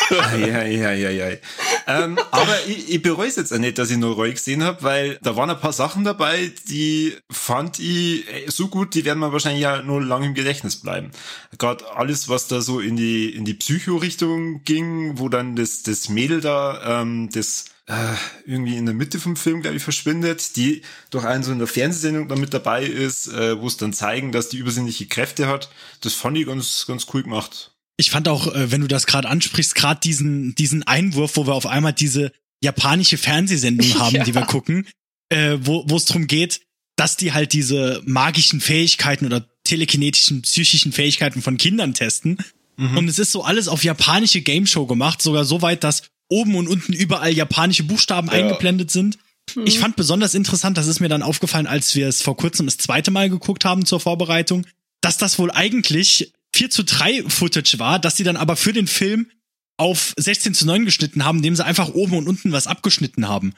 Ähm, 1.87 2.19
aber 2.31 2.55
ich, 2.67 2.89
ich 2.89 3.01
bereue 3.01 3.27
es 3.27 3.35
jetzt 3.35 3.53
auch 3.53 3.57
nicht, 3.57 3.77
dass 3.77 3.89
ich 3.89 3.97
nur 3.97 4.15
Roy 4.15 4.31
gesehen 4.31 4.63
habe, 4.63 4.83
weil 4.83 5.19
da 5.21 5.35
waren 5.35 5.49
ein 5.49 5.59
paar 5.59 5.73
Sachen 5.73 6.03
dabei, 6.03 6.51
die 6.69 7.15
fand 7.29 7.79
ich 7.79 8.25
so 8.47 8.67
gut, 8.67 8.95
die 8.95 9.05
werden 9.05 9.19
mir 9.19 9.33
wahrscheinlich 9.33 9.61
ja 9.63 9.81
nur 9.81 10.01
lange 10.03 10.27
im 10.27 10.33
Gedächtnis 10.33 10.77
bleiben. 10.77 11.11
Gerade 11.57 11.85
alles, 11.95 12.29
was 12.29 12.47
da 12.47 12.61
so 12.61 12.79
in 12.79 12.95
die, 12.95 13.29
in 13.29 13.45
die 13.45 13.53
Psycho-Richtung 13.53 14.63
ging, 14.63 15.17
wo 15.17 15.29
dann 15.29 15.55
das, 15.55 15.83
das 15.83 16.09
Mädel 16.09 16.41
da, 16.41 17.01
ähm, 17.01 17.29
das 17.31 17.65
äh, 17.87 18.15
irgendwie 18.45 18.77
in 18.77 18.85
der 18.85 18.95
Mitte 18.95 19.19
vom 19.19 19.35
Film, 19.35 19.61
glaube 19.61 19.77
ich, 19.77 19.83
verschwindet, 19.83 20.55
die 20.55 20.81
durch 21.09 21.25
einen 21.25 21.43
so 21.43 21.51
in 21.51 21.59
der 21.59 21.67
Fernsehsendung 21.67 22.27
da 22.27 22.35
mit 22.35 22.53
dabei 22.53 22.85
ist, 22.85 23.27
äh, 23.27 23.59
wo 23.59 23.67
es 23.67 23.77
dann 23.77 23.93
zeigen, 23.93 24.31
dass 24.31 24.49
die 24.49 24.57
übersinnliche 24.57 25.07
Kräfte 25.07 25.47
hat. 25.47 25.69
Das 26.01 26.13
fand 26.13 26.37
ich 26.37 26.45
ganz, 26.45 26.85
ganz 26.87 27.07
cool 27.13 27.23
gemacht. 27.23 27.70
Ich 28.01 28.11
fand 28.11 28.27
auch, 28.27 28.53
äh, 28.53 28.71
wenn 28.71 28.81
du 28.81 28.87
das 28.87 29.05
gerade 29.05 29.29
ansprichst, 29.29 29.75
gerade 29.75 30.01
diesen, 30.01 30.55
diesen 30.55 30.83
Einwurf, 30.83 31.37
wo 31.37 31.47
wir 31.47 31.53
auf 31.53 31.67
einmal 31.67 31.93
diese 31.93 32.31
japanische 32.61 33.17
Fernsehsendung 33.17 33.93
haben, 33.99 34.15
ja. 34.15 34.23
die 34.23 34.35
wir 34.35 34.41
gucken, 34.41 34.87
äh, 35.29 35.57
wo 35.61 35.85
wo 35.87 35.95
es 35.95 36.05
darum 36.05 36.27
geht, 36.27 36.61
dass 36.95 37.15
die 37.15 37.31
halt 37.31 37.53
diese 37.53 38.01
magischen 38.05 38.59
Fähigkeiten 38.59 39.25
oder 39.25 39.47
telekinetischen, 39.63 40.41
psychischen 40.41 40.91
Fähigkeiten 40.91 41.41
von 41.41 41.57
Kindern 41.57 41.93
testen. 41.93 42.37
Mhm. 42.77 42.97
Und 42.97 43.07
es 43.07 43.19
ist 43.19 43.31
so 43.31 43.43
alles 43.43 43.67
auf 43.67 43.83
japanische 43.83 44.41
Game 44.41 44.65
Show 44.65 44.85
gemacht, 44.85 45.21
sogar 45.21 45.45
so 45.45 45.61
weit, 45.61 45.83
dass 45.83 46.03
oben 46.27 46.55
und 46.55 46.67
unten 46.67 46.93
überall 46.93 47.33
japanische 47.33 47.83
Buchstaben 47.83 48.27
ja. 48.27 48.33
eingeblendet 48.33 48.89
sind. 48.89 49.17
Mhm. 49.55 49.65
Ich 49.65 49.79
fand 49.79 49.95
besonders 49.95 50.33
interessant, 50.33 50.77
das 50.77 50.87
ist 50.87 50.99
mir 50.99 51.09
dann 51.09 51.23
aufgefallen, 51.23 51.67
als 51.67 51.95
wir 51.95 52.07
es 52.07 52.21
vor 52.21 52.37
kurzem 52.37 52.65
das 52.65 52.77
zweite 52.77 53.11
Mal 53.11 53.29
geguckt 53.29 53.65
haben 53.65 53.85
zur 53.85 53.99
Vorbereitung, 53.99 54.65
dass 55.01 55.17
das 55.17 55.39
wohl 55.39 55.51
eigentlich 55.51 56.33
4 56.53 56.69
zu 56.69 56.83
3 56.83 57.23
Footage 57.29 57.79
war, 57.79 57.99
dass 57.99 58.17
sie 58.17 58.23
dann 58.23 58.37
aber 58.37 58.55
für 58.55 58.73
den 58.73 58.87
Film 58.87 59.29
auf 59.77 60.13
16 60.17 60.53
zu 60.53 60.65
9 60.65 60.85
geschnitten 60.85 61.25
haben, 61.25 61.37
indem 61.37 61.55
sie 61.55 61.65
einfach 61.65 61.89
oben 61.89 62.17
und 62.17 62.27
unten 62.27 62.51
was 62.51 62.67
abgeschnitten 62.67 63.27
haben. 63.27 63.53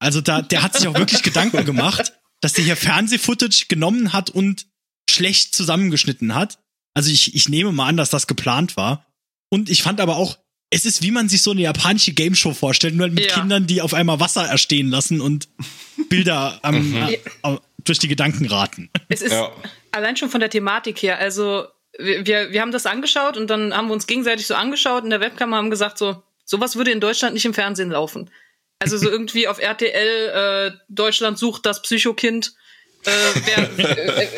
Also 0.00 0.20
da, 0.20 0.42
der 0.42 0.62
hat 0.62 0.76
sich 0.76 0.88
auch 0.88 0.94
wirklich 0.94 1.22
Gedanken 1.22 1.64
gemacht, 1.64 2.12
dass 2.40 2.52
der 2.52 2.64
hier 2.64 2.76
Fernsehfootage 2.76 3.66
genommen 3.68 4.12
hat 4.12 4.30
und 4.30 4.66
schlecht 5.10 5.54
zusammengeschnitten 5.54 6.34
hat. 6.34 6.58
Also 6.94 7.10
ich, 7.10 7.34
ich 7.34 7.48
nehme 7.48 7.72
mal 7.72 7.86
an, 7.86 7.96
dass 7.96 8.10
das 8.10 8.26
geplant 8.26 8.76
war. 8.76 9.06
Und 9.50 9.70
ich 9.70 9.82
fand 9.82 10.00
aber 10.00 10.16
auch, 10.16 10.38
es 10.70 10.84
ist, 10.84 11.02
wie 11.02 11.10
man 11.10 11.28
sich 11.28 11.42
so 11.42 11.52
eine 11.52 11.62
japanische 11.62 12.12
Game 12.12 12.34
Show 12.34 12.52
vorstellt, 12.52 12.94
nur 12.94 13.08
mit 13.08 13.26
ja. 13.26 13.40
Kindern, 13.40 13.66
die 13.66 13.80
auf 13.80 13.94
einmal 13.94 14.20
Wasser 14.20 14.46
erstehen 14.46 14.88
lassen 14.88 15.20
und 15.20 15.48
Bilder 16.08 16.58
am, 16.62 16.90
mhm. 16.90 16.96
äh, 16.96 17.18
durch 17.84 17.98
die 17.98 18.08
Gedanken 18.08 18.46
raten. 18.46 18.90
Es 19.08 19.22
ist 19.22 19.32
ja. 19.32 19.50
allein 19.92 20.16
schon 20.16 20.28
von 20.28 20.40
der 20.40 20.50
Thematik 20.50 21.02
her, 21.02 21.18
also 21.18 21.66
wir, 21.98 22.52
wir 22.52 22.60
haben 22.60 22.72
das 22.72 22.86
angeschaut 22.86 23.36
und 23.36 23.48
dann 23.48 23.76
haben 23.76 23.88
wir 23.88 23.92
uns 23.92 24.06
gegenseitig 24.06 24.46
so 24.46 24.54
angeschaut 24.54 25.04
in 25.04 25.10
der 25.10 25.20
Webcam 25.20 25.54
haben 25.54 25.70
gesagt 25.70 25.98
so, 25.98 26.22
sowas 26.44 26.76
würde 26.76 26.92
in 26.92 27.00
Deutschland 27.00 27.34
nicht 27.34 27.44
im 27.44 27.54
Fernsehen 27.54 27.90
laufen. 27.90 28.30
Also 28.78 28.96
so 28.96 29.10
irgendwie 29.10 29.48
auf 29.48 29.58
RTL 29.58 30.70
äh, 30.70 30.78
Deutschland 30.88 31.38
sucht 31.38 31.66
das 31.66 31.82
Psychokind. 31.82 32.54
Äh, 33.04 33.10
wer, 33.44 33.78
äh, 33.78 34.24
äh, 34.24 34.28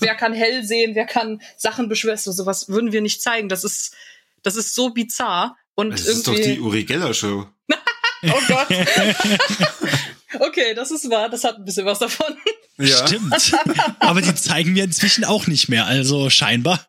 wer 0.00 0.14
kann 0.14 0.34
hell 0.34 0.62
sehen, 0.62 0.94
wer 0.94 1.06
kann 1.06 1.40
Sachen 1.56 1.88
beschwören, 1.88 2.18
so 2.18 2.32
sowas 2.32 2.68
würden 2.68 2.92
wir 2.92 3.00
nicht 3.00 3.22
zeigen. 3.22 3.48
Das 3.48 3.64
ist 3.64 3.94
das 4.42 4.56
ist 4.56 4.74
so 4.74 4.90
bizarr 4.90 5.56
und 5.74 5.92
das 5.92 6.06
irgendwie. 6.06 6.18
ist 6.18 6.28
doch 6.28 6.34
die 6.34 6.60
Uri 6.60 6.84
Geller 6.84 7.14
Show. 7.14 7.46
oh 8.22 8.40
Gott. 8.48 8.68
okay, 10.40 10.74
das 10.74 10.90
ist 10.90 11.08
wahr. 11.10 11.28
Das 11.28 11.44
hat 11.44 11.56
ein 11.56 11.64
bisschen 11.64 11.86
was 11.86 11.98
davon. 11.98 12.36
Ja. 12.78 13.06
Stimmt. 13.06 13.54
Aber 14.00 14.22
die 14.22 14.34
zeigen 14.34 14.74
wir 14.74 14.84
inzwischen 14.84 15.24
auch 15.24 15.46
nicht 15.46 15.68
mehr, 15.68 15.86
also 15.86 16.30
scheinbar. 16.30 16.86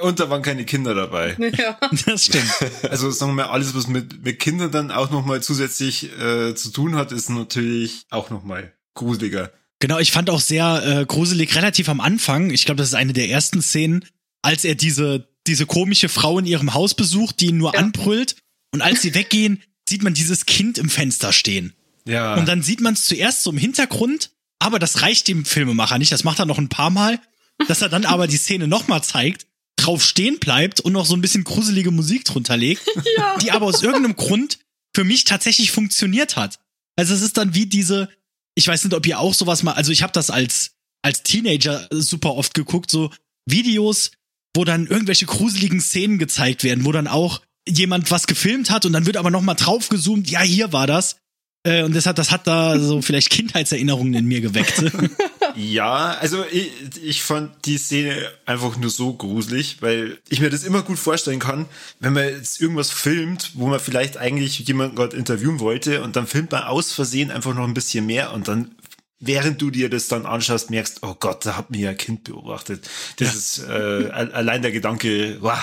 Und 0.00 0.20
da 0.20 0.28
waren 0.28 0.42
keine 0.42 0.64
Kinder 0.64 0.94
dabei. 0.94 1.36
Ja. 1.56 1.78
Das 2.06 2.24
stimmt. 2.24 2.50
Also 2.90 3.10
sagen 3.10 3.32
wir 3.32 3.44
mal, 3.44 3.50
alles, 3.50 3.74
was 3.74 3.86
mit, 3.86 4.24
mit 4.24 4.38
Kindern 4.40 4.70
dann 4.70 4.90
auch 4.90 5.10
nochmal 5.10 5.42
zusätzlich 5.42 6.10
äh, 6.18 6.54
zu 6.54 6.70
tun 6.70 6.96
hat, 6.96 7.12
ist 7.12 7.30
natürlich 7.30 8.06
auch 8.10 8.30
nochmal 8.30 8.72
gruseliger. 8.94 9.52
Genau, 9.80 9.98
ich 9.98 10.12
fand 10.12 10.30
auch 10.30 10.40
sehr 10.40 10.82
äh, 10.84 11.06
gruselig 11.06 11.54
relativ 11.54 11.88
am 11.88 12.00
Anfang. 12.00 12.50
Ich 12.50 12.64
glaube, 12.64 12.78
das 12.78 12.88
ist 12.88 12.94
eine 12.94 13.12
der 13.12 13.28
ersten 13.28 13.62
Szenen, 13.62 14.04
als 14.42 14.64
er 14.64 14.74
diese, 14.74 15.28
diese 15.46 15.66
komische 15.66 16.08
Frau 16.08 16.38
in 16.38 16.46
ihrem 16.46 16.74
Haus 16.74 16.94
besucht, 16.94 17.40
die 17.40 17.46
ihn 17.46 17.58
nur 17.58 17.74
ja. 17.74 17.80
anbrüllt. 17.80 18.36
Und 18.72 18.82
als 18.82 19.02
sie 19.02 19.14
weggehen, 19.14 19.62
sieht 19.88 20.02
man 20.02 20.14
dieses 20.14 20.46
Kind 20.46 20.78
im 20.78 20.88
Fenster 20.88 21.32
stehen. 21.32 21.74
Ja. 22.06 22.34
Und 22.34 22.48
dann 22.48 22.62
sieht 22.62 22.80
man 22.80 22.94
es 22.94 23.04
zuerst 23.04 23.42
so 23.42 23.50
im 23.50 23.58
Hintergrund 23.58 24.30
aber 24.64 24.78
das 24.78 25.02
reicht 25.02 25.28
dem 25.28 25.44
Filmemacher 25.44 25.98
nicht. 25.98 26.12
Das 26.12 26.24
macht 26.24 26.38
er 26.38 26.46
noch 26.46 26.58
ein 26.58 26.68
paar 26.68 26.90
Mal, 26.90 27.20
dass 27.68 27.82
er 27.82 27.88
dann 27.88 28.04
aber 28.04 28.26
die 28.26 28.36
Szene 28.36 28.66
nochmal 28.66 29.02
zeigt, 29.02 29.46
drauf 29.76 30.04
stehen 30.04 30.38
bleibt 30.38 30.80
und 30.80 30.92
noch 30.92 31.06
so 31.06 31.14
ein 31.14 31.20
bisschen 31.20 31.44
gruselige 31.44 31.90
Musik 31.90 32.24
drunter 32.24 32.56
legt, 32.56 32.82
ja. 33.16 33.36
die 33.38 33.50
aber 33.50 33.66
aus 33.66 33.82
irgendeinem 33.82 34.16
Grund 34.16 34.58
für 34.94 35.04
mich 35.04 35.24
tatsächlich 35.24 35.70
funktioniert 35.70 36.36
hat. 36.36 36.58
Also 36.96 37.14
es 37.14 37.22
ist 37.22 37.36
dann 37.36 37.54
wie 37.54 37.66
diese, 37.66 38.08
ich 38.54 38.68
weiß 38.68 38.84
nicht, 38.84 38.94
ob 38.94 39.06
ihr 39.06 39.18
auch 39.18 39.34
sowas 39.34 39.62
mal, 39.62 39.72
also 39.72 39.92
ich 39.92 40.02
habe 40.02 40.12
das 40.12 40.30
als 40.30 40.74
als 41.04 41.22
Teenager 41.22 41.86
super 41.90 42.34
oft 42.34 42.54
geguckt, 42.54 42.90
so 42.90 43.10
Videos, 43.44 44.12
wo 44.56 44.64
dann 44.64 44.86
irgendwelche 44.86 45.26
gruseligen 45.26 45.80
Szenen 45.80 46.18
gezeigt 46.18 46.64
werden, 46.64 46.86
wo 46.86 46.92
dann 46.92 47.08
auch 47.08 47.42
jemand 47.68 48.10
was 48.10 48.26
gefilmt 48.26 48.70
hat 48.70 48.86
und 48.86 48.94
dann 48.94 49.04
wird 49.04 49.18
aber 49.18 49.30
noch 49.30 49.42
mal 49.42 49.54
drauf 49.54 49.90
gezoomt, 49.90 50.30
ja, 50.30 50.40
hier 50.40 50.72
war 50.72 50.86
das. 50.86 51.16
Äh, 51.64 51.82
und 51.82 51.94
deshalb, 51.94 52.16
das 52.16 52.30
hat 52.30 52.46
da 52.46 52.78
so 52.78 53.00
vielleicht 53.00 53.30
Kindheitserinnerungen 53.30 54.12
in 54.12 54.26
mir 54.26 54.42
geweckt. 54.42 54.84
ja, 55.56 56.10
also 56.20 56.44
ich, 56.50 56.70
ich 57.02 57.22
fand 57.22 57.52
die 57.64 57.78
Szene 57.78 58.30
einfach 58.44 58.76
nur 58.76 58.90
so 58.90 59.14
gruselig, 59.14 59.78
weil 59.80 60.18
ich 60.28 60.40
mir 60.40 60.50
das 60.50 60.62
immer 60.62 60.82
gut 60.82 60.98
vorstellen 60.98 61.40
kann, 61.40 61.64
wenn 62.00 62.12
man 62.12 62.24
jetzt 62.24 62.60
irgendwas 62.60 62.90
filmt, 62.90 63.52
wo 63.54 63.66
man 63.66 63.80
vielleicht 63.80 64.18
eigentlich 64.18 64.58
jemanden 64.58 64.94
gerade 64.94 65.16
interviewen 65.16 65.58
wollte 65.58 66.02
und 66.02 66.16
dann 66.16 66.26
filmt 66.26 66.52
man 66.52 66.64
aus 66.64 66.92
Versehen 66.92 67.30
einfach 67.30 67.54
noch 67.54 67.64
ein 67.64 67.74
bisschen 67.74 68.04
mehr 68.04 68.32
und 68.32 68.46
dann 68.46 68.74
während 69.20 69.62
du 69.62 69.70
dir 69.70 69.88
das 69.88 70.08
dann 70.08 70.26
anschaust, 70.26 70.70
merkst, 70.70 70.98
oh 71.02 71.14
Gott, 71.18 71.46
da 71.46 71.56
hat 71.56 71.70
mir 71.70 71.90
ein 71.90 71.96
Kind 71.96 72.24
beobachtet. 72.24 72.88
Das 73.16 73.28
ja. 73.28 73.34
ist 73.34 73.68
äh, 73.68 74.10
allein 74.10 74.60
der 74.60 74.72
Gedanke, 74.72 75.38
wow. 75.40 75.58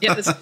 Ja, 0.00 0.14
das, 0.14 0.26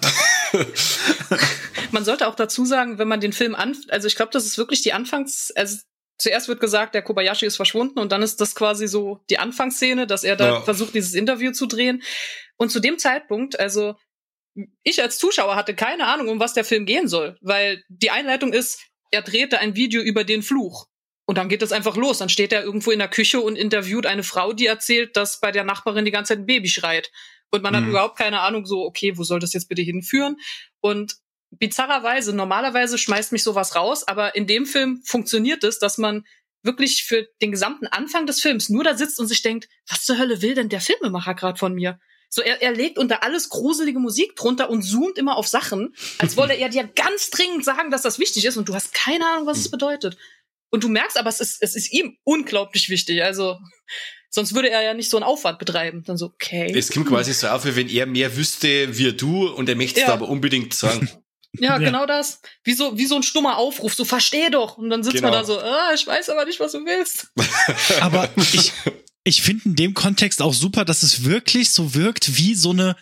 man 1.95 2.03
sollte 2.05 2.27
auch 2.27 2.35
dazu 2.35 2.65
sagen, 2.65 2.99
wenn 2.99 3.07
man 3.07 3.21
den 3.21 3.31
Film 3.31 3.55
an, 3.55 3.75
also 3.87 4.07
ich 4.07 4.17
glaube, 4.17 4.33
das 4.33 4.45
ist 4.45 4.57
wirklich 4.57 4.81
die 4.81 4.91
Anfangs, 4.91 5.51
also 5.55 5.77
zuerst 6.17 6.49
wird 6.49 6.59
gesagt, 6.59 6.93
der 6.93 7.01
Kobayashi 7.01 7.45
ist 7.45 7.55
verschwunden 7.55 7.99
und 7.99 8.11
dann 8.11 8.21
ist 8.21 8.41
das 8.41 8.53
quasi 8.53 8.87
so 8.87 9.21
die 9.29 9.39
Anfangsszene, 9.39 10.05
dass 10.05 10.25
er 10.25 10.35
da 10.35 10.45
ja. 10.45 10.61
versucht, 10.61 10.93
dieses 10.93 11.13
Interview 11.13 11.53
zu 11.53 11.67
drehen. 11.67 12.03
Und 12.57 12.69
zu 12.69 12.81
dem 12.81 12.99
Zeitpunkt, 12.99 13.57
also 13.57 13.95
ich 14.83 15.01
als 15.01 15.17
Zuschauer 15.17 15.55
hatte 15.55 15.73
keine 15.73 16.07
Ahnung, 16.07 16.27
um 16.27 16.39
was 16.39 16.53
der 16.53 16.65
Film 16.65 16.85
gehen 16.85 17.07
soll, 17.07 17.37
weil 17.41 17.81
die 17.87 18.11
Einleitung 18.11 18.51
ist, 18.51 18.81
er 19.11 19.21
drehte 19.21 19.59
ein 19.59 19.75
Video 19.75 20.01
über 20.01 20.25
den 20.25 20.43
Fluch. 20.43 20.87
Und 21.25 21.37
dann 21.37 21.49
geht 21.49 21.61
es 21.61 21.71
einfach 21.71 21.95
los. 21.95 22.17
Dann 22.19 22.29
steht 22.29 22.51
er 22.51 22.63
irgendwo 22.63 22.91
in 22.91 22.99
der 22.99 23.07
Küche 23.07 23.39
und 23.39 23.55
interviewt 23.55 24.05
eine 24.05 24.23
Frau, 24.23 24.51
die 24.51 24.67
erzählt, 24.67 25.15
dass 25.15 25.39
bei 25.39 25.51
der 25.51 25.63
Nachbarin 25.63 26.05
die 26.05 26.11
ganze 26.11 26.33
Zeit 26.33 26.39
ein 26.39 26.45
Baby 26.45 26.67
schreit. 26.67 27.09
Und 27.51 27.63
man 27.63 27.73
mhm. 27.73 27.77
hat 27.77 27.87
überhaupt 27.87 28.17
keine 28.17 28.41
Ahnung, 28.41 28.65
so, 28.65 28.83
okay, 28.83 29.17
wo 29.17 29.23
soll 29.23 29.39
das 29.39 29.53
jetzt 29.53 29.69
bitte 29.69 29.81
hinführen? 29.81 30.37
Und 30.81 31.15
bizarrerweise, 31.59 32.35
normalerweise 32.35 32.97
schmeißt 32.97 33.31
mich 33.31 33.43
sowas 33.43 33.75
raus, 33.75 34.07
aber 34.07 34.35
in 34.35 34.47
dem 34.47 34.65
Film 34.65 35.01
funktioniert 35.05 35.63
es, 35.63 35.79
dass 35.79 35.97
man 35.97 36.25
wirklich 36.63 37.03
für 37.03 37.27
den 37.41 37.51
gesamten 37.51 37.87
Anfang 37.87 38.25
des 38.25 38.41
Films 38.41 38.69
nur 38.69 38.83
da 38.83 38.97
sitzt 38.97 39.19
und 39.19 39.27
sich 39.27 39.41
denkt, 39.41 39.69
was 39.87 40.03
zur 40.03 40.17
Hölle 40.17 40.41
will 40.41 40.55
denn 40.55 40.69
der 40.69 40.81
Filmemacher 40.81 41.35
gerade 41.35 41.59
von 41.59 41.73
mir? 41.73 41.99
So, 42.29 42.41
er, 42.41 42.61
er 42.61 42.73
legt 42.73 42.97
unter 42.97 43.23
alles 43.23 43.49
gruselige 43.49 43.99
Musik 43.99 44.35
drunter 44.35 44.69
und 44.69 44.81
zoomt 44.81 45.17
immer 45.17 45.37
auf 45.37 45.47
Sachen, 45.47 45.95
als 46.17 46.35
wolle 46.35 46.55
er 46.55 46.69
dir 46.69 46.83
ganz 46.83 47.29
dringend 47.29 47.63
sagen, 47.63 47.91
dass 47.91 48.01
das 48.01 48.19
wichtig 48.19 48.45
ist 48.45 48.57
und 48.57 48.67
du 48.67 48.73
hast 48.73 48.93
keine 48.93 49.25
Ahnung, 49.25 49.47
was 49.47 49.59
es 49.59 49.71
bedeutet. 49.71 50.17
Und 50.69 50.83
du 50.83 50.89
merkst 50.89 51.17
aber, 51.17 51.29
es 51.29 51.39
ist, 51.39 51.61
es 51.61 51.75
ist 51.75 51.93
ihm 51.93 52.17
unglaublich 52.23 52.89
wichtig. 52.89 53.23
Also, 53.23 53.57
sonst 54.29 54.53
würde 54.53 54.69
er 54.69 54.81
ja 54.81 54.93
nicht 54.93 55.09
so 55.09 55.15
einen 55.15 55.23
Aufwand 55.23 55.59
betreiben. 55.59 56.03
Dann 56.03 56.17
so, 56.17 56.25
okay. 56.25 56.73
Es 56.75 56.91
kommt 56.91 57.07
quasi 57.07 57.31
so 57.33 57.47
auf, 57.47 57.63
wie 57.63 57.75
wenn 57.77 57.87
er 57.87 58.05
mehr 58.05 58.35
wüsste 58.35 58.97
wie 58.97 59.13
du 59.13 59.47
und 59.47 59.69
er 59.69 59.75
möchte 59.75 60.01
es 60.01 60.07
ja. 60.07 60.13
aber 60.13 60.27
unbedingt 60.27 60.73
sagen. 60.73 61.09
Ja, 61.59 61.73
ja, 61.73 61.77
genau 61.77 62.05
das. 62.05 62.41
Wie 62.63 62.73
so, 62.73 62.97
wie 62.97 63.05
so 63.05 63.15
ein 63.15 63.23
stummer 63.23 63.57
Aufruf, 63.57 63.93
so 63.93 64.05
versteh 64.05 64.49
doch. 64.49 64.77
Und 64.77 64.89
dann 64.89 65.03
sitzt 65.03 65.15
genau. 65.15 65.29
man 65.29 65.39
da 65.39 65.45
so, 65.45 65.59
ah, 65.59 65.91
ich 65.93 66.05
weiß 66.05 66.29
aber 66.29 66.45
nicht, 66.45 66.59
was 66.59 66.73
du 66.73 66.85
willst. 66.85 67.31
aber 68.01 68.29
ich, 68.37 68.71
ich 69.23 69.41
finde 69.41 69.65
in 69.65 69.75
dem 69.75 69.93
Kontext 69.93 70.41
auch 70.41 70.53
super, 70.53 70.85
dass 70.85 71.03
es 71.03 71.23
wirklich 71.25 71.71
so 71.71 71.93
wirkt 71.95 72.37
wie 72.37 72.55
so 72.55 72.71
eine 72.71 72.95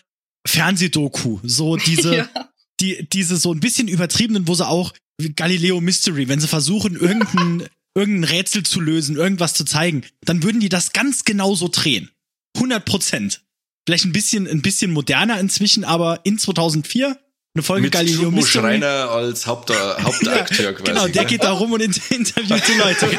Fernsehdoku. 0.46 1.40
So 1.42 1.76
diese, 1.76 2.16
ja. 2.34 2.50
die, 2.80 3.08
diese 3.08 3.36
so 3.36 3.52
ein 3.52 3.60
bisschen 3.60 3.88
übertriebenen, 3.88 4.48
wo 4.48 4.54
sie 4.54 4.66
auch 4.66 4.92
Galileo 5.36 5.80
Mystery, 5.80 6.28
wenn 6.28 6.40
sie 6.40 6.48
versuchen, 6.48 6.96
irgendein, 6.96 7.68
irgendein 7.94 8.24
Rätsel 8.24 8.64
zu 8.64 8.80
lösen, 8.80 9.16
irgendwas 9.16 9.54
zu 9.54 9.64
zeigen, 9.64 10.04
dann 10.24 10.42
würden 10.42 10.60
die 10.60 10.68
das 10.68 10.92
ganz 10.92 11.24
genau 11.24 11.54
so 11.54 11.68
drehen. 11.68 12.10
100 12.56 12.84
Prozent. 12.84 13.42
Vielleicht 13.86 14.06
ein 14.06 14.12
bisschen, 14.12 14.46
ein 14.46 14.62
bisschen 14.62 14.92
moderner 14.92 15.38
inzwischen, 15.38 15.84
aber 15.84 16.20
in 16.24 16.38
2004 16.38 17.18
eine 17.54 17.62
Folge 17.62 17.82
Mit 17.82 17.92
Galileo 17.92 18.30
Mystery. 18.32 18.62
Schreiner 18.62 19.10
als 19.10 19.46
Haupt 19.46 19.70
Hauptakteur 20.02 20.64
ja, 20.64 20.72
quasi. 20.72 20.90
Genau, 20.90 21.06
der 21.06 21.24
geht 21.24 21.44
da 21.44 21.52
rum 21.52 21.72
und 21.72 21.80
interviewt 21.82 22.62
die 22.68 22.78
Leute. 22.78 23.10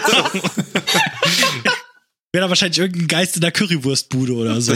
Wäre 2.34 2.43
da 2.43 2.50
wahrscheinlich 2.50 2.80
irgendein 2.80 3.08
Geist 3.08 3.36
in 3.36 3.41
der 3.41 3.54
Currywurstbude 3.54 4.34
oder 4.34 4.60
so. 4.60 4.74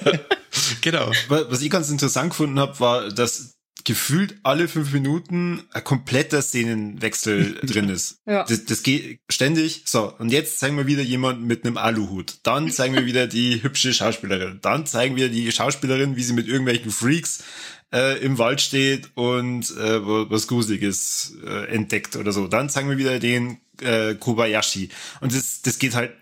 genau. 0.80 1.12
Was 1.28 1.62
ich 1.62 1.70
ganz 1.70 1.90
interessant 1.90 2.30
gefunden 2.30 2.58
habe, 2.58 2.80
war, 2.80 3.08
dass 3.08 3.54
gefühlt 3.84 4.34
alle 4.42 4.66
fünf 4.66 4.92
Minuten 4.92 5.62
ein 5.70 5.84
kompletter 5.84 6.42
Szenenwechsel 6.42 7.60
drin 7.62 7.88
ist. 7.88 8.18
Ja. 8.26 8.42
Das, 8.44 8.64
das 8.64 8.82
geht 8.82 9.20
ständig. 9.30 9.84
So, 9.86 10.12
und 10.18 10.32
jetzt 10.32 10.58
zeigen 10.58 10.76
wir 10.76 10.88
wieder 10.88 11.02
jemanden 11.02 11.46
mit 11.46 11.64
einem 11.64 11.76
Aluhut. 11.76 12.38
Dann 12.42 12.68
zeigen 12.70 12.94
wir 12.94 13.06
wieder 13.06 13.28
die 13.28 13.62
hübsche 13.62 13.94
Schauspielerin. 13.94 14.58
Dann 14.60 14.84
zeigen 14.84 15.14
wir 15.14 15.28
die 15.28 15.52
Schauspielerin, 15.52 16.16
wie 16.16 16.24
sie 16.24 16.32
mit 16.32 16.48
irgendwelchen 16.48 16.90
Freaks 16.90 17.44
äh, 17.92 18.18
im 18.22 18.38
Wald 18.38 18.60
steht 18.60 19.10
und 19.14 19.70
äh, 19.76 20.00
was 20.30 20.46
Gruseliges 20.46 21.36
äh, 21.44 21.66
entdeckt 21.66 22.16
oder 22.16 22.32
so. 22.32 22.48
Dann 22.48 22.68
zeigen 22.68 22.88
wir 22.88 22.98
wieder 22.98 23.18
den 23.18 23.60
äh, 23.80 24.14
Kobayashi. 24.14 24.88
Und 25.20 25.34
das, 25.34 25.62
das 25.62 25.78
geht 25.78 25.94
halt 25.94 26.12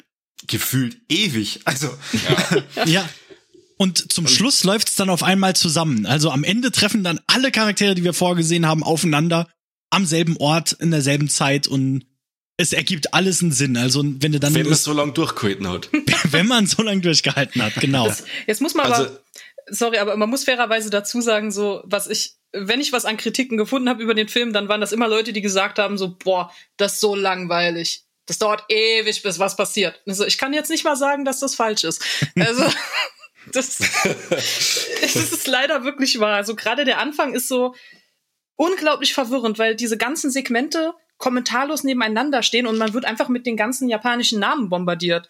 gefühlt 0.46 0.98
ewig. 1.08 1.60
Also 1.64 1.88
ja. 2.12 2.84
ja. 2.84 3.08
Und 3.76 4.12
zum 4.12 4.26
Schluss 4.26 4.62
läuft 4.64 4.88
es 4.88 4.96
dann 4.96 5.08
auf 5.08 5.22
einmal 5.22 5.56
zusammen. 5.56 6.04
Also 6.04 6.30
am 6.30 6.44
Ende 6.44 6.70
treffen 6.70 7.02
dann 7.02 7.18
alle 7.26 7.50
Charaktere, 7.50 7.94
die 7.94 8.04
wir 8.04 8.12
vorgesehen 8.12 8.66
haben, 8.66 8.82
aufeinander 8.82 9.48
am 9.88 10.04
selben 10.04 10.36
Ort 10.36 10.72
in 10.72 10.90
derselben 10.90 11.28
Zeit 11.28 11.66
und 11.66 12.04
es 12.58 12.74
ergibt 12.74 13.14
alles 13.14 13.40
einen 13.40 13.52
Sinn. 13.52 13.76
Also 13.78 14.04
wenn 14.04 14.32
du 14.32 14.38
dann 14.38 14.54
wenn 14.54 14.68
man 14.68 14.74
so 14.74 14.92
lange 14.92 15.12
durchgehalten 15.12 15.66
hat, 15.66 15.88
wenn 16.30 16.46
man 16.46 16.66
so 16.66 16.82
lange 16.82 17.00
durchgehalten 17.00 17.62
hat, 17.62 17.74
genau. 17.76 18.06
Das, 18.06 18.24
jetzt 18.46 18.60
muss 18.60 18.74
man 18.74 18.92
also, 18.92 19.04
aber, 19.04 19.20
sorry, 19.70 19.98
aber 19.98 20.16
man 20.16 20.30
muss 20.30 20.44
fairerweise 20.44 20.90
dazu 20.90 21.20
sagen, 21.20 21.50
so 21.50 21.82
was 21.84 22.06
ich, 22.08 22.34
wenn 22.52 22.80
ich 22.80 22.92
was 22.92 23.04
an 23.04 23.16
Kritiken 23.16 23.56
gefunden 23.56 23.88
habe 23.88 24.02
über 24.02 24.14
den 24.14 24.28
Film, 24.28 24.52
dann 24.52 24.68
waren 24.68 24.80
das 24.80 24.92
immer 24.92 25.08
Leute, 25.08 25.32
die 25.32 25.40
gesagt 25.40 25.78
haben, 25.78 25.98
so 25.98 26.16
boah, 26.16 26.52
das 26.76 26.94
ist 26.94 27.00
so 27.00 27.14
langweilig. 27.14 28.04
Das 28.26 28.38
dauert 28.38 28.64
ewig, 28.68 29.22
bis 29.22 29.38
was 29.38 29.56
passiert. 29.56 30.00
Also 30.06 30.24
ich 30.24 30.38
kann 30.38 30.52
jetzt 30.52 30.70
nicht 30.70 30.84
mal 30.84 30.96
sagen, 30.96 31.24
dass 31.24 31.40
das 31.40 31.54
falsch 31.54 31.84
ist. 31.84 32.04
Also 32.38 32.64
Das, 33.52 33.78
das 34.20 35.16
ist 35.16 35.46
leider 35.46 35.84
wirklich 35.84 36.20
wahr. 36.20 36.36
Also 36.36 36.54
gerade 36.54 36.84
der 36.84 36.98
Anfang 36.98 37.34
ist 37.34 37.48
so 37.48 37.74
unglaublich 38.56 39.14
verwirrend, 39.14 39.58
weil 39.58 39.74
diese 39.74 39.96
ganzen 39.96 40.30
Segmente 40.30 40.92
kommentarlos 41.16 41.84
nebeneinander 41.84 42.42
stehen 42.42 42.66
und 42.66 42.78
man 42.78 42.94
wird 42.94 43.04
einfach 43.04 43.28
mit 43.28 43.46
den 43.46 43.56
ganzen 43.56 43.88
japanischen 43.88 44.40
Namen 44.40 44.68
bombardiert, 44.68 45.28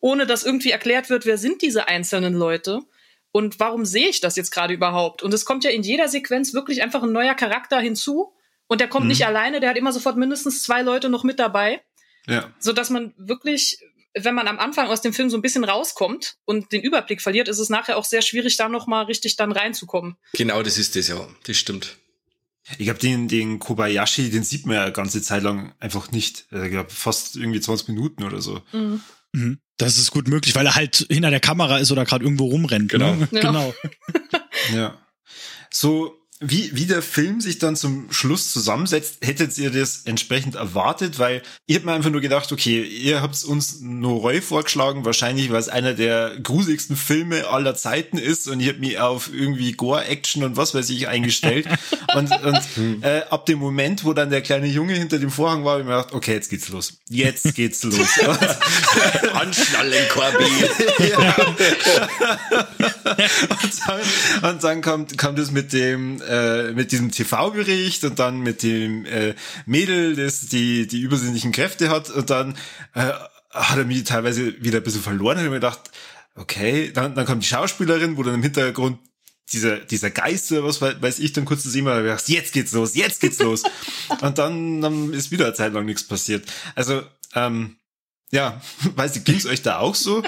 ohne 0.00 0.26
dass 0.26 0.44
irgendwie 0.44 0.70
erklärt 0.70 1.10
wird, 1.10 1.26
wer 1.26 1.38
sind 1.38 1.62
diese 1.62 1.88
einzelnen 1.88 2.34
Leute 2.34 2.80
und 3.32 3.60
warum 3.60 3.84
sehe 3.84 4.08
ich 4.08 4.20
das 4.20 4.36
jetzt 4.36 4.50
gerade 4.50 4.74
überhaupt? 4.74 5.22
Und 5.22 5.32
es 5.34 5.44
kommt 5.44 5.64
ja 5.64 5.70
in 5.70 5.82
jeder 5.82 6.08
Sequenz 6.08 6.54
wirklich 6.54 6.82
einfach 6.82 7.02
ein 7.02 7.12
neuer 7.12 7.34
Charakter 7.34 7.78
hinzu 7.80 8.32
und 8.66 8.80
der 8.80 8.88
kommt 8.88 9.04
mhm. 9.04 9.10
nicht 9.10 9.26
alleine, 9.26 9.60
der 9.60 9.70
hat 9.70 9.76
immer 9.76 9.92
sofort 9.92 10.16
mindestens 10.16 10.62
zwei 10.62 10.82
Leute 10.82 11.08
noch 11.08 11.24
mit 11.24 11.38
dabei. 11.38 11.82
Ja. 12.26 12.52
So 12.58 12.72
dass 12.72 12.90
man 12.90 13.14
wirklich 13.16 13.78
wenn 14.14 14.34
man 14.34 14.48
am 14.48 14.58
Anfang 14.58 14.88
aus 14.88 15.02
dem 15.02 15.12
Film 15.12 15.30
so 15.30 15.36
ein 15.36 15.42
bisschen 15.42 15.64
rauskommt 15.64 16.36
und 16.44 16.72
den 16.72 16.82
Überblick 16.82 17.22
verliert, 17.22 17.48
ist 17.48 17.58
es 17.58 17.68
nachher 17.68 17.96
auch 17.96 18.04
sehr 18.04 18.22
schwierig, 18.22 18.56
da 18.56 18.68
nochmal 18.68 19.04
richtig 19.04 19.36
dann 19.36 19.52
reinzukommen. 19.52 20.16
Genau, 20.32 20.62
das 20.62 20.78
ist 20.78 20.96
das, 20.96 21.08
ja. 21.08 21.28
Das 21.44 21.56
stimmt. 21.56 21.96
Ich 22.78 22.86
glaube, 22.86 22.98
den, 22.98 23.28
den 23.28 23.58
Kobayashi, 23.58 24.30
den 24.30 24.44
sieht 24.44 24.66
man 24.66 24.76
ja 24.76 24.90
ganze 24.90 25.22
Zeit 25.22 25.42
lang 25.42 25.74
einfach 25.80 26.10
nicht. 26.10 26.46
Ich 26.50 26.70
glaube, 26.70 26.90
fast 26.90 27.36
irgendwie 27.36 27.60
20 27.60 27.88
Minuten 27.88 28.24
oder 28.24 28.40
so. 28.40 28.62
Mhm. 28.72 29.00
mhm. 29.32 29.60
Das 29.80 29.96
ist 29.96 30.10
gut 30.10 30.28
möglich, 30.28 30.54
weil 30.54 30.66
er 30.66 30.74
halt 30.74 31.06
hinter 31.08 31.30
der 31.30 31.40
Kamera 31.40 31.78
ist 31.78 31.90
oder 31.90 32.04
gerade 32.04 32.22
irgendwo 32.22 32.44
rumrennt. 32.46 32.90
Genau. 32.90 33.14
Ne? 33.14 33.28
Ja. 33.30 33.40
genau. 33.40 33.74
ja. 34.74 34.98
So, 35.70 36.19
wie, 36.42 36.74
wie 36.74 36.86
der 36.86 37.02
Film 37.02 37.42
sich 37.42 37.58
dann 37.58 37.76
zum 37.76 38.10
Schluss 38.10 38.50
zusammensetzt, 38.50 39.18
hättet 39.20 39.56
ihr 39.58 39.70
das 39.70 40.02
entsprechend 40.06 40.54
erwartet? 40.54 41.18
Weil 41.18 41.42
ihr 41.66 41.76
habt 41.76 41.84
mir 41.84 41.92
einfach 41.92 42.10
nur 42.10 42.22
gedacht, 42.22 42.50
okay, 42.50 42.82
ihr 42.82 43.20
habt 43.20 43.44
uns 43.44 43.80
Noroi 43.82 44.40
vorgeschlagen, 44.40 45.04
wahrscheinlich, 45.04 45.50
weil 45.50 45.60
es 45.60 45.68
einer 45.68 45.92
der 45.92 46.38
gruseligsten 46.42 46.96
Filme 46.96 47.46
aller 47.48 47.74
Zeiten 47.74 48.16
ist 48.16 48.48
und 48.48 48.60
ich 48.60 48.68
habe 48.68 48.78
mich 48.78 48.98
auf 48.98 49.30
irgendwie 49.32 49.72
Gore-Action 49.72 50.42
und 50.42 50.56
was 50.56 50.74
weiß 50.74 50.88
ich 50.88 51.08
eingestellt. 51.08 51.66
und 52.14 52.30
und 52.42 52.60
hm. 52.74 53.02
äh, 53.02 53.20
ab 53.28 53.44
dem 53.44 53.58
Moment, 53.58 54.04
wo 54.04 54.14
dann 54.14 54.30
der 54.30 54.40
kleine 54.40 54.66
Junge 54.66 54.94
hinter 54.94 55.18
dem 55.18 55.30
Vorhang 55.30 55.64
war, 55.64 55.72
habe 55.72 55.82
ich 55.82 55.88
mir 55.88 55.96
gedacht, 55.96 56.14
okay, 56.14 56.32
jetzt 56.32 56.48
geht's 56.48 56.70
los. 56.70 56.94
Jetzt 57.10 57.54
geht's 57.54 57.82
los. 57.82 57.98
Anschnallen, 59.34 60.08
Corby. 60.08 60.44
und, 63.50 63.86
dann, 63.86 64.50
und 64.50 64.64
dann 64.64 64.80
kommt, 64.80 65.18
kommt 65.18 65.38
es 65.38 65.50
mit 65.50 65.74
dem 65.74 66.22
äh, 66.30 66.72
mit 66.72 66.92
diesem 66.92 67.10
TV-Bericht 67.10 68.04
und 68.04 68.18
dann 68.18 68.40
mit 68.40 68.62
dem 68.62 69.04
äh, 69.04 69.34
Mädel, 69.66 70.14
das 70.14 70.46
die, 70.46 70.86
die 70.86 71.00
übersinnlichen 71.00 71.50
Kräfte 71.50 71.90
hat 71.90 72.08
und 72.08 72.30
dann 72.30 72.56
äh, 72.94 73.12
hat 73.50 73.76
er 73.76 73.84
mich 73.84 74.04
teilweise 74.04 74.62
wieder 74.62 74.78
ein 74.78 74.84
bisschen 74.84 75.02
verloren 75.02 75.38
und 75.38 75.44
ich 75.44 75.50
mir 75.50 75.56
gedacht, 75.56 75.90
okay, 76.36 76.92
dann, 76.92 77.14
dann 77.14 77.26
kommt 77.26 77.42
die 77.42 77.48
Schauspielerin, 77.48 78.16
wo 78.16 78.22
dann 78.22 78.34
im 78.34 78.42
Hintergrund 78.42 78.98
dieser, 79.52 79.78
dieser 79.78 80.10
Geist 80.10 80.52
oder 80.52 80.64
was 80.64 80.80
weiß 80.80 81.18
ich 81.18 81.32
dann 81.32 81.44
kurz 81.44 81.64
zu 81.64 81.70
sehen 81.70 81.84
war, 81.84 82.00
gedacht, 82.00 82.28
jetzt 82.28 82.52
geht's 82.52 82.72
los, 82.72 82.94
jetzt 82.94 83.20
geht's 83.20 83.40
los. 83.40 83.64
und 84.20 84.38
dann, 84.38 84.80
dann 84.80 85.12
ist 85.12 85.32
wieder 85.32 85.46
eine 85.46 85.54
Zeit 85.54 85.72
lang 85.72 85.84
nichts 85.84 86.04
passiert. 86.04 86.46
Also, 86.76 87.02
ähm, 87.34 87.76
ja, 88.30 88.60
weiß 88.94 89.16
ich, 89.16 89.24
ging's 89.24 89.46
euch 89.46 89.62
da 89.62 89.78
auch 89.78 89.96
so? 89.96 90.22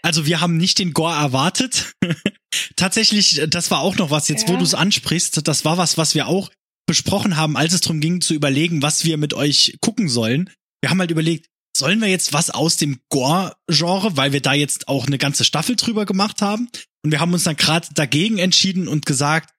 Also 0.00 0.24
wir 0.24 0.40
haben 0.40 0.56
nicht 0.56 0.78
den 0.78 0.94
Gore 0.94 1.14
erwartet. 1.14 1.92
Tatsächlich, 2.78 3.42
das 3.48 3.72
war 3.72 3.80
auch 3.80 3.96
noch 3.96 4.12
was, 4.12 4.28
jetzt 4.28 4.48
ja. 4.48 4.54
wo 4.54 4.56
du 4.56 4.62
es 4.62 4.74
ansprichst, 4.74 5.46
das 5.48 5.64
war 5.64 5.78
was, 5.78 5.98
was 5.98 6.14
wir 6.14 6.28
auch 6.28 6.48
besprochen 6.86 7.36
haben, 7.36 7.56
als 7.56 7.74
es 7.74 7.80
darum 7.80 8.00
ging 8.00 8.20
zu 8.20 8.34
überlegen, 8.34 8.82
was 8.82 9.04
wir 9.04 9.18
mit 9.18 9.34
euch 9.34 9.76
gucken 9.80 10.08
sollen. 10.08 10.48
Wir 10.80 10.90
haben 10.90 11.00
halt 11.00 11.10
überlegt, 11.10 11.46
sollen 11.76 12.00
wir 12.00 12.06
jetzt 12.06 12.32
was 12.32 12.50
aus 12.50 12.76
dem 12.76 13.00
Gore-Genre, 13.08 14.16
weil 14.16 14.32
wir 14.32 14.40
da 14.40 14.54
jetzt 14.54 14.86
auch 14.86 15.08
eine 15.08 15.18
ganze 15.18 15.44
Staffel 15.44 15.74
drüber 15.74 16.06
gemacht 16.06 16.40
haben. 16.40 16.68
Und 17.04 17.10
wir 17.10 17.18
haben 17.18 17.32
uns 17.32 17.42
dann 17.42 17.56
gerade 17.56 17.88
dagegen 17.94 18.38
entschieden 18.38 18.86
und 18.86 19.06
gesagt, 19.06 19.52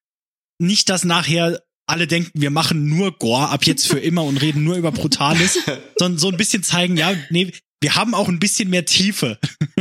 nicht, 0.58 0.90
dass 0.90 1.04
nachher 1.04 1.62
alle 1.88 2.08
denken, 2.08 2.32
wir 2.40 2.52
machen 2.52 2.88
nur 2.88 3.18
Gore 3.18 3.50
ab 3.50 3.66
jetzt 3.66 3.88
für 3.88 4.00
immer 4.00 4.24
und 4.24 4.38
reden 4.38 4.64
nur 4.64 4.78
über 4.78 4.94
Brutales, 4.94 5.60
sondern 6.00 6.20
so 6.20 6.30
ein 6.30 6.38
bisschen 6.38 6.64
zeigen, 6.64 6.96
ja, 6.96 7.14
nee, 7.32 7.52
wir 7.82 7.96
haben 7.96 8.14
auch 8.14 8.28
ein 8.28 8.40
bisschen 8.40 8.70
mehr 8.70 8.86
Tiefe. 8.86 9.38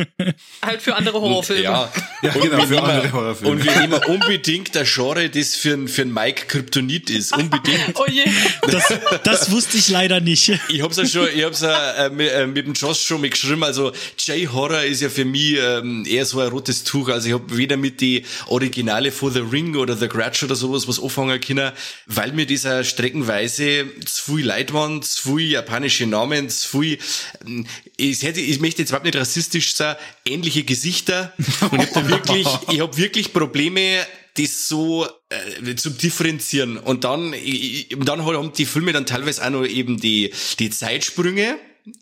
Halt 0.62 0.82
für 0.82 0.94
andere 0.94 1.20
Horrorfilme. 1.20 1.62
Ja, 1.62 1.92
Ja, 2.22 2.30
genau, 2.32 2.70
wir 2.70 2.80
nehmen, 2.80 3.36
und 3.44 3.64
wir 3.64 3.80
nehmen 3.80 4.00
unbedingt 4.06 4.76
ein 4.76 4.86
Genre, 4.86 5.28
das 5.28 5.54
für 5.54 5.74
ein, 5.74 5.88
für 5.88 6.02
ein 6.02 6.12
Mike 6.12 6.46
Kryptonit 6.46 7.10
ist. 7.10 7.36
Unbedingt. 7.36 7.80
oh 7.94 8.06
je. 8.08 8.24
Das, 8.62 8.92
das 9.24 9.50
wusste 9.50 9.78
ich 9.78 9.88
leider 9.88 10.20
nicht. 10.20 10.52
Ich 10.68 10.82
hab's 10.82 10.96
ja 10.96 11.06
schon, 11.06 11.28
ich 11.34 11.44
hab's 11.44 11.60
ja 11.60 12.06
äh, 12.06 12.10
mit, 12.10 12.30
äh, 12.30 12.46
mit 12.46 12.66
dem 12.66 12.74
Josh 12.74 13.02
schon 13.02 13.20
mal 13.20 13.30
geschrieben. 13.30 13.64
Also 13.64 13.92
J-Horror 14.18 14.82
ist 14.82 15.00
ja 15.00 15.08
für 15.08 15.24
mich 15.24 15.56
ähm, 15.58 16.04
eher 16.06 16.24
so 16.24 16.40
ein 16.40 16.48
rotes 16.48 16.84
Tuch. 16.84 17.08
Also 17.08 17.28
ich 17.28 17.34
hab 17.34 17.56
weder 17.56 17.76
mit 17.76 18.00
die 18.00 18.24
Originale 18.46 19.12
For 19.12 19.30
the 19.30 19.40
Ring 19.40 19.76
oder 19.76 19.96
The 19.96 20.08
Grudge 20.08 20.44
oder 20.44 20.54
sowas 20.54 20.86
was 20.86 21.00
anfangen 21.00 21.40
können, 21.40 21.72
weil 22.06 22.32
mir 22.32 22.46
dieser 22.46 22.84
streckenweise 22.84 23.86
zu 24.04 24.36
viel 24.36 24.46
Leid 24.46 24.72
waren, 24.72 25.02
zu 25.02 25.34
viel 25.36 25.50
japanische 25.50 26.06
Namen, 26.06 26.48
zu 26.48 26.80
viel, 26.80 26.98
ähm, 27.46 27.66
ich, 27.98 28.22
hätte, 28.22 28.40
ich 28.40 28.60
möchte 28.60 28.80
jetzt 28.80 28.90
überhaupt 28.90 29.04
nicht 29.04 29.16
rassistisch 29.16 29.74
sein, 29.74 29.96
ähnliche 30.24 30.64
Gesichter. 30.64 31.34
Und 31.70 31.82
ich 31.82 31.94
habe 31.94 32.08
wirklich, 32.08 32.46
ich 32.70 32.80
habe 32.80 32.96
wirklich 32.96 33.32
Probleme, 33.32 34.06
das 34.36 34.68
so 34.68 35.06
äh, 35.28 35.74
zu 35.74 35.90
differenzieren. 35.90 36.78
Und 36.78 37.04
dann, 37.04 37.34
ich, 37.34 37.88
dann 37.98 38.24
haben 38.24 38.52
die 38.52 38.66
Filme 38.66 38.92
dann 38.92 39.04
teilweise 39.04 39.44
auch 39.44 39.50
noch 39.50 39.66
eben 39.66 39.98
die, 40.00 40.32
die 40.60 40.70
Zeitsprünge 40.70 41.56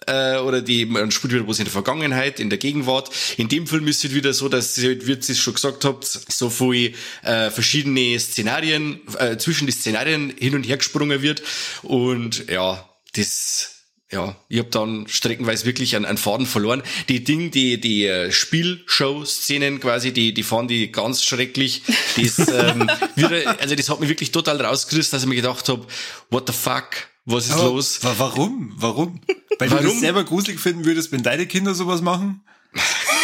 äh, 0.06 0.37
oder 0.38 0.61
die 0.61 0.85
man 0.85 1.11
spielt 1.11 1.32
wieder 1.32 1.48
was 1.48 1.59
in 1.59 1.64
der 1.64 1.72
Vergangenheit, 1.72 2.40
in 2.40 2.50
der 2.50 2.59
Gegenwart. 2.59 3.11
In 3.38 3.48
dem 3.48 3.66
Film 3.66 3.88
ist 3.88 4.04
es 4.04 4.14
wieder 4.14 4.35
so, 4.35 4.50
dass 4.50 4.80
wie 4.80 4.87
ihr 4.88 5.18
es 5.18 5.38
schon 5.38 5.54
gesagt 5.54 5.85
habt, 5.87 6.04
so 6.04 6.50
viel 6.50 6.94
äh, 7.22 7.50
verschiedene 7.50 8.18
Szenarien 8.18 9.00
äh, 9.18 9.38
zwischen 9.38 9.66
die 9.66 9.72
Szenarien 9.72 10.35
hin 10.37 10.54
und 10.54 10.64
her 10.64 10.76
gesprungen 10.76 11.22
wird 11.22 11.42
und 11.82 12.50
ja, 12.50 12.87
das 13.14 13.75
ja, 14.16 14.35
ich 14.48 14.59
habe 14.59 14.70
dann 14.70 15.07
streckenweise 15.09 15.66
wirklich 15.66 15.94
einen, 15.94 16.07
einen 16.07 16.16
Faden 16.16 16.46
verloren. 16.46 16.83
Die 17.11 17.22
Ding, 17.22 17.50
die 17.50 17.79
die 17.79 18.07
äh, 18.07 18.33
Spielshow-Szenen 18.33 19.79
quasi, 19.79 20.12
die 20.12 20.33
die 20.33 20.42
fanden 20.42 20.68
die 20.68 20.90
ganz 20.90 21.22
schrecklich. 21.22 21.83
Das, 22.16 22.38
ähm, 22.48 22.90
wieder, 23.14 23.61
also 23.61 23.74
das 23.74 23.90
hat 23.90 24.00
mich 24.00 24.09
wirklich 24.09 24.33
total 24.33 24.61
rausgerissen, 24.62 25.12
dass 25.12 25.22
ich 25.22 25.29
mir 25.29 25.37
gedacht 25.37 25.68
habe, 25.68 25.87
what 26.31 26.44
the 26.46 26.55
fuck, 26.55 27.09
was 27.26 27.46
ist 27.46 27.52
Aber 27.52 27.64
los? 27.64 27.98
Warum? 28.02 28.72
Warum? 28.76 29.20
Weil 29.59 29.70
warum? 29.70 29.85
du 29.85 29.90
das 29.90 30.00
selber 30.00 30.24
gruselig 30.24 30.61
finden 30.61 30.87
würdest, 30.87 31.12
wenn 31.12 31.22
deine 31.22 31.46
Kinder 31.46 31.74
sowas 31.74 32.00
machen? 32.00 32.42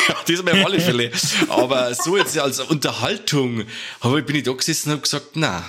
das 0.08 0.30
ist 0.30 0.44
mir 0.44 0.52
auf 0.52 0.66
alle 0.66 0.80
Fälle. 0.80 1.10
Aber 1.48 1.94
so 1.94 2.18
jetzt 2.18 2.38
als 2.38 2.60
Unterhaltung 2.60 3.64
habe 4.00 4.20
ich, 4.20 4.26
bin 4.26 4.36
ich 4.36 4.42
da 4.42 4.52
gesessen 4.52 4.90
und 4.90 4.92
habe 4.92 5.02
gesagt, 5.02 5.36
na 5.36 5.64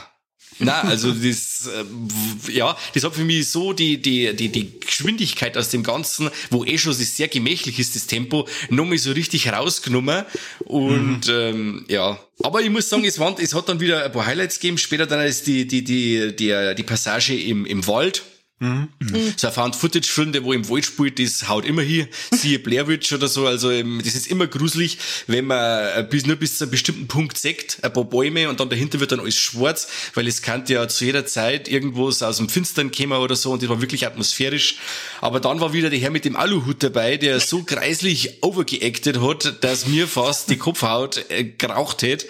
na, 0.60 0.82
also 0.82 1.12
das, 1.12 1.68
äh, 1.68 2.52
ja, 2.52 2.78
das 2.94 3.04
hat 3.04 3.16
für 3.16 3.24
mich 3.24 3.50
so 3.50 3.74
die, 3.74 4.02
die, 4.02 4.36
die, 4.36 4.50
die 4.50 4.80
Geschwindigkeit 4.80 5.58
aus 5.58 5.70
dem 5.70 5.84
Ganzen, 5.84 6.30
wo 6.50 6.64
eh 6.66 6.78
schon 6.78 6.94
sehr 6.94 7.28
gemächlich 7.28 7.80
ist, 7.80 7.96
das 7.96 8.08
Tempo, 8.08 8.48
nochmal 8.70 8.98
so 8.98 9.12
richtig 9.12 9.52
rausgenommen. 9.52 10.26
Und 10.60 11.28
mhm. 11.28 11.34
ähm, 11.34 11.86
ja, 11.90 12.20
aber 12.42 12.62
ich 12.62 12.70
muss 12.70 12.90
sagen, 12.90 13.06
es, 13.06 13.20
waren, 13.20 13.36
es 13.40 13.54
hat 13.54 13.70
dann 13.70 13.80
wieder 13.80 14.04
ein 14.04 14.12
paar 14.12 14.26
Highlights 14.26 14.60
gegeben. 14.60 14.78
Später 14.78 15.06
dann 15.06 15.26
ist 15.26 15.48
die, 15.48 15.68
die, 15.68 15.84
die, 15.84 16.36
die, 16.36 16.76
die 16.76 16.84
Passage 16.84 17.36
im, 17.36 17.66
im 17.66 17.86
Wald 17.88 18.24
Mhm. 18.60 18.88
So 19.36 19.48
ein 19.48 19.54
Found-Footage-Film, 19.54 20.32
der 20.32 20.44
wo 20.44 20.54
im 20.54 20.70
Wald 20.70 20.86
spielt, 20.86 21.20
das 21.20 21.50
haut 21.50 21.66
immer 21.66 21.82
hier, 21.82 22.08
siehe 22.32 22.60
Blair 22.60 22.88
Witch 22.88 23.12
oder 23.12 23.28
so, 23.28 23.46
also 23.46 23.72
ähm, 23.72 24.02
das 24.04 24.16
ist 24.16 24.28
immer 24.28 24.48
gruselig, 24.48 25.00
wenn 25.28 25.46
man 25.46 25.86
äh, 25.98 26.08
bis, 26.10 26.26
nur 26.26 26.38
bis 26.38 26.58
zu 26.58 26.64
einem 26.64 26.72
bestimmten 26.72 27.08
Punkt 27.08 27.38
sieht, 27.38 27.80
ein 27.82 27.92
paar 27.92 28.06
Bäume 28.06 28.48
und 28.48 28.60
dann 28.60 28.70
dahinter 28.70 29.02
wird 29.02 29.12
dann 29.12 29.20
alles 29.20 29.38
schwarz, 29.38 29.88
weil 30.14 30.28
es 30.28 30.42
kann 30.42 30.64
ja 30.68 30.88
zu 30.88 31.04
jeder 31.04 31.26
Zeit 31.26 31.68
irgendwas 31.68 32.24
aus 32.24 32.38
dem 32.38 32.48
Finstern 32.48 32.92
kommen 32.92 33.20
oder 33.20 33.36
so 33.36 33.52
und 33.52 33.62
das 33.62 33.70
war 33.70 33.82
wirklich 33.82 34.08
atmosphärisch. 34.08 34.78
Aber 35.20 35.40
dann 35.42 35.60
war 35.60 35.74
wieder 35.74 35.90
der 35.90 36.00
Herr 36.00 36.12
mit 36.12 36.24
dem 36.24 36.36
Aluhut 36.38 36.84
dabei, 36.84 37.18
der 37.18 37.40
so 37.42 37.64
kreislich 37.64 38.44
overgeacted 38.44 39.20
hat, 39.20 39.64
dass 39.64 39.88
mir 39.88 40.08
fast 40.08 40.50
die 40.50 40.58
Kopfhaut 40.58 41.26
äh, 41.30 41.44
geraucht 41.44 42.02
hätte. 42.02 42.28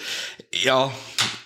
Ja, 0.61 0.93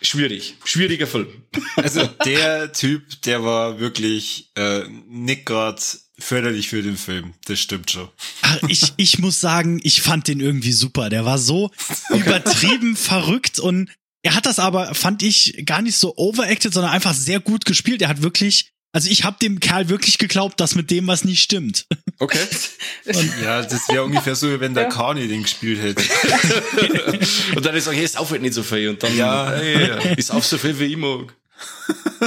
schwierig. 0.02 0.56
Schwieriger 0.64 1.08
Film. 1.08 1.28
Also 1.76 2.08
der 2.26 2.74
Typ, 2.74 3.22
der 3.22 3.44
war 3.44 3.80
wirklich 3.80 4.52
äh, 4.56 4.82
nicht 5.08 5.46
gerade 5.46 5.82
förderlich 6.18 6.70
für 6.70 6.82
den 6.82 6.98
Film. 6.98 7.36
Das 7.46 7.60
stimmt 7.60 7.92
schon. 7.92 8.10
Ach, 8.42 8.58
ich, 8.68 8.94
ich 8.98 9.20
muss 9.20 9.40
sagen, 9.40 9.80
ich 9.84 10.02
fand 10.02 10.28
den 10.28 10.40
irgendwie 10.40 10.72
super. 10.72 11.10
Der 11.10 11.24
war 11.26 11.38
so 11.38 11.72
übertrieben 12.10 12.96
verrückt 12.96 13.60
und 13.60 13.92
er 14.24 14.34
hat 14.34 14.48
das 14.48 14.58
aber, 14.60 14.96
fand 14.96 15.22
ich, 15.22 15.64
gar 15.66 15.82
nicht 15.84 15.98
so 15.98 16.18
overacted, 16.18 16.74
sondern 16.74 16.92
einfach 16.92 17.14
sehr 17.14 17.40
gut 17.40 17.66
gespielt. 17.66 18.02
Er 18.02 18.10
hat 18.10 18.24
wirklich 18.24 18.74
also 18.94 19.10
ich 19.10 19.24
habe 19.24 19.38
dem 19.42 19.60
Kerl 19.60 19.90
wirklich 19.90 20.18
geglaubt, 20.18 20.60
dass 20.60 20.76
mit 20.76 20.90
dem 20.90 21.08
was 21.08 21.26
nicht 21.26 21.42
stimmt. 21.42 21.86
Okay. 22.20 22.40
Und 23.06 23.34
ja, 23.44 23.62
das 23.62 23.88
wäre 23.90 24.04
ungefähr 24.04 24.36
so, 24.36 24.60
wenn 24.60 24.74
der 24.74 24.84
ja. 24.84 24.90
Carney 24.90 25.28
den 25.28 25.44
gespielt 25.44 25.82
hätte. 25.82 26.04
und 27.56 27.66
dann 27.66 27.76
ist 27.76 27.88
auch, 27.88 27.94
hey, 27.94 28.04
ist 28.04 28.18
auch 28.18 28.30
nicht 28.32 28.54
so 28.54 28.64
viel. 28.64 28.90
Und 28.90 29.04
dann 29.04 29.16
ja. 29.16 29.54
Hey, 29.54 30.14
ist 30.18 30.32
auch 30.32 30.44
so 30.44 30.58
viel 30.58 30.80
wie 30.80 30.86
ich 30.86 30.98
mag. 30.98 31.34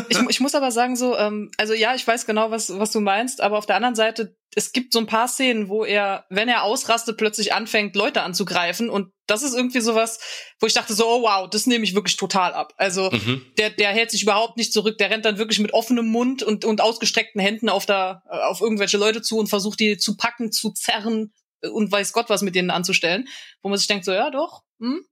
Ich, 0.08 0.18
ich 0.28 0.40
muss 0.40 0.54
aber 0.54 0.70
sagen, 0.70 0.96
so, 0.96 1.16
ähm, 1.16 1.50
also 1.56 1.74
ja, 1.74 1.94
ich 1.94 2.06
weiß 2.06 2.26
genau, 2.26 2.50
was, 2.50 2.78
was 2.78 2.92
du 2.92 3.00
meinst, 3.00 3.40
aber 3.40 3.58
auf 3.58 3.66
der 3.66 3.76
anderen 3.76 3.94
Seite, 3.94 4.36
es 4.54 4.72
gibt 4.72 4.92
so 4.92 4.98
ein 4.98 5.06
paar 5.06 5.28
Szenen, 5.28 5.68
wo 5.68 5.84
er, 5.84 6.26
wenn 6.28 6.48
er 6.48 6.64
ausrastet, 6.64 7.16
plötzlich 7.16 7.52
anfängt, 7.52 7.94
Leute 7.96 8.22
anzugreifen. 8.22 8.90
Und 8.90 9.12
das 9.26 9.42
ist 9.42 9.54
irgendwie 9.54 9.80
sowas, 9.80 10.18
wo 10.60 10.66
ich 10.66 10.74
dachte 10.74 10.94
so, 10.94 11.06
oh 11.06 11.22
wow, 11.22 11.48
das 11.48 11.66
nehme 11.66 11.84
ich 11.84 11.94
wirklich 11.94 12.16
total 12.16 12.52
ab. 12.52 12.72
Also 12.76 13.10
mhm. 13.10 13.42
der, 13.58 13.70
der 13.70 13.90
hält 13.90 14.10
sich 14.10 14.22
überhaupt 14.22 14.56
nicht 14.56 14.72
zurück, 14.72 14.98
der 14.98 15.10
rennt 15.10 15.24
dann 15.24 15.38
wirklich 15.38 15.60
mit 15.60 15.72
offenem 15.72 16.06
Mund 16.06 16.42
und, 16.42 16.64
und 16.64 16.80
ausgestreckten 16.80 17.40
Händen 17.40 17.68
auf, 17.68 17.86
der, 17.86 18.22
auf 18.28 18.60
irgendwelche 18.60 18.98
Leute 18.98 19.22
zu 19.22 19.38
und 19.38 19.48
versucht 19.48 19.80
die 19.80 19.98
zu 19.98 20.16
packen, 20.16 20.52
zu 20.52 20.70
zerren 20.70 21.32
und 21.62 21.92
weiß 21.92 22.12
Gott 22.12 22.30
was 22.30 22.42
mit 22.42 22.54
denen 22.54 22.70
anzustellen. 22.70 23.28
Wo 23.62 23.68
man 23.68 23.78
sich 23.78 23.88
denkt, 23.88 24.04
so 24.04 24.12
ja 24.12 24.30
doch, 24.30 24.62
hm? 24.80 25.04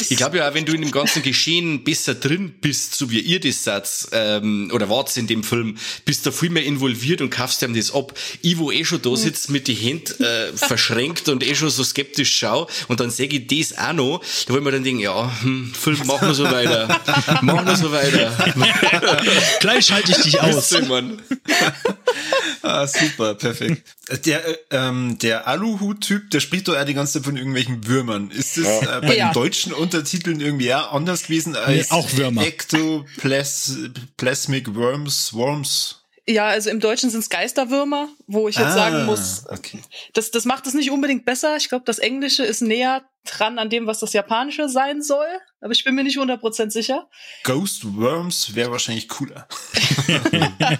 Ich 0.00 0.16
glaube 0.16 0.38
ja, 0.38 0.54
wenn 0.54 0.64
du 0.64 0.72
in 0.72 0.82
dem 0.82 0.90
ganzen 0.90 1.22
Geschehen 1.22 1.84
besser 1.84 2.14
drin 2.14 2.54
bist, 2.60 2.94
so 2.94 3.10
wie 3.10 3.20
ihr 3.20 3.40
das 3.40 3.64
Satz 3.64 4.08
ähm, 4.12 4.70
oder 4.72 4.88
wart 4.88 5.16
in 5.16 5.26
dem 5.26 5.44
Film, 5.44 5.76
bist 6.04 6.26
du 6.26 6.32
viel 6.32 6.50
mehr 6.50 6.64
involviert 6.64 7.20
und 7.20 7.30
kaufst 7.30 7.62
ihm 7.62 7.74
das 7.74 7.94
ab. 7.94 8.14
Ich, 8.42 8.58
wo 8.58 8.70
eh 8.70 8.84
schon 8.84 9.02
da 9.02 9.16
sitzt 9.16 9.50
mit 9.50 9.68
die 9.68 9.74
Händen 9.74 10.22
äh, 10.22 10.52
verschränkt 10.56 11.28
und 11.28 11.46
eh 11.46 11.54
schon 11.54 11.70
so 11.70 11.84
skeptisch 11.84 12.36
schau 12.36 12.68
und 12.88 13.00
dann 13.00 13.10
sage 13.10 13.36
ich 13.36 13.46
das 13.46 13.78
auch 13.78 13.92
noch, 13.92 14.24
da 14.46 14.54
wollen 14.54 14.64
wir 14.64 14.72
dann 14.72 14.84
denken, 14.84 15.00
ja, 15.00 15.32
hm, 15.42 15.72
Film, 15.74 16.06
machen 16.06 16.28
wir 16.28 16.34
so 16.34 16.44
weiter. 16.44 17.00
machen 17.42 17.66
wir 17.66 17.76
so 17.76 17.90
weiter. 17.92 18.32
Gleich 19.60 19.86
schalte 19.86 20.12
ich 20.12 20.18
dich 20.18 20.40
aus. 20.40 20.74
ah, 22.62 22.86
super, 22.86 23.34
perfekt. 23.34 23.82
Der, 24.24 24.46
äh, 24.46 24.56
ähm, 24.70 25.18
der 25.18 25.46
Aluhut-Typ, 25.46 26.30
der 26.30 26.40
spricht 26.40 26.68
doch 26.68 26.74
eher 26.74 26.84
die 26.84 26.94
ganze 26.94 27.14
Zeit 27.14 27.24
von 27.24 27.36
irgendwelchen 27.36 27.86
Würmern. 27.86 28.30
Ist 28.30 28.58
das 28.58 28.66
äh, 28.66 29.00
bei 29.00 29.16
ja. 29.16 29.28
den 29.28 29.34
deutschen 29.34 29.72
Untertiteln 29.84 30.40
irgendwie 30.40 30.66
eher 30.66 30.92
anders 30.92 31.22
gewesen 31.22 31.56
als 31.56 31.90
nee, 31.90 31.96
auch 31.96 32.12
Würmer. 32.12 32.42
Ectoplasmic 32.42 34.74
Worms, 34.74 35.32
Worms? 35.32 36.04
Ja, 36.26 36.46
also 36.46 36.70
im 36.70 36.80
Deutschen 36.80 37.10
sind 37.10 37.20
es 37.20 37.28
Geisterwürmer, 37.28 38.08
wo 38.26 38.48
ich 38.48 38.56
jetzt 38.56 38.68
ah, 38.68 38.72
sagen 38.72 39.04
muss, 39.04 39.44
okay. 39.48 39.82
das, 40.14 40.30
das 40.30 40.46
macht 40.46 40.66
es 40.66 40.72
nicht 40.72 40.90
unbedingt 40.90 41.26
besser. 41.26 41.56
Ich 41.56 41.68
glaube, 41.68 41.84
das 41.84 41.98
Englische 41.98 42.44
ist 42.44 42.62
näher 42.62 43.04
dran 43.26 43.58
an 43.58 43.68
dem, 43.68 43.86
was 43.86 44.00
das 44.00 44.14
Japanische 44.14 44.70
sein 44.70 45.02
soll, 45.02 45.26
aber 45.60 45.72
ich 45.72 45.84
bin 45.84 45.94
mir 45.94 46.02
nicht 46.02 46.18
100% 46.18 46.70
sicher. 46.70 47.08
Ghost 47.42 47.84
Worms 47.96 48.54
wäre 48.54 48.70
wahrscheinlich 48.70 49.08
cooler. 49.08 49.46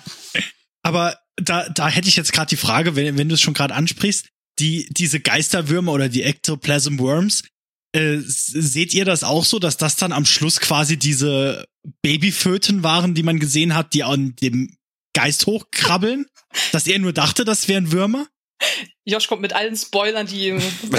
aber 0.82 1.18
da, 1.36 1.68
da 1.68 1.88
hätte 1.88 2.08
ich 2.08 2.16
jetzt 2.16 2.32
gerade 2.32 2.48
die 2.48 2.56
Frage, 2.56 2.96
wenn, 2.96 3.18
wenn 3.18 3.28
du 3.28 3.34
es 3.34 3.40
schon 3.40 3.54
gerade 3.54 3.74
ansprichst, 3.74 4.28
die, 4.58 4.86
diese 4.90 5.20
Geisterwürmer 5.20 5.92
oder 5.92 6.08
die 6.08 6.22
Ectoplasm 6.22 6.98
Worms, 6.98 7.42
äh, 7.94 8.18
seht 8.20 8.94
ihr 8.94 9.04
das 9.04 9.24
auch 9.24 9.44
so, 9.44 9.58
dass 9.58 9.76
das 9.76 9.96
dann 9.96 10.12
am 10.12 10.24
Schluss 10.24 10.60
quasi 10.60 10.98
diese 10.98 11.66
Babyföten 12.02 12.82
waren, 12.82 13.14
die 13.14 13.22
man 13.22 13.38
gesehen 13.38 13.74
hat, 13.74 13.94
die 13.94 14.04
an 14.04 14.34
dem 14.36 14.76
Geist 15.14 15.46
hochkrabbeln? 15.46 16.26
dass 16.72 16.86
er 16.86 16.98
nur 16.98 17.12
dachte, 17.12 17.44
das 17.44 17.68
wären 17.68 17.92
Würmer? 17.92 18.26
Josh 19.06 19.28
kommt 19.28 19.42
mit 19.42 19.52
allen 19.52 19.76
Spoilern, 19.76 20.26
die 20.26 20.52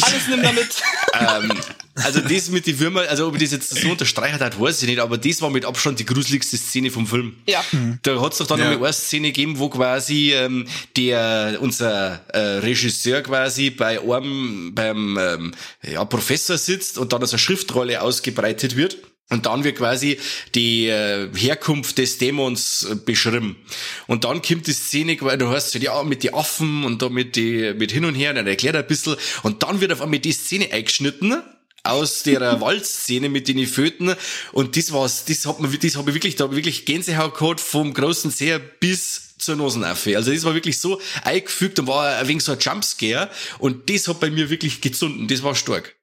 alles 0.00 0.28
nimmt 0.28 0.44
damit. 0.44 0.68
ähm, 1.12 1.52
also 1.96 2.20
das 2.20 2.50
mit 2.50 2.66
den 2.66 2.78
Würmern, 2.78 3.06
also 3.08 3.26
ob 3.26 3.34
ich 3.34 3.42
das 3.42 3.52
jetzt 3.52 3.70
so 3.70 3.90
unterstreicht 3.90 4.38
hat, 4.40 4.60
weiß 4.60 4.82
ich 4.82 4.88
nicht, 4.88 5.00
aber 5.00 5.18
das 5.18 5.42
war 5.42 5.50
mit 5.50 5.64
Abstand 5.64 5.98
die 5.98 6.04
gruseligste 6.04 6.56
Szene 6.56 6.90
vom 6.90 7.06
Film. 7.06 7.36
Ja. 7.48 7.64
Mhm. 7.72 7.98
Da 8.02 8.20
hat 8.20 8.32
es 8.32 8.38
doch 8.38 8.46
dann 8.46 8.60
ja. 8.60 8.70
noch 8.70 8.80
eine 8.80 8.92
Szene 8.92 9.28
gegeben, 9.28 9.58
wo 9.58 9.68
quasi 9.68 10.32
ähm, 10.32 10.68
der 10.96 11.58
unser 11.60 12.24
äh, 12.28 12.58
Regisseur 12.58 13.22
quasi 13.22 13.70
bei 13.70 14.00
einem 14.00 14.72
beim 14.74 15.18
ähm, 15.20 15.54
ja, 15.82 16.04
Professor 16.04 16.56
sitzt 16.56 16.98
und 16.98 17.12
dann 17.12 17.24
so 17.26 17.32
eine 17.32 17.38
Schriftrolle 17.38 18.00
ausgebreitet 18.00 18.76
wird. 18.76 18.98
Und 19.30 19.44
dann 19.44 19.62
wird 19.62 19.76
quasi 19.76 20.18
die 20.54 20.86
äh, 20.86 21.28
Herkunft 21.34 21.98
des 21.98 22.16
Dämons 22.16 22.86
äh, 22.90 22.94
beschrieben. 22.94 23.56
Und 24.06 24.24
dann 24.24 24.40
kommt 24.40 24.66
die 24.66 24.72
Szene, 24.72 25.18
weil 25.20 25.36
du 25.36 25.48
hast 25.48 25.74
ja 25.74 26.02
mit 26.02 26.22
die 26.22 26.32
Affen 26.32 26.84
und 26.84 27.02
da 27.02 27.10
mit 27.10 27.36
die, 27.36 27.74
mit 27.76 27.92
hin 27.92 28.06
und 28.06 28.14
her, 28.14 28.30
und 28.30 28.36
dann 28.36 28.46
erklärt 28.46 28.74
er 28.74 28.82
ein 28.82 28.86
bisschen. 28.86 29.16
Und 29.42 29.62
dann 29.62 29.82
wird 29.82 29.92
auf 29.92 30.00
einmal 30.00 30.18
die 30.18 30.32
Szene 30.32 30.72
eingeschnitten 30.72 31.42
aus 31.82 32.22
der 32.22 32.40
Waldszene 32.60 33.28
mit 33.28 33.48
den 33.48 33.66
Föten. 33.66 34.14
Und 34.52 34.78
das 34.78 34.92
war's, 34.92 35.26
das 35.26 35.44
hat 35.44 35.60
man, 35.60 35.76
das 35.78 35.96
habe 35.96 36.10
ich 36.10 36.14
wirklich, 36.14 36.36
da 36.36 36.44
habe 36.44 36.54
ich 36.54 36.64
wirklich 36.64 36.86
Gänsehaut 36.86 37.36
gehabt 37.36 37.60
vom 37.60 37.92
großen 37.92 38.30
Seher 38.30 38.58
bis 38.58 39.36
zur 39.36 39.56
Nosenaffe. 39.56 40.16
Also 40.16 40.32
das 40.32 40.44
war 40.44 40.54
wirklich 40.54 40.80
so 40.80 41.00
eingefügt 41.22 41.78
und 41.78 41.86
war 41.86 42.16
ein 42.16 42.28
wenig 42.28 42.44
so 42.44 42.52
ein 42.52 42.58
Jumpscare. 42.58 43.30
Und 43.58 43.90
das 43.90 44.08
hat 44.08 44.20
bei 44.20 44.30
mir 44.30 44.48
wirklich 44.48 44.80
gezunden. 44.80 45.28
Das 45.28 45.42
war 45.42 45.54
stark. 45.54 45.97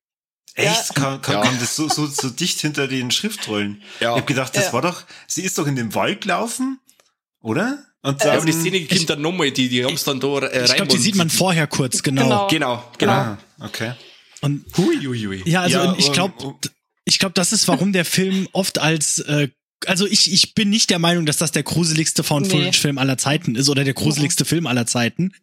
Echt? 0.56 0.68
Ja. 0.68 0.94
Kann, 0.94 1.22
kann, 1.22 1.36
ja. 1.36 1.42
kann 1.42 1.60
das 1.60 1.76
so, 1.76 1.90
so, 1.90 2.08
so 2.08 2.30
dicht 2.30 2.62
hinter 2.62 2.88
den 2.88 3.12
Schriftrollen? 3.12 3.84
Ja. 4.00 4.12
Ich 4.14 4.22
hab 4.22 4.28
gedacht, 4.28 4.56
das 4.56 4.68
ja. 4.68 4.74
war 4.74 4.82
doch, 4.82 5.04
sie 5.28 5.42
ist 5.42 5.58
doch 5.58 5.68
in 5.68 5.76
den 5.76 5.94
Wald 5.94 6.22
gelaufen, 6.22 6.80
oder? 7.42 7.84
Und 8.02 8.22
dann, 8.22 8.28
ja, 8.28 8.34
aber 8.36 8.46
die 8.46 8.54
Szene 8.54 8.86
kommt 8.86 9.10
dann 9.10 9.22
nochmal, 9.22 9.52
die, 9.52 9.68
die 9.68 9.84
haben 9.84 9.96
es 9.96 10.04
dann 10.04 10.20
da 10.20 10.40
äh, 10.40 10.66
Ich 10.66 10.76
glaube, 10.76 10.92
die 10.92 10.98
sieht 10.98 11.16
man 11.16 11.30
vorher 11.30 11.68
kurz, 11.68 12.04
genau. 12.04 12.48
Genau, 12.48 12.48
genau. 12.48 12.92
genau. 12.98 13.12
Ah, 13.12 13.38
okay. 13.60 13.94
Und, 14.42 14.66
hui, 14.78 14.98
hui, 15.06 15.20
hui. 15.20 15.44
Ja, 15.46 15.62
also 15.62 15.78
ja, 15.78 15.96
ich 15.98 16.12
glaube, 16.12 16.56
ich 17.04 17.20
glaube, 17.20 17.34
das 17.34 17.52
ist, 17.52 17.68
warum 17.68 17.94
der 17.94 18.06
Film 18.06 18.48
oft 18.54 18.80
als 18.80 19.20
äh, 19.20 19.50
also 19.88 20.08
ich, 20.08 20.32
ich 20.32 20.56
bin 20.56 20.70
nicht 20.70 20.90
der 20.90 21.00
Meinung, 21.00 21.26
dass 21.26 21.38
das 21.38 21.52
der 21.52 21.64
gruseligste 21.64 22.24
Found-Footage-Film 22.24 22.98
aller 22.98 23.18
Zeiten 23.18 23.56
ist 23.56 23.70
oder 23.70 23.84
der 23.84 23.94
gruseligste 23.94 24.44
ja. 24.44 24.48
Film 24.48 24.68
aller 24.68 24.88
Zeiten. 24.88 25.34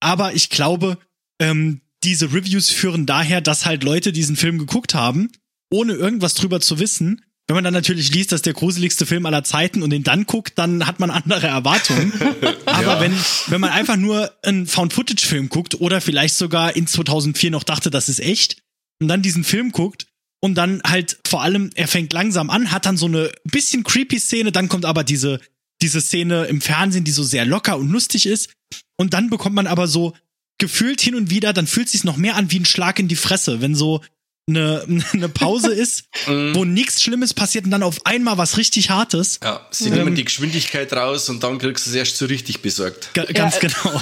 Aber 0.00 0.34
ich 0.34 0.50
glaube, 0.50 0.98
ähm, 1.40 1.80
diese 2.04 2.32
Reviews 2.32 2.70
führen 2.70 3.06
daher, 3.06 3.40
dass 3.40 3.66
halt 3.66 3.82
Leute 3.84 4.12
diesen 4.12 4.36
Film 4.36 4.58
geguckt 4.58 4.94
haben, 4.94 5.30
ohne 5.70 5.94
irgendwas 5.94 6.34
drüber 6.34 6.60
zu 6.60 6.78
wissen. 6.78 7.24
Wenn 7.46 7.54
man 7.54 7.64
dann 7.64 7.74
natürlich 7.74 8.12
liest, 8.12 8.32
dass 8.32 8.42
der 8.42 8.52
gruseligste 8.52 9.06
Film 9.06 9.24
aller 9.24 9.42
Zeiten 9.42 9.82
und 9.82 9.90
den 9.90 10.04
dann 10.04 10.26
guckt, 10.26 10.58
dann 10.58 10.86
hat 10.86 11.00
man 11.00 11.10
andere 11.10 11.46
Erwartungen. 11.46 12.12
Aber 12.66 12.94
ja. 12.94 13.00
wenn, 13.00 13.16
wenn 13.46 13.60
man 13.60 13.70
einfach 13.70 13.96
nur 13.96 14.30
einen 14.42 14.66
Found-Footage-Film 14.66 15.48
guckt 15.48 15.80
oder 15.80 16.00
vielleicht 16.00 16.36
sogar 16.36 16.76
in 16.76 16.86
2004 16.86 17.50
noch 17.50 17.64
dachte, 17.64 17.90
das 17.90 18.08
ist 18.08 18.20
echt 18.20 18.58
und 19.00 19.08
dann 19.08 19.22
diesen 19.22 19.44
Film 19.44 19.72
guckt, 19.72 20.08
und 20.40 20.54
dann 20.54 20.80
halt 20.84 21.18
vor 21.26 21.42
allem, 21.42 21.70
er 21.74 21.88
fängt 21.88 22.12
langsam 22.12 22.50
an, 22.50 22.70
hat 22.70 22.86
dann 22.86 22.96
so 22.96 23.06
eine 23.06 23.30
bisschen 23.44 23.82
creepy 23.82 24.18
Szene, 24.18 24.52
dann 24.52 24.68
kommt 24.68 24.84
aber 24.84 25.04
diese, 25.04 25.40
diese 25.82 26.00
Szene 26.00 26.44
im 26.44 26.60
Fernsehen, 26.60 27.04
die 27.04 27.10
so 27.10 27.22
sehr 27.22 27.44
locker 27.44 27.76
und 27.76 27.90
lustig 27.90 28.26
ist. 28.26 28.50
Und 28.96 29.14
dann 29.14 29.30
bekommt 29.30 29.54
man 29.54 29.66
aber 29.66 29.86
so 29.86 30.14
gefühlt 30.58 31.00
hin 31.00 31.14
und 31.14 31.30
wieder, 31.30 31.52
dann 31.52 31.66
fühlt 31.66 31.88
sich 31.88 32.04
noch 32.04 32.16
mehr 32.16 32.36
an 32.36 32.50
wie 32.50 32.60
ein 32.60 32.64
Schlag 32.64 32.98
in 32.98 33.08
die 33.08 33.16
Fresse, 33.16 33.60
wenn 33.60 33.74
so 33.74 34.02
eine, 34.48 34.84
eine 35.12 35.28
Pause 35.28 35.72
ist, 35.72 36.04
mhm. 36.26 36.54
wo 36.54 36.64
nichts 36.64 37.02
Schlimmes 37.02 37.34
passiert 37.34 37.64
und 37.64 37.70
dann 37.70 37.82
auf 37.82 38.04
einmal 38.04 38.38
was 38.38 38.56
richtig 38.56 38.90
Hartes. 38.90 39.40
Ja, 39.42 39.66
sie 39.70 39.90
nehmen 39.90 40.08
ähm, 40.08 40.14
die 40.14 40.24
Geschwindigkeit 40.24 40.92
raus 40.92 41.28
und 41.28 41.42
dann 41.42 41.58
kriegst 41.58 41.86
du 41.86 41.90
es 41.90 41.96
erst 41.96 42.16
so 42.16 42.26
richtig 42.26 42.60
besorgt. 42.60 43.10
Ganz 43.14 43.54
ja. 43.54 43.60
genau. 43.60 44.00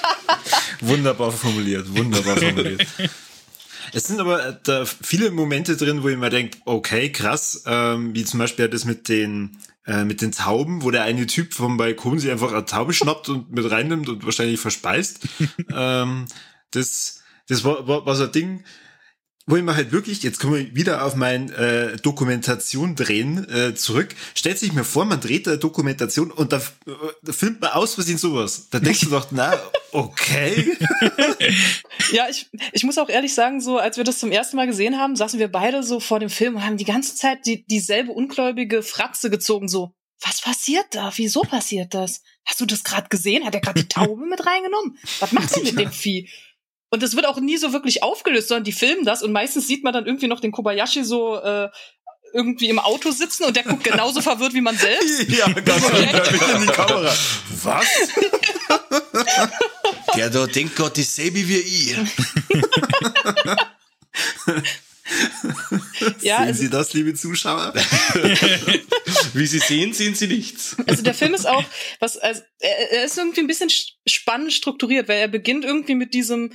wunderbar 0.80 1.32
formuliert, 1.32 1.86
wunderbar 1.96 2.36
formuliert. 2.36 2.86
Es 3.92 4.04
sind 4.04 4.20
aber 4.20 4.46
äh, 4.46 4.56
da 4.64 4.84
viele 4.84 5.30
Momente 5.30 5.76
drin, 5.76 6.02
wo 6.02 6.08
ich 6.08 6.16
mir 6.16 6.30
denke, 6.30 6.58
okay, 6.64 7.10
krass, 7.10 7.62
ähm, 7.66 8.14
wie 8.14 8.24
zum 8.24 8.38
Beispiel 8.38 8.68
das 8.68 8.84
mit 8.84 9.08
den 9.08 9.58
äh, 9.86 10.04
mit 10.04 10.20
den 10.20 10.32
Tauben, 10.32 10.82
wo 10.82 10.90
der 10.90 11.04
eine 11.04 11.26
Typ 11.26 11.54
vom 11.54 11.76
Balkon 11.76 12.18
sich 12.18 12.30
einfach 12.30 12.52
eine 12.52 12.64
Taube 12.64 12.92
schnappt 12.92 13.28
und 13.28 13.52
mit 13.52 13.70
reinnimmt 13.70 14.08
und 14.08 14.24
wahrscheinlich 14.24 14.60
verspeist. 14.60 15.26
ähm, 15.74 16.26
das, 16.72 17.22
das 17.48 17.64
war, 17.64 17.86
war, 17.86 18.04
war 18.04 18.16
so 18.16 18.24
ein 18.24 18.32
Ding, 18.32 18.64
wo 19.46 19.56
ich 19.56 19.62
mir 19.62 19.76
halt 19.76 19.92
wirklich, 19.92 20.24
jetzt 20.24 20.40
kommen 20.40 20.54
wir 20.54 20.74
wieder 20.74 21.04
auf 21.04 21.14
mein 21.14 21.52
äh, 21.52 21.96
Dokumentation 21.98 22.96
drehen 22.96 23.48
äh, 23.48 23.74
zurück, 23.76 24.14
stellt 24.34 24.58
sich 24.58 24.72
mir 24.72 24.82
vor, 24.82 25.04
man 25.04 25.20
dreht 25.20 25.46
eine 25.46 25.56
Dokumentation 25.56 26.32
und 26.32 26.52
da, 26.52 26.60
da 27.22 27.32
filmt 27.32 27.60
man 27.60 27.70
aus 27.70 27.96
was 27.96 28.08
in 28.08 28.18
sowas. 28.18 28.68
Da 28.70 28.80
denkst 28.80 29.00
du 29.00 29.10
doch, 29.10 29.28
na, 29.30 29.56
okay. 29.92 30.76
ja, 32.12 32.26
ich, 32.28 32.50
ich 32.72 32.82
muss 32.82 32.98
auch 32.98 33.08
ehrlich 33.08 33.34
sagen, 33.34 33.60
so 33.60 33.78
als 33.78 33.96
wir 33.96 34.04
das 34.04 34.18
zum 34.18 34.32
ersten 34.32 34.56
Mal 34.56 34.66
gesehen 34.66 34.98
haben, 34.98 35.14
saßen 35.14 35.38
wir 35.38 35.48
beide 35.48 35.84
so 35.84 36.00
vor 36.00 36.18
dem 36.18 36.30
Film 36.30 36.56
und 36.56 36.64
haben 36.64 36.76
die 36.76 36.84
ganze 36.84 37.14
Zeit 37.14 37.46
die, 37.46 37.64
dieselbe 37.66 38.10
ungläubige 38.10 38.82
Fratze 38.82 39.30
gezogen, 39.30 39.68
so, 39.68 39.92
was 40.22 40.40
passiert 40.40 40.86
da? 40.90 41.12
Wieso 41.14 41.42
passiert 41.42 41.94
das? 41.94 42.22
Hast 42.44 42.60
du 42.60 42.66
das 42.66 42.82
gerade 42.82 43.08
gesehen? 43.08 43.44
Hat 43.44 43.54
er 43.54 43.60
gerade 43.60 43.82
die 43.82 43.88
Taube 43.94 44.26
mit 44.26 44.44
reingenommen? 44.44 44.98
Was 45.20 45.30
macht 45.30 45.50
sie 45.50 45.62
mit 45.62 45.78
dem 45.78 45.92
Vieh? 45.92 46.28
Und 46.90 47.02
das 47.02 47.16
wird 47.16 47.26
auch 47.26 47.40
nie 47.40 47.56
so 47.56 47.72
wirklich 47.72 48.02
aufgelöst, 48.02 48.48
sondern 48.48 48.64
die 48.64 48.72
filmen 48.72 49.04
das 49.04 49.22
und 49.22 49.32
meistens 49.32 49.66
sieht 49.66 49.82
man 49.82 49.92
dann 49.92 50.06
irgendwie 50.06 50.28
noch 50.28 50.40
den 50.40 50.52
Kobayashi 50.52 51.04
so 51.04 51.36
äh, 51.36 51.68
irgendwie 52.32 52.68
im 52.68 52.78
Auto 52.78 53.10
sitzen 53.10 53.44
und 53.44 53.56
der 53.56 53.64
guckt 53.64 53.84
genauso 53.84 54.20
verwirrt 54.20 54.54
wie 54.54 54.60
man 54.60 54.76
selbst. 54.76 55.28
Ja, 55.36 55.48
ganz 55.48 55.86
genau 55.86 56.54
in 56.54 56.60
die 56.60 56.66
Kamera. 56.66 57.14
Was? 57.62 57.86
der 60.16 60.30
da 60.30 60.46
denkt 60.46 60.76
Gott 60.76 60.96
dasselbe 60.98 61.48
wie 61.48 61.56
ich. 61.56 61.96
ja, 66.20 66.38
sehen 66.38 66.48
also, 66.48 66.60
Sie 66.60 66.70
das, 66.70 66.92
liebe 66.94 67.14
Zuschauer? 67.14 67.74
Wie 69.34 69.46
Sie 69.46 69.58
sehen, 69.58 69.92
sehen 69.92 70.14
Sie 70.14 70.26
nichts. 70.26 70.76
Also 70.86 71.02
der 71.02 71.14
Film 71.14 71.34
ist 71.34 71.46
auch, 71.46 71.64
was, 72.00 72.16
also, 72.16 72.42
er, 72.60 72.92
er 72.92 73.04
ist 73.04 73.18
irgendwie 73.18 73.40
ein 73.40 73.46
bisschen 73.46 73.70
spannend 74.06 74.52
strukturiert, 74.52 75.08
weil 75.08 75.18
er 75.18 75.28
beginnt 75.28 75.64
irgendwie 75.64 75.94
mit 75.94 76.14
diesem 76.14 76.52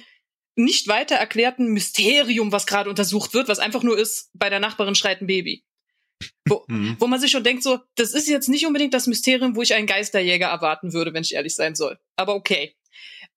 nicht 0.55 0.87
weiter 0.87 1.15
erklärten 1.15 1.67
Mysterium, 1.67 2.51
was 2.51 2.67
gerade 2.67 2.89
untersucht 2.89 3.33
wird, 3.33 3.47
was 3.47 3.59
einfach 3.59 3.83
nur 3.83 3.97
ist, 3.97 4.29
bei 4.33 4.49
der 4.49 4.59
Nachbarin 4.59 4.95
schreit 4.95 5.21
ein 5.21 5.27
Baby. 5.27 5.63
Wo, 6.47 6.65
mhm. 6.67 6.97
wo 6.99 7.07
man 7.07 7.19
sich 7.19 7.31
schon 7.31 7.43
denkt, 7.43 7.63
so, 7.63 7.79
das 7.95 8.13
ist 8.13 8.27
jetzt 8.27 8.49
nicht 8.49 8.65
unbedingt 8.65 8.93
das 8.93 9.07
Mysterium, 9.07 9.55
wo 9.55 9.61
ich 9.61 9.73
einen 9.73 9.87
Geisterjäger 9.87 10.47
erwarten 10.47 10.93
würde, 10.93 11.13
wenn 11.13 11.23
ich 11.23 11.33
ehrlich 11.33 11.55
sein 11.55 11.75
soll. 11.75 11.99
Aber 12.15 12.35
okay. 12.35 12.75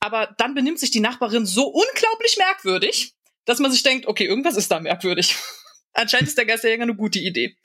Aber 0.01 0.35
dann 0.39 0.55
benimmt 0.55 0.81
sich 0.81 0.91
die 0.91 1.01
Nachbarin 1.01 1.47
so 1.47 1.67
unglaublich 1.67 2.37
merkwürdig, 2.37 3.15
dass 3.45 3.59
man 3.59 3.71
sich 3.71 3.83
denkt, 3.83 4.07
okay, 4.07 4.27
irgendwas 4.27 4.57
ist 4.57 4.71
da 4.71 4.81
merkwürdig. 4.81 5.37
Anscheinend 5.93 6.29
ist 6.29 6.37
der 6.37 6.47
Geisterjäger 6.47 6.83
eine 6.83 6.97
gute 6.97 7.21
Idee. 7.21 7.57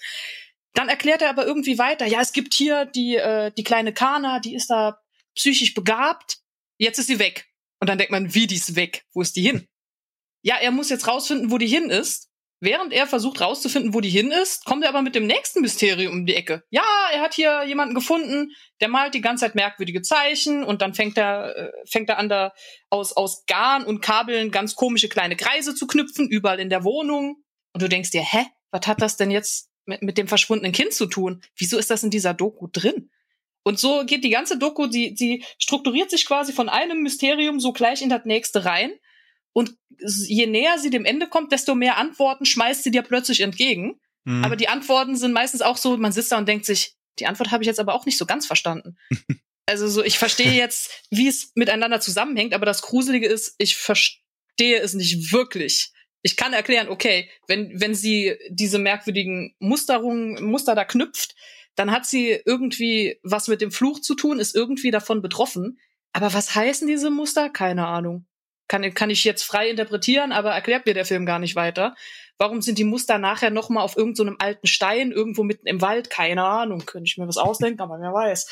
Dann 0.73 0.87
erklärt 0.87 1.21
er 1.21 1.29
aber 1.29 1.45
irgendwie 1.45 1.77
weiter, 1.77 2.05
ja, 2.05 2.21
es 2.21 2.31
gibt 2.31 2.53
hier 2.53 2.85
die, 2.85 3.15
äh, 3.15 3.51
die 3.57 3.63
kleine 3.63 3.93
Kana, 3.93 4.39
die 4.39 4.55
ist 4.55 4.69
da 4.69 5.01
psychisch 5.35 5.73
begabt, 5.73 6.37
jetzt 6.77 6.99
ist 6.99 7.07
sie 7.07 7.19
weg. 7.19 7.47
Und 7.79 7.89
dann 7.89 7.97
denkt 7.97 8.11
man, 8.11 8.33
wie 8.33 8.47
die 8.47 8.55
ist 8.55 8.75
weg? 8.75 9.05
Wo 9.13 9.21
ist 9.21 9.35
die 9.35 9.41
hin? 9.41 9.67
Ja, 10.41 10.55
er 10.55 10.71
muss 10.71 10.89
jetzt 10.89 11.07
rausfinden, 11.07 11.51
wo 11.51 11.57
die 11.57 11.67
hin 11.67 11.89
ist. 11.89 12.29
Während 12.61 12.91
er 12.91 13.07
versucht 13.07 13.39
rauszufinden, 13.39 13.93
wo 13.93 14.01
die 14.01 14.09
hin 14.09 14.31
ist, 14.31 14.65
kommt 14.65 14.83
er 14.83 14.89
aber 14.89 15.01
mit 15.01 15.15
dem 15.15 15.25
nächsten 15.25 15.61
Mysterium 15.61 16.11
um 16.11 16.25
die 16.25 16.35
Ecke. 16.35 16.63
Ja, 16.69 16.83
er 17.13 17.21
hat 17.21 17.33
hier 17.33 17.63
jemanden 17.63 17.95
gefunden, 17.95 18.51
der 18.81 18.89
malt 18.89 19.13
die 19.13 19.21
ganze 19.21 19.45
Zeit 19.45 19.55
merkwürdige 19.55 20.01
Zeichen 20.01 20.65
und 20.65 20.81
dann 20.81 20.93
fängt 20.93 21.17
er, 21.17 21.55
äh, 21.55 21.71
fängt 21.85 22.09
er 22.09 22.17
an, 22.17 22.27
da 22.27 22.53
aus, 22.89 23.13
aus 23.13 23.45
Garn 23.45 23.85
und 23.85 24.01
Kabeln 24.01 24.51
ganz 24.51 24.75
komische 24.75 25.07
kleine 25.07 25.37
Kreise 25.37 25.73
zu 25.73 25.87
knüpfen, 25.87 26.27
überall 26.27 26.59
in 26.59 26.69
der 26.69 26.83
Wohnung. 26.83 27.41
Und 27.71 27.81
du 27.81 27.87
denkst 27.87 28.11
dir, 28.11 28.23
hä, 28.23 28.45
was 28.71 28.87
hat 28.87 29.01
das 29.01 29.15
denn 29.15 29.31
jetzt 29.31 29.69
mit, 29.85 30.01
mit 30.01 30.17
dem 30.17 30.27
verschwundenen 30.27 30.73
Kind 30.73 30.91
zu 30.91 31.05
tun? 31.05 31.41
Wieso 31.55 31.77
ist 31.77 31.89
das 31.89 32.03
in 32.03 32.09
dieser 32.09 32.33
Doku 32.33 32.67
drin? 32.67 33.09
Und 33.63 33.79
so 33.79 34.05
geht 34.05 34.23
die 34.23 34.29
ganze 34.29 34.57
Doku, 34.57 34.87
die, 34.87 35.13
die 35.13 35.43
strukturiert 35.57 36.09
sich 36.09 36.25
quasi 36.25 36.53
von 36.53 36.69
einem 36.69 37.01
Mysterium 37.01 37.59
so 37.59 37.73
gleich 37.73 38.01
in 38.01 38.09
das 38.09 38.25
nächste 38.25 38.65
rein. 38.65 38.91
Und 39.53 39.75
je 39.97 40.47
näher 40.47 40.77
sie 40.77 40.89
dem 40.89 41.05
Ende 41.05 41.27
kommt, 41.27 41.51
desto 41.51 41.75
mehr 41.75 41.97
Antworten 41.97 42.45
schmeißt 42.45 42.83
sie 42.83 42.91
dir 42.91 43.01
plötzlich 43.01 43.41
entgegen. 43.41 43.99
Mhm. 44.23 44.43
Aber 44.45 44.55
die 44.55 44.69
Antworten 44.69 45.15
sind 45.15 45.33
meistens 45.33 45.61
auch 45.61 45.77
so, 45.77 45.97
man 45.97 46.11
sitzt 46.11 46.31
da 46.31 46.37
und 46.37 46.47
denkt 46.47 46.65
sich, 46.65 46.95
die 47.19 47.25
Antwort 47.25 47.51
habe 47.51 47.63
ich 47.63 47.67
jetzt 47.67 47.79
aber 47.79 47.93
auch 47.93 48.05
nicht 48.05 48.17
so 48.17 48.25
ganz 48.25 48.45
verstanden. 48.45 48.97
also 49.65 49.87
so, 49.87 50.03
ich 50.03 50.17
verstehe 50.17 50.53
jetzt, 50.53 51.03
wie 51.09 51.27
es 51.27 51.51
miteinander 51.55 51.99
zusammenhängt, 51.99 52.53
aber 52.53 52.65
das 52.65 52.81
Gruselige 52.81 53.27
ist, 53.27 53.55
ich 53.57 53.75
verstehe 53.75 54.79
es 54.81 54.93
nicht 54.93 55.31
wirklich. 55.31 55.91
Ich 56.21 56.35
kann 56.35 56.53
erklären, 56.53 56.89
okay, 56.89 57.29
wenn, 57.47 57.79
wenn 57.79 57.95
sie 57.95 58.37
diese 58.49 58.77
merkwürdigen 58.77 59.55
Musterungen, 59.59 60.43
Muster 60.43 60.75
da 60.75 60.85
knüpft, 60.85 61.35
dann 61.79 61.91
hat 61.91 62.05
sie 62.05 62.37
irgendwie 62.45 63.21
was 63.23 63.47
mit 63.47 63.61
dem 63.61 63.71
Fluch 63.71 64.01
zu 64.01 64.13
tun, 64.13 64.37
ist 64.37 64.53
irgendwie 64.53 64.91
davon 64.91 65.21
betroffen. 65.21 65.79
Aber 66.11 66.33
was 66.33 66.53
heißen 66.53 66.85
diese 66.89 67.09
Muster? 67.09 67.49
Keine 67.49 67.87
Ahnung. 67.87 68.25
Kann, 68.67 68.93
kann 68.93 69.09
ich 69.09 69.23
jetzt 69.23 69.43
frei 69.43 69.69
interpretieren, 69.69 70.33
aber 70.33 70.51
erklärt 70.51 70.85
mir 70.85 70.93
der 70.93 71.05
Film 71.05 71.25
gar 71.25 71.39
nicht 71.39 71.55
weiter. 71.55 71.95
Warum 72.37 72.61
sind 72.61 72.79
die 72.79 72.83
Muster 72.83 73.17
nachher 73.17 73.49
nochmal 73.49 73.85
auf 73.85 73.95
irgendeinem 73.95 74.33
so 74.33 74.45
alten 74.45 74.67
Stein 74.67 75.13
irgendwo 75.13 75.43
mitten 75.43 75.67
im 75.67 75.79
Wald? 75.79 76.09
Keine 76.09 76.43
Ahnung. 76.43 76.85
Könnte 76.85 77.07
ich 77.07 77.17
mir 77.17 77.29
was 77.29 77.37
ausdenken, 77.37 77.81
aber 77.81 77.97
wer 78.01 78.11
weiß. 78.11 78.47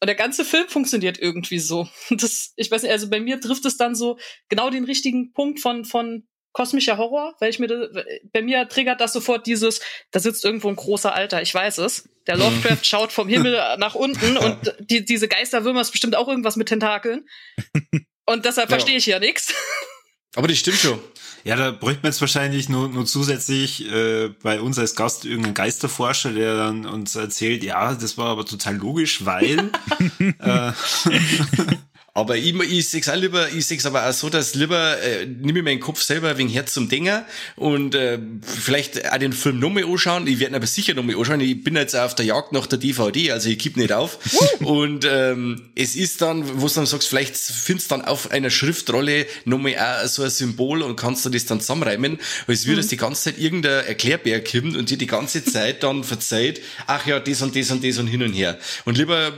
Und 0.00 0.06
der 0.06 0.14
ganze 0.14 0.42
Film 0.42 0.66
funktioniert 0.66 1.18
irgendwie 1.18 1.58
so. 1.58 1.86
Das, 2.08 2.54
ich 2.56 2.70
weiß 2.70 2.82
nicht, 2.82 2.92
also 2.92 3.10
bei 3.10 3.20
mir 3.20 3.42
trifft 3.42 3.66
es 3.66 3.76
dann 3.76 3.94
so 3.94 4.16
genau 4.48 4.70
den 4.70 4.84
richtigen 4.84 5.34
Punkt 5.34 5.60
von, 5.60 5.84
von 5.84 6.26
kosmischer 6.54 6.96
Horror, 6.96 7.34
weil 7.40 7.50
ich 7.50 7.58
mir, 7.58 7.90
bei 8.32 8.40
mir 8.40 8.66
triggert 8.68 9.00
das 9.00 9.12
sofort 9.12 9.46
dieses, 9.46 9.80
da 10.12 10.20
sitzt 10.20 10.44
irgendwo 10.44 10.68
ein 10.68 10.76
großer 10.76 11.14
Alter, 11.14 11.42
ich 11.42 11.52
weiß 11.52 11.78
es. 11.78 12.08
Der 12.26 12.36
Lovecraft 12.38 12.78
schaut 12.82 13.12
vom 13.12 13.28
Himmel 13.28 13.60
nach 13.78 13.94
unten 13.94 14.38
und 14.38 14.74
die, 14.78 15.04
diese 15.04 15.28
Geisterwürmer 15.28 15.82
ist 15.82 15.90
bestimmt 15.90 16.16
auch 16.16 16.28
irgendwas 16.28 16.56
mit 16.56 16.68
Tentakeln. 16.68 17.28
Und 18.24 18.46
deshalb 18.46 18.70
ja. 18.70 18.76
verstehe 18.76 18.96
ich 18.96 19.04
ja 19.04 19.18
nichts. 19.18 19.52
Aber 20.34 20.48
die 20.48 20.56
stimmt 20.56 20.78
schon. 20.78 20.98
Ja, 21.44 21.56
da 21.56 21.72
bräuchte 21.72 22.02
man 22.02 22.12
jetzt 22.12 22.22
wahrscheinlich 22.22 22.70
nur, 22.70 22.88
nur 22.88 23.04
zusätzlich 23.04 23.86
äh, 23.92 24.28
bei 24.42 24.60
uns 24.62 24.78
als 24.78 24.96
Gast 24.96 25.26
irgendeinen 25.26 25.54
Geisterforscher, 25.54 26.32
der 26.32 26.56
dann 26.56 26.86
uns 26.86 27.14
erzählt, 27.16 27.62
ja, 27.62 27.94
das 27.94 28.16
war 28.16 28.28
aber 28.28 28.46
total 28.46 28.76
logisch, 28.76 29.26
weil 29.26 29.70
äh, 30.38 30.72
Aber 32.16 32.36
ich, 32.36 32.54
ich 32.54 32.88
sehe 32.88 33.00
es 33.00 33.08
auch 33.08 33.16
lieber, 33.16 33.48
ich 33.50 33.66
sehe 33.66 33.76
es 33.76 33.86
aber 33.86 34.08
auch 34.08 34.12
so, 34.12 34.30
dass 34.30 34.54
lieber 34.54 35.02
äh, 35.02 35.26
nehme 35.26 35.58
ich 35.58 35.64
meinen 35.64 35.80
Kopf 35.80 36.00
selber 36.00 36.38
wegen 36.38 36.48
Herz 36.48 36.72
zum 36.72 36.88
Dinger 36.88 37.26
und 37.56 37.96
äh, 37.96 38.20
vielleicht 38.40 39.10
auch 39.10 39.18
den 39.18 39.32
Film 39.32 39.58
nochmal 39.58 39.84
anschauen. 39.84 40.28
Ich 40.28 40.38
werde 40.38 40.52
ihn 40.52 40.54
aber 40.54 40.68
sicher 40.68 40.94
nochmal 40.94 41.16
anschauen. 41.16 41.40
Ich 41.40 41.64
bin 41.64 41.74
jetzt 41.74 41.96
auf 41.96 42.14
der 42.14 42.24
Jagd 42.24 42.52
nach 42.52 42.68
der 42.68 42.78
DVD, 42.78 43.32
also 43.32 43.48
ich 43.48 43.58
gebe 43.58 43.80
nicht 43.80 43.92
auf. 43.92 44.20
und 44.60 45.04
ähm, 45.10 45.70
es 45.74 45.96
ist 45.96 46.22
dann, 46.22 46.60
wo 46.60 46.68
du 46.68 46.74
dann 46.74 46.86
sagst, 46.86 47.08
vielleicht 47.08 47.36
findest 47.36 47.90
du 47.90 47.96
dann 47.96 48.04
auf 48.04 48.30
einer 48.30 48.50
Schriftrolle 48.50 49.26
nochmal 49.44 49.76
auch 49.76 50.06
so 50.06 50.22
ein 50.22 50.30
Symbol 50.30 50.82
und 50.82 50.94
kannst 50.94 51.26
du 51.26 51.30
das 51.30 51.46
dann 51.46 51.58
zusammenreimen, 51.58 52.20
weil 52.46 52.54
es 52.54 52.68
würde 52.68 52.82
mhm. 52.82 52.88
die 52.88 52.96
ganze 52.96 53.22
Zeit 53.24 53.38
irgendein 53.40 53.86
Erklärbär 53.86 54.44
kommen 54.44 54.76
und 54.76 54.88
dir 54.88 54.98
die 54.98 55.08
ganze 55.08 55.44
Zeit 55.44 55.82
dann 55.82 56.04
verzeiht, 56.04 56.62
ach 56.86 57.08
ja, 57.08 57.18
das 57.18 57.42
und 57.42 57.56
das 57.56 57.72
und 57.72 57.82
das 57.82 57.98
und 57.98 58.06
hin 58.06 58.22
und 58.22 58.34
her. 58.34 58.56
Und 58.84 58.98
lieber 58.98 59.32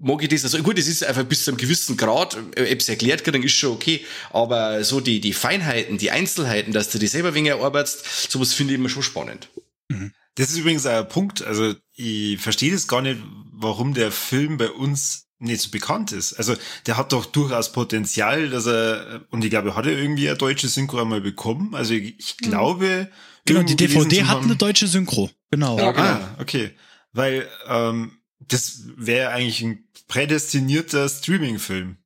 mag 0.00 0.22
ich 0.22 0.28
das. 0.28 0.44
Also 0.44 0.62
gut, 0.62 0.78
es 0.78 0.88
ist 0.88 1.04
einfach 1.04 1.24
bis 1.24 1.44
zu 1.44 1.50
einem 1.50 1.58
gewissen 1.58 1.96
Grad, 1.96 2.36
äh, 2.56 2.72
ob 2.72 2.80
es 2.80 2.88
erklärt 2.88 3.24
kriegen, 3.24 3.42
ist 3.42 3.52
schon 3.52 3.72
okay. 3.72 4.04
Aber 4.30 4.84
so 4.84 5.00
die, 5.00 5.20
die 5.20 5.32
Feinheiten, 5.32 5.98
die 5.98 6.10
Einzelheiten, 6.10 6.72
dass 6.72 6.90
du 6.90 6.98
die 6.98 7.06
selber 7.06 7.34
wegen 7.34 7.46
erarbeitest, 7.46 8.30
sowas 8.30 8.52
finde 8.52 8.74
ich 8.74 8.80
immer 8.80 8.88
schon 8.88 9.02
spannend. 9.02 9.48
Mhm. 9.88 10.12
Das 10.36 10.50
ist 10.50 10.58
übrigens 10.58 10.86
ein 10.86 11.08
Punkt. 11.08 11.42
Also 11.42 11.74
ich 11.94 12.38
verstehe 12.38 12.72
das 12.72 12.88
gar 12.88 13.02
nicht, 13.02 13.20
warum 13.52 13.94
der 13.94 14.12
Film 14.12 14.58
bei 14.58 14.70
uns 14.70 15.26
nicht 15.38 15.60
so 15.60 15.70
bekannt 15.70 16.12
ist. 16.12 16.34
Also 16.34 16.54
der 16.86 16.96
hat 16.96 17.12
doch 17.12 17.26
durchaus 17.26 17.72
Potenzial, 17.72 18.48
dass 18.50 18.66
er, 18.66 19.26
und 19.30 19.44
ich 19.44 19.50
glaube, 19.50 19.74
hat 19.76 19.86
er 19.86 19.92
irgendwie 19.92 20.28
eine 20.28 20.38
deutsche 20.38 20.68
Synchro 20.68 21.00
einmal 21.00 21.20
bekommen. 21.20 21.74
Also 21.74 21.94
ich, 21.94 22.18
ich 22.18 22.36
mhm. 22.40 22.50
glaube. 22.50 23.10
Genau, 23.44 23.62
die 23.62 23.76
DVD 23.76 24.24
hat 24.24 24.42
eine 24.42 24.56
deutsche 24.56 24.86
Synchro. 24.86 25.30
Genau. 25.50 25.78
Ja, 25.78 25.92
genau. 25.92 26.04
Ah, 26.04 26.36
okay. 26.40 26.72
Weil 27.12 27.48
ähm, 27.68 28.18
das 28.40 28.82
wäre 28.96 29.30
eigentlich 29.30 29.62
ein 29.62 29.88
prädestinierter 30.08 31.08
Streaming-Film. 31.08 31.96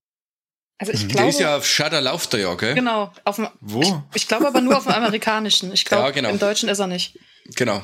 Also 0.79 0.93
ich 0.93 1.05
mhm. 1.05 1.09
glaube. 1.09 1.23
Der 1.23 1.29
ist 1.29 1.41
ja 1.41 1.57
auf 1.57 1.67
Shudder 1.67 2.01
läuft 2.01 2.33
er 2.35 2.41
ja, 2.41 2.55
gell? 2.55 2.75
Genau. 2.75 3.13
Auf 3.25 3.37
dem, 3.37 3.49
Wo? 3.61 3.83
Ich, 3.83 4.23
ich 4.23 4.29
glaube 4.29 4.47
aber 4.47 4.61
nur 4.61 4.77
auf 4.77 4.85
dem 4.85 4.93
amerikanischen. 4.95 5.73
Ich 5.73 5.85
glaube, 5.85 6.05
ja, 6.05 6.11
genau. 6.11 6.31
im 6.31 6.39
Deutschen 6.39 6.69
ist 6.69 6.79
er 6.79 6.87
nicht. 6.87 7.19
Genau. 7.57 7.83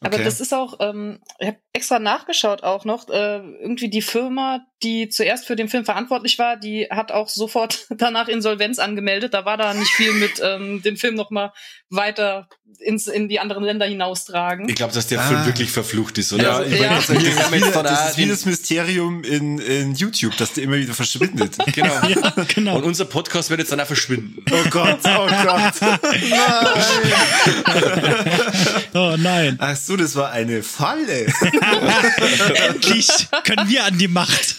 Aber 0.00 0.16
okay. 0.16 0.24
das 0.24 0.40
ist 0.40 0.52
auch, 0.52 0.78
ähm, 0.80 1.20
ich 1.38 1.46
habe 1.46 1.58
extra 1.72 1.98
nachgeschaut 1.98 2.62
auch 2.62 2.84
noch, 2.84 3.08
äh, 3.08 3.36
irgendwie 3.36 3.88
die 3.88 4.02
Firma, 4.02 4.60
die 4.82 5.08
zuerst 5.08 5.46
für 5.46 5.56
den 5.56 5.68
Film 5.68 5.84
verantwortlich 5.84 6.38
war, 6.38 6.56
die 6.56 6.86
hat 6.90 7.10
auch 7.10 7.28
sofort 7.28 7.86
danach 7.90 8.28
Insolvenz 8.28 8.78
angemeldet. 8.78 9.34
Da 9.34 9.44
war 9.44 9.56
da 9.56 9.72
nicht 9.72 9.90
viel 9.90 10.12
mit 10.12 10.40
ähm, 10.42 10.82
den 10.82 10.96
Film 10.96 11.14
nochmal 11.14 11.52
weiter 11.88 12.48
ins, 12.80 13.06
in 13.06 13.28
die 13.28 13.40
anderen 13.40 13.64
Länder 13.64 13.86
hinaustragen. 13.86 14.68
Ich 14.68 14.74
glaube, 14.74 14.92
dass 14.92 15.06
der 15.06 15.20
ah. 15.20 15.26
Film 15.26 15.46
wirklich 15.46 15.70
verflucht 15.70 16.18
ist, 16.18 16.32
oder? 16.32 16.42
Ja, 16.42 16.62
ich 16.62 16.80
ja. 16.80 17.00
Sagen, 17.00 17.24
das, 17.24 17.38
ist 17.38 17.52
wie, 17.52 17.60
das 17.60 18.10
ist 18.10 18.18
wie 18.18 18.28
das 18.28 18.46
Mysterium 18.46 19.24
in, 19.24 19.58
in 19.58 19.94
YouTube, 19.94 20.36
dass 20.36 20.52
der 20.52 20.64
immer 20.64 20.76
wieder 20.76 20.94
verschwindet. 20.94 21.56
genau. 21.72 21.94
Ja, 22.08 22.32
genau. 22.54 22.76
Und 22.76 22.84
unser 22.84 23.04
Podcast 23.04 23.50
wird 23.50 23.60
jetzt 23.60 23.72
dann 23.72 23.80
auch 23.80 23.86
verschwinden. 23.86 24.44
Oh 24.50 24.68
Gott, 24.70 24.98
oh 25.04 25.26
Gott. 25.44 25.74
nein. 25.80 27.14
oh 28.94 29.14
nein. 29.18 29.56
Ach 29.58 29.76
so, 29.86 29.96
das 29.96 30.16
war 30.16 30.30
eine 30.30 30.62
Falle. 30.62 31.26
Endlich 32.68 33.08
können 33.44 33.68
wir 33.68 33.84
an 33.84 33.98
die 33.98 34.08
Macht. 34.08 34.56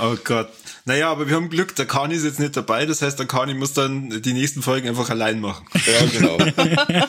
oh 0.00 0.16
Gott. 0.24 0.50
Naja, 0.84 1.10
aber 1.10 1.28
wir 1.28 1.36
haben 1.36 1.48
Glück, 1.48 1.76
der 1.76 1.86
Kani 1.86 2.14
ist 2.14 2.24
jetzt 2.24 2.40
nicht 2.40 2.56
dabei, 2.56 2.86
das 2.86 3.02
heißt, 3.02 3.18
der 3.18 3.26
Kani 3.26 3.54
muss 3.54 3.72
dann 3.72 4.20
die 4.22 4.32
nächsten 4.32 4.62
Folgen 4.62 4.88
einfach 4.88 5.10
allein 5.10 5.40
machen. 5.40 5.64
Ja, 5.74 6.06
genau. 6.06 6.38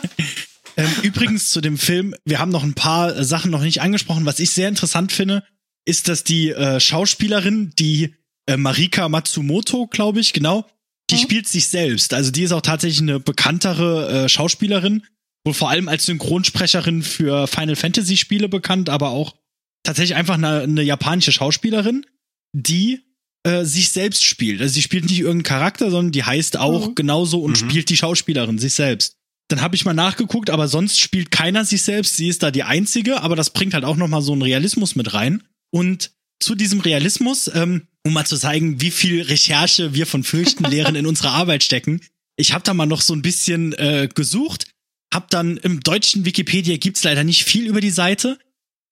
ähm, 0.77 0.89
übrigens 1.01 1.49
zu 1.49 1.59
dem 1.59 1.79
Film, 1.79 2.13
wir 2.23 2.39
haben 2.39 2.51
noch 2.51 2.63
ein 2.63 2.75
paar 2.75 3.23
Sachen 3.23 3.49
noch 3.49 3.61
nicht 3.61 3.81
angesprochen. 3.81 4.25
Was 4.25 4.39
ich 4.39 4.51
sehr 4.51 4.69
interessant 4.69 5.11
finde, 5.11 5.43
ist, 5.85 6.07
dass 6.07 6.23
die 6.23 6.51
äh, 6.51 6.79
Schauspielerin, 6.79 7.73
die 7.79 8.13
äh, 8.45 8.57
Marika 8.57 9.09
Matsumoto, 9.09 9.87
glaube 9.87 10.19
ich, 10.19 10.33
genau, 10.33 10.65
die 11.09 11.15
mhm. 11.15 11.19
spielt 11.19 11.47
sich 11.47 11.67
selbst. 11.67 12.13
Also 12.13 12.31
die 12.31 12.43
ist 12.43 12.51
auch 12.51 12.61
tatsächlich 12.61 13.01
eine 13.01 13.19
bekanntere 13.19 14.25
äh, 14.25 14.29
Schauspielerin, 14.29 15.03
wohl 15.45 15.53
vor 15.53 15.69
allem 15.69 15.87
als 15.87 16.05
Synchronsprecherin 16.05 17.03
für 17.03 17.47
Final 17.47 17.75
Fantasy 17.75 18.17
Spiele 18.17 18.49
bekannt, 18.49 18.89
aber 18.89 19.09
auch 19.09 19.35
tatsächlich 19.83 20.15
einfach 20.15 20.35
eine, 20.35 20.61
eine 20.61 20.81
japanische 20.81 21.31
Schauspielerin, 21.31 22.05
die 22.53 23.01
äh, 23.45 23.65
sich 23.65 23.89
selbst 23.89 24.23
spielt. 24.23 24.61
Also 24.61 24.73
sie 24.75 24.81
spielt 24.81 25.05
nicht 25.05 25.19
irgendeinen 25.19 25.43
Charakter, 25.43 25.91
sondern 25.91 26.11
die 26.11 26.23
heißt 26.23 26.57
auch 26.57 26.89
mhm. 26.89 26.95
genauso 26.95 27.41
und 27.41 27.61
mhm. 27.61 27.69
spielt 27.69 27.89
die 27.89 27.97
Schauspielerin 27.97 28.57
sich 28.57 28.73
selbst. 28.73 29.17
Dann 29.49 29.61
habe 29.61 29.75
ich 29.75 29.83
mal 29.83 29.93
nachgeguckt, 29.93 30.49
aber 30.49 30.67
sonst 30.67 30.99
spielt 30.99 31.29
keiner 31.29 31.65
sich 31.65 31.81
selbst. 31.81 32.15
Sie 32.15 32.29
ist 32.29 32.41
da 32.41 32.49
die 32.51 32.63
einzige, 32.63 33.21
aber 33.21 33.35
das 33.35 33.49
bringt 33.49 33.73
halt 33.73 33.83
auch 33.83 33.97
noch 33.97 34.07
mal 34.07 34.21
so 34.21 34.31
einen 34.31 34.41
Realismus 34.41 34.95
mit 34.95 35.13
rein. 35.13 35.43
Und 35.69 36.11
zu 36.43 36.55
diesem 36.55 36.79
Realismus, 36.79 37.49
ähm, 37.53 37.87
um 38.03 38.13
mal 38.13 38.25
zu 38.25 38.37
zeigen, 38.37 38.81
wie 38.81 38.91
viel 38.91 39.21
Recherche 39.21 39.93
wir 39.93 40.05
von 40.05 40.23
Fürchtenlehren 40.23 40.95
in 40.95 41.05
unserer 41.05 41.31
Arbeit 41.31 41.63
stecken. 41.63 42.01
Ich 42.35 42.53
habe 42.53 42.63
da 42.63 42.73
mal 42.73 42.85
noch 42.85 43.01
so 43.01 43.13
ein 43.13 43.21
bisschen 43.21 43.73
äh, 43.73 44.09
gesucht, 44.13 44.67
hab 45.13 45.29
dann 45.29 45.57
im 45.57 45.79
deutschen 45.81 46.25
Wikipedia 46.25 46.77
gibt's 46.77 47.03
leider 47.03 47.23
nicht 47.23 47.43
viel 47.43 47.67
über 47.67 47.81
die 47.81 47.91
Seite, 47.91 48.39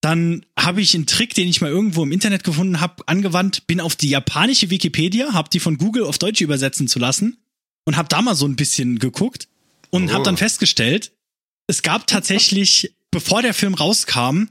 dann 0.02 0.46
habe 0.58 0.82
ich 0.82 0.96
einen 0.96 1.06
Trick, 1.06 1.36
den 1.36 1.48
ich 1.48 1.62
mal 1.62 1.70
irgendwo 1.70 2.04
im 2.04 2.12
Internet 2.12 2.44
gefunden 2.44 2.82
habe, 2.82 3.08
angewandt, 3.08 3.68
bin 3.68 3.80
auf 3.80 3.96
die 3.96 4.10
japanische 4.10 4.70
Wikipedia, 4.72 5.34
habe 5.34 5.50
die 5.50 5.60
von 5.60 5.78
Google 5.78 6.06
auf 6.06 6.18
Deutsch 6.18 6.42
übersetzen 6.42 6.88
zu 6.88 6.98
lassen 6.98 7.38
und 7.86 7.98
habe 7.98 8.10
da 8.10 8.22
mal 8.22 8.36
so 8.36 8.48
ein 8.48 8.56
bisschen 8.56 8.98
geguckt 8.98 9.48
und 9.92 10.10
oh. 10.10 10.14
habe 10.14 10.24
dann 10.24 10.38
festgestellt, 10.38 11.12
es 11.68 11.84
gab 11.84 12.08
tatsächlich, 12.08 12.96
bevor 13.12 13.44
der 13.44 13.54
Film 13.54 13.76
rauskam, 13.76 14.46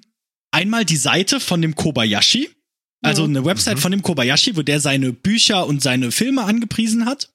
einmal 0.52 0.84
die 0.84 0.96
Seite 0.96 1.40
von 1.40 1.60
dem 1.60 1.74
Kobayashi, 1.74 2.48
also 3.02 3.24
eine 3.24 3.44
Website 3.44 3.76
mhm. 3.76 3.80
von 3.80 3.92
dem 3.92 4.02
Kobayashi, 4.02 4.56
wo 4.56 4.62
der 4.62 4.80
seine 4.80 5.12
Bücher 5.12 5.66
und 5.66 5.82
seine 5.82 6.10
Filme 6.12 6.42
angepriesen 6.42 7.06
hat. 7.06 7.32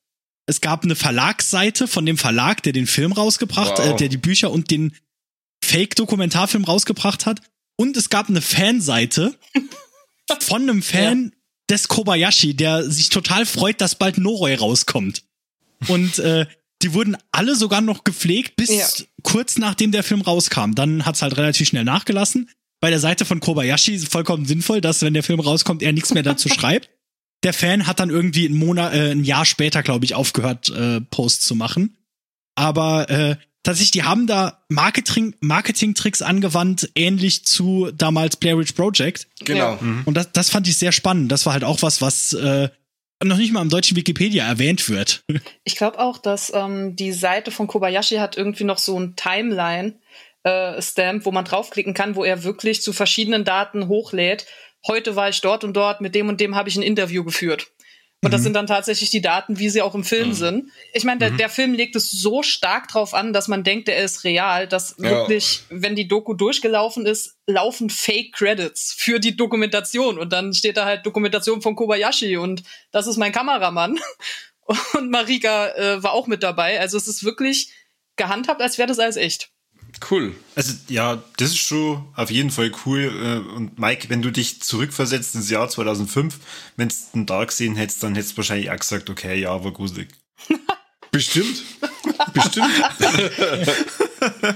Es 0.48 0.62
gab 0.62 0.84
eine 0.84 0.96
Verlagsseite 0.96 1.88
von 1.88 2.06
dem 2.06 2.18
Verlag, 2.18 2.62
der 2.64 2.74
den 2.74 2.86
Film 2.86 3.12
rausgebracht, 3.12 3.80
wow. 3.80 3.86
äh, 3.86 3.96
der 3.96 4.10
die 4.10 4.18
Bücher 4.18 4.52
und 4.52 4.70
den 4.70 4.96
Fake-Dokumentarfilm 5.64 6.64
rausgebracht 6.64 7.26
hat. 7.26 7.42
Und 7.78 7.98
es 7.98 8.10
gab 8.10 8.30
eine 8.30 8.42
Fanseite 8.42 9.36
von 10.40 10.62
einem 10.62 10.84
Fan 10.84 11.24
ja. 11.26 11.32
des 11.72 11.88
Kobayashi, 11.88 12.54
der 12.54 12.90
sich 12.90 13.10
total 13.10 13.46
freut, 13.46 13.82
dass 13.82 13.96
bald 13.96 14.20
Noroi 14.20 14.56
rauskommt. 14.56 15.24
Und 15.88 16.20
äh, 16.20 16.46
die 16.82 16.94
wurden 16.94 17.18
alle 17.32 17.56
sogar 17.56 17.82
noch 17.82 18.04
gepflegt, 18.04 18.56
bis 18.56 18.70
ja. 18.70 18.88
kurz 19.24 19.58
nachdem 19.58 19.92
der 19.92 20.04
Film 20.04 20.22
rauskam. 20.22 20.74
Dann 20.76 21.06
hat's 21.06 21.24
halt 21.24 21.38
relativ 21.38 21.68
schnell 21.68 21.84
nachgelassen. 21.84 22.50
Bei 22.82 22.90
der 22.90 23.00
Seite 23.00 23.26
von 23.26 23.40
Kobayashi 23.40 23.94
ist 23.94 24.12
vollkommen 24.12 24.46
sinnvoll, 24.46 24.82
dass 24.82 25.02
wenn 25.02 25.14
der 25.14 25.24
Film 25.24 25.40
rauskommt, 25.40 25.82
er 25.82 25.94
nichts 25.94 26.14
mehr 26.14 26.24
dazu 26.24 26.50
schreibt. 26.54 26.90
Der 27.44 27.54
Fan 27.54 27.88
hat 27.88 28.00
dann 28.00 28.10
irgendwie 28.10 28.46
einen 28.46 28.58
Monat, 28.58 28.94
äh, 28.94 29.12
ein 29.12 29.24
Jahr 29.24 29.46
später, 29.46 29.84
glaube 29.84 30.06
ich, 30.06 30.16
aufgehört, 30.16 30.70
äh, 30.70 31.02
Posts 31.02 31.46
zu 31.46 31.56
machen. 31.56 31.98
Aber 32.56 33.10
äh, 33.10 33.36
tatsächlich, 33.64 33.92
die 33.92 34.04
haben 34.04 34.26
da 34.26 34.64
Marketing, 34.70 35.36
Marketing-Tricks 35.42 36.22
angewandt, 36.22 36.90
ähnlich 36.96 37.46
zu 37.46 37.92
damals 37.94 38.38
Blair 38.38 38.58
Witch 38.58 38.72
Project. 38.74 39.28
Genau. 39.42 39.78
Mhm. 39.80 40.04
Und 40.06 40.16
das, 40.16 40.32
das 40.32 40.50
fand 40.50 40.68
ich 40.68 40.78
sehr 40.78 40.92
spannend. 40.92 41.32
Das 41.32 41.46
war 41.46 41.54
halt 41.54 41.64
auch 41.64 41.82
was, 41.82 42.02
was 42.02 42.34
äh, 42.34 42.70
noch 43.24 43.38
nicht 43.38 43.54
mal 43.54 43.62
im 43.62 43.70
deutschen 43.70 43.98
Wikipedia 43.98 44.46
erwähnt 44.46 44.90
wird. 44.90 45.24
Ich 45.64 45.76
glaube 45.76 46.00
auch, 46.00 46.18
dass 46.18 46.52
ähm, 46.54 46.96
die 46.96 47.12
Seite 47.12 47.52
von 47.52 47.68
Kobayashi 47.68 48.16
hat 48.16 48.38
irgendwie 48.38 48.66
noch 48.66 48.78
so 48.78 49.00
ein 49.00 49.16
Timeline. 49.16 49.94
Äh, 50.46 50.80
Stamp, 50.80 51.26
wo 51.26 51.32
man 51.32 51.44
draufklicken 51.44 51.96
kann, 51.96 52.16
wo 52.16 52.24
er 52.24 52.44
wirklich 52.44 52.84
zu 52.84 52.94
verschiedenen 52.94 53.46
Daten 53.46 53.88
hochlädt. 53.88 54.46
Heute 54.86 55.16
war 55.16 55.28
ich 55.28 55.42
dort 55.42 55.64
und 55.64 55.74
dort, 55.74 56.02
mit 56.02 56.14
dem 56.14 56.30
und 56.30 56.40
dem 56.40 56.56
habe 56.56 56.70
ich 56.70 56.76
ein 56.76 56.84
Interview 56.84 57.24
geführt. 57.24 57.72
Und 58.22 58.32
das 58.32 58.42
mhm. 58.42 58.46
sind 58.46 58.54
dann 58.54 58.68
tatsächlich 58.68 59.10
die 59.10 59.22
Daten, 59.22 59.58
wie 59.58 59.70
sie 59.70 59.82
auch 59.82 59.96
im 59.96 60.04
Film 60.04 60.30
mhm. 60.30 60.34
sind. 60.34 60.72
Ich 60.94 61.04
meine, 61.04 61.18
der, 61.18 61.32
mhm. 61.32 61.38
der, 61.38 61.50
Film 61.50 61.74
legt 61.74 61.96
es 61.96 62.12
so 62.12 62.44
stark 62.44 62.88
drauf 62.90 63.16
an, 63.16 63.34
dass 63.34 63.48
man 63.48 63.64
denkt, 63.64 63.90
er 63.90 64.04
ist 64.04 64.24
real, 64.24 64.68
dass 64.68 64.96
ja. 65.00 65.10
wirklich, 65.10 65.62
wenn 65.70 65.96
die 65.96 66.08
Doku 66.08 66.36
durchgelaufen 66.36 67.08
ist, 67.08 67.40
laufen 67.48 67.90
Fake 67.90 68.34
Credits 68.34 68.94
für 68.96 69.20
die 69.20 69.36
Dokumentation. 69.36 70.20
Und 70.20 70.32
dann 70.32 70.54
steht 70.54 70.78
da 70.78 70.86
halt 70.86 71.08
Dokumentation 71.08 71.64
von 71.64 71.76
Kobayashi 71.76 72.38
und 72.38 72.62
das 72.92 73.08
ist 73.08 73.18
mein 73.18 73.32
Kameramann. 73.32 74.00
Und 74.94 75.12
Marika 75.12 75.68
äh, 75.76 76.02
war 76.02 76.14
auch 76.14 76.26
mit 76.26 76.42
dabei. 76.42 76.80
Also 76.80 76.98
es 76.98 77.08
ist 77.08 77.24
wirklich 77.24 77.72
gehandhabt, 78.16 78.64
als 78.64 78.80
wäre 78.80 78.88
das 78.88 78.98
alles 78.98 79.16
echt. 79.16 79.52
Cool. 80.10 80.36
Also 80.56 80.74
ja, 80.88 81.24
das 81.38 81.50
ist 81.50 81.58
schon 81.58 82.06
auf 82.16 82.30
jeden 82.30 82.52
Fall 82.52 82.72
cool. 82.86 83.02
Äh, 83.02 83.56
und 83.56 83.80
Mike, 83.80 84.10
wenn 84.10 84.22
du 84.22 84.32
dich 84.32 84.62
zurückversetzt 84.62 85.36
ins 85.36 85.50
Jahr 85.50 85.70
2005, 85.70 86.40
wenn 86.76 86.90
du 86.90 86.96
einen 87.14 87.26
Dark 87.26 87.50
gesehen 87.50 87.76
hättest, 87.76 88.04
dann 88.04 88.16
hättest 88.16 88.34
du 88.34 88.38
wahrscheinlich 88.38 88.72
auch 88.72 88.78
gesagt, 88.78 89.10
okay, 89.10 89.40
ja, 89.40 89.64
war 89.64 89.72
gruselig. 89.72 90.10
Bestimmt. 91.12 91.64
Bestimmt. 92.34 92.72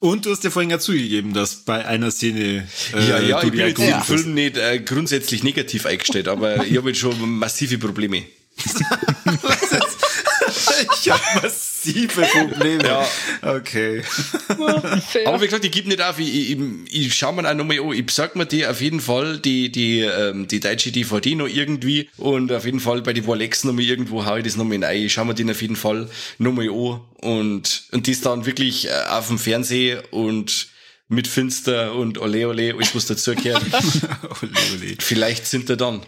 Und 0.00 0.26
du 0.26 0.30
hast 0.30 0.44
ja 0.44 0.50
vorhin 0.50 0.70
ja 0.70 0.78
zugegeben, 0.78 1.32
dass 1.32 1.64
bei 1.64 1.86
einer 1.86 2.10
Szene. 2.10 2.68
Äh, 2.94 3.08
ja, 3.08 3.20
ja, 3.20 3.42
ich 3.42 3.50
bin 3.50 3.60
jetzt 3.60 3.78
den 3.78 4.02
Film 4.02 4.34
nicht 4.34 4.58
äh, 4.58 4.80
grundsätzlich 4.80 5.42
negativ 5.42 5.86
eingestellt, 5.86 6.28
aber 6.28 6.66
ich 6.66 6.76
habe 6.76 6.90
jetzt 6.90 6.98
schon 6.98 7.18
massive 7.38 7.78
Probleme. 7.78 8.24
ich 10.82 11.10
habe 11.10 11.20
massive 11.42 12.22
Probleme. 12.22 12.84
Ja. 12.84 13.06
Okay. 13.42 14.02
Aber 15.24 15.40
wie 15.40 15.44
gesagt, 15.46 15.64
ich 15.64 15.70
gebe 15.70 15.88
nicht 15.88 16.00
auf. 16.00 16.18
Ich, 16.18 16.50
ich, 16.50 16.58
ich 16.90 17.14
schaue 17.14 17.34
mir 17.34 17.48
auch 17.48 17.54
nochmal 17.54 17.78
an. 17.80 17.92
Ich 17.92 18.10
sag 18.10 18.36
mir 18.36 18.46
die 18.46 18.66
auf 18.66 18.80
jeden 18.80 19.00
Fall, 19.00 19.38
die, 19.38 19.70
die, 19.70 20.00
ähm, 20.00 20.48
die 20.48 20.60
deutsche 20.60 20.92
DVD 20.92 21.34
noch 21.34 21.48
irgendwie. 21.48 22.08
Und 22.16 22.52
auf 22.52 22.64
jeden 22.64 22.80
Fall 22.80 23.02
bei 23.02 23.12
die 23.12 23.20
Rolex 23.20 23.64
nochmal 23.64 23.84
irgendwo 23.84 24.24
hau 24.24 24.36
ich 24.36 24.44
das 24.44 24.56
nochmal 24.56 24.82
rein. 24.82 25.02
Ich 25.02 25.12
schaue 25.12 25.26
mir 25.26 25.34
den 25.34 25.50
auf 25.50 25.62
jeden 25.62 25.76
Fall 25.76 26.08
nochmal 26.38 26.68
an. 26.68 27.00
Und, 27.20 27.84
und 27.92 28.06
die 28.06 28.12
ist 28.12 28.26
dann 28.26 28.46
wirklich 28.46 28.88
äh, 28.88 28.92
auf 29.10 29.28
dem 29.28 29.38
Fernsehen 29.38 30.00
und 30.10 30.68
mit 31.08 31.28
Finster 31.28 31.94
und 31.94 32.18
Ole 32.18 32.48
Ole, 32.48 32.74
alles 32.74 32.94
was 32.94 33.06
dazugehört. 33.06 33.62
ole 34.42 34.52
Ole. 34.74 34.96
Vielleicht 34.98 35.46
sind 35.46 35.68
wir 35.68 35.76
dann. 35.76 36.00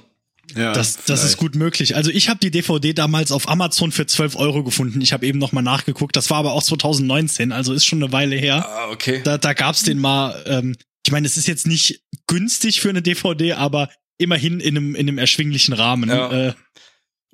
Ja, 0.55 0.73
das, 0.73 1.05
das 1.05 1.25
ist 1.25 1.37
gut 1.37 1.55
möglich. 1.55 1.97
Also 1.97 2.11
ich 2.11 2.29
habe 2.29 2.39
die 2.41 2.51
DVD 2.51 2.93
damals 2.93 3.33
auf 3.33 3.49
Amazon 3.49 3.93
für 3.93 4.07
12 4.07 4.37
Euro 4.37 4.63
gefunden. 4.63 5.01
Ich 5.01 5.13
habe 5.13 5.27
eben 5.27 5.39
noch 5.39 5.53
mal 5.53 5.63
nachgeguckt. 5.63 6.17
Das 6.17 6.31
war 6.31 6.39
aber 6.39 6.53
auch 6.53 6.63
2019, 6.63 7.53
also 7.53 7.73
ist 7.73 7.85
schon 7.87 8.03
eine 8.03 8.13
Weile 8.13 8.37
her. 8.37 8.67
Ah, 8.69 8.91
okay. 8.91 9.23
Da, 9.25 9.39
da 9.39 9.53
gab's 9.53 9.83
den 9.83 9.99
mal. 9.99 10.43
Ähm, 10.47 10.77
ich 11.05 11.13
meine, 11.13 11.27
es 11.27 11.37
ist 11.37 11.47
jetzt 11.47 11.67
nicht 11.67 12.03
günstig 12.27 12.81
für 12.81 12.91
eine 12.91 13.03
DVD, 13.03 13.55
aber 13.55 13.91
immerhin 14.19 14.61
in 14.61 14.77
einem, 14.77 14.95
in 14.95 15.09
einem 15.09 15.19
erschwinglichen 15.19 15.75
Rahmen. 15.75 16.09
Ja. 16.09 16.49
Äh, 16.49 16.55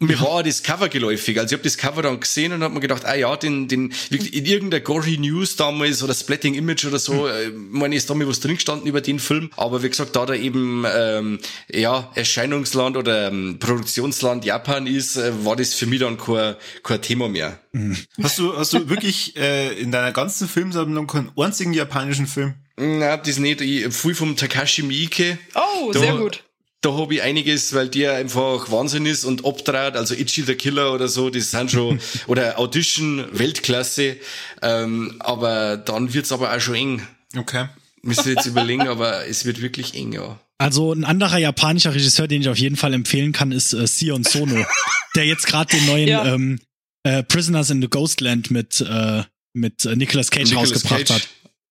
mir 0.01 0.19
war 0.21 0.43
das 0.43 0.63
Cover 0.63 0.89
geläufig. 0.89 1.39
Also 1.39 1.55
ich 1.55 1.59
habe 1.59 1.63
das 1.63 1.77
Cover 1.77 2.01
dann 2.01 2.19
gesehen 2.19 2.53
und 2.53 2.63
hab 2.63 2.73
mir 2.73 2.81
gedacht, 2.81 3.05
ah 3.05 3.15
ja, 3.15 3.37
den, 3.37 3.69
den, 3.69 3.93
in 4.11 4.47
irgendeiner 4.47 4.81
Gory 4.81 5.19
News 5.19 5.57
damals 5.57 6.03
oder 6.03 6.15
Splatting 6.15 6.55
Image 6.55 6.87
oder 6.87 6.99
so, 6.99 7.29
mhm. 7.29 7.69
meine, 7.71 7.95
ist 7.95 8.09
da 8.09 8.15
mal 8.15 8.27
was 8.27 8.41
drin 8.41 8.55
gestanden 8.55 8.87
über 8.87 9.03
den 9.03 9.19
Film. 9.19 9.51
Aber 9.57 9.83
wie 9.83 9.91
gesagt, 9.91 10.17
da 10.17 10.25
da 10.25 10.35
eben 10.35 10.87
ähm, 10.91 11.39
ja, 11.71 12.11
Erscheinungsland 12.15 12.97
oder 12.97 13.29
ähm, 13.29 13.59
Produktionsland 13.61 14.47
Japan 14.47 14.87
ist, 14.87 15.17
äh, 15.17 15.45
war 15.45 15.57
das 15.57 15.75
für 15.75 15.87
mich 15.87 16.01
dann 16.01 16.17
kein, 16.17 16.57
kein 16.83 17.03
Thema 17.03 17.29
mehr. 17.29 17.61
Mhm. 17.73 17.99
Hast 18.23 18.39
du, 18.39 18.57
hast 18.57 18.73
du 18.73 18.89
wirklich 18.89 19.37
äh, 19.37 19.79
in 19.79 19.93
deiner 19.93 20.13
ganzen 20.13 20.49
Filmsammlung 20.49 21.09
keinen 21.09 21.31
einzigen 21.37 21.75
japanischen 21.75 22.27
Film? 22.27 22.55
Na, 22.79 23.19
das 23.19 23.39
nicht. 23.39 23.61
Ich 23.61 23.93
viel 23.95 24.15
vom 24.15 24.35
Takashi 24.35 24.83
Miike. 24.83 25.39
Oh, 25.55 25.93
da, 25.93 26.01
sehr 26.01 26.17
gut 26.17 26.43
da 26.81 26.93
habe 26.95 27.15
ich 27.15 27.23
einiges, 27.23 27.75
weil 27.75 27.89
der 27.89 28.15
einfach 28.15 28.71
Wahnsinn 28.71 29.07
ist 29.07 29.25
und 29.25 29.45
obtrat, 29.45 29.97
also 29.97 30.15
Itchy 30.15 30.43
the 30.43 30.55
Killer 30.55 30.93
oder 30.93 31.09
so, 31.09 31.29
das 31.29 31.51
sind 31.51 31.71
schon, 31.71 32.01
oder 32.27 32.59
Audition, 32.59 33.27
Weltklasse, 33.33 34.17
ähm, 34.63 35.17
aber 35.21 35.77
dann 35.77 36.15
wird's 36.15 36.33
aber 36.33 36.55
auch 36.55 36.61
schon 36.61 36.75
eng. 36.75 37.07
Okay. 37.37 37.69
Müsste 38.03 38.31
jetzt 38.31 38.47
überlegen, 38.47 38.89
aber 38.89 39.27
es 39.27 39.45
wird 39.45 39.61
wirklich 39.61 39.95
eng, 39.95 40.13
ja. 40.13 40.39
Also 40.59 40.93
ein 40.93 41.05
anderer 41.05 41.39
japanischer 41.39 41.95
Regisseur, 41.95 42.29
den 42.29 42.43
ich 42.43 42.49
auf 42.49 42.59
jeden 42.59 42.77
Fall 42.77 42.93
empfehlen 42.95 43.33
kann, 43.33 43.53
ist 43.53 43.73
äh, 43.73 43.87
Sion 43.87 44.25
Sono, 44.25 44.65
der 45.15 45.27
jetzt 45.27 45.47
gerade 45.47 45.77
den 45.77 45.87
neuen 45.87 46.09
ja. 46.09 46.35
ähm, 46.35 46.61
äh, 47.03 47.23
Prisoners 47.23 47.71
in 47.71 47.81
the 47.81 47.89
Ghostland 47.89 48.51
mit 48.51 48.81
äh, 48.81 49.23
mit 49.53 49.85
äh, 49.85 49.97
Nicolas 49.97 50.31
Cage 50.31 50.51
Nicolas 50.51 50.73
rausgebracht 50.73 51.07
Cage. 51.07 51.11
hat. 51.11 51.29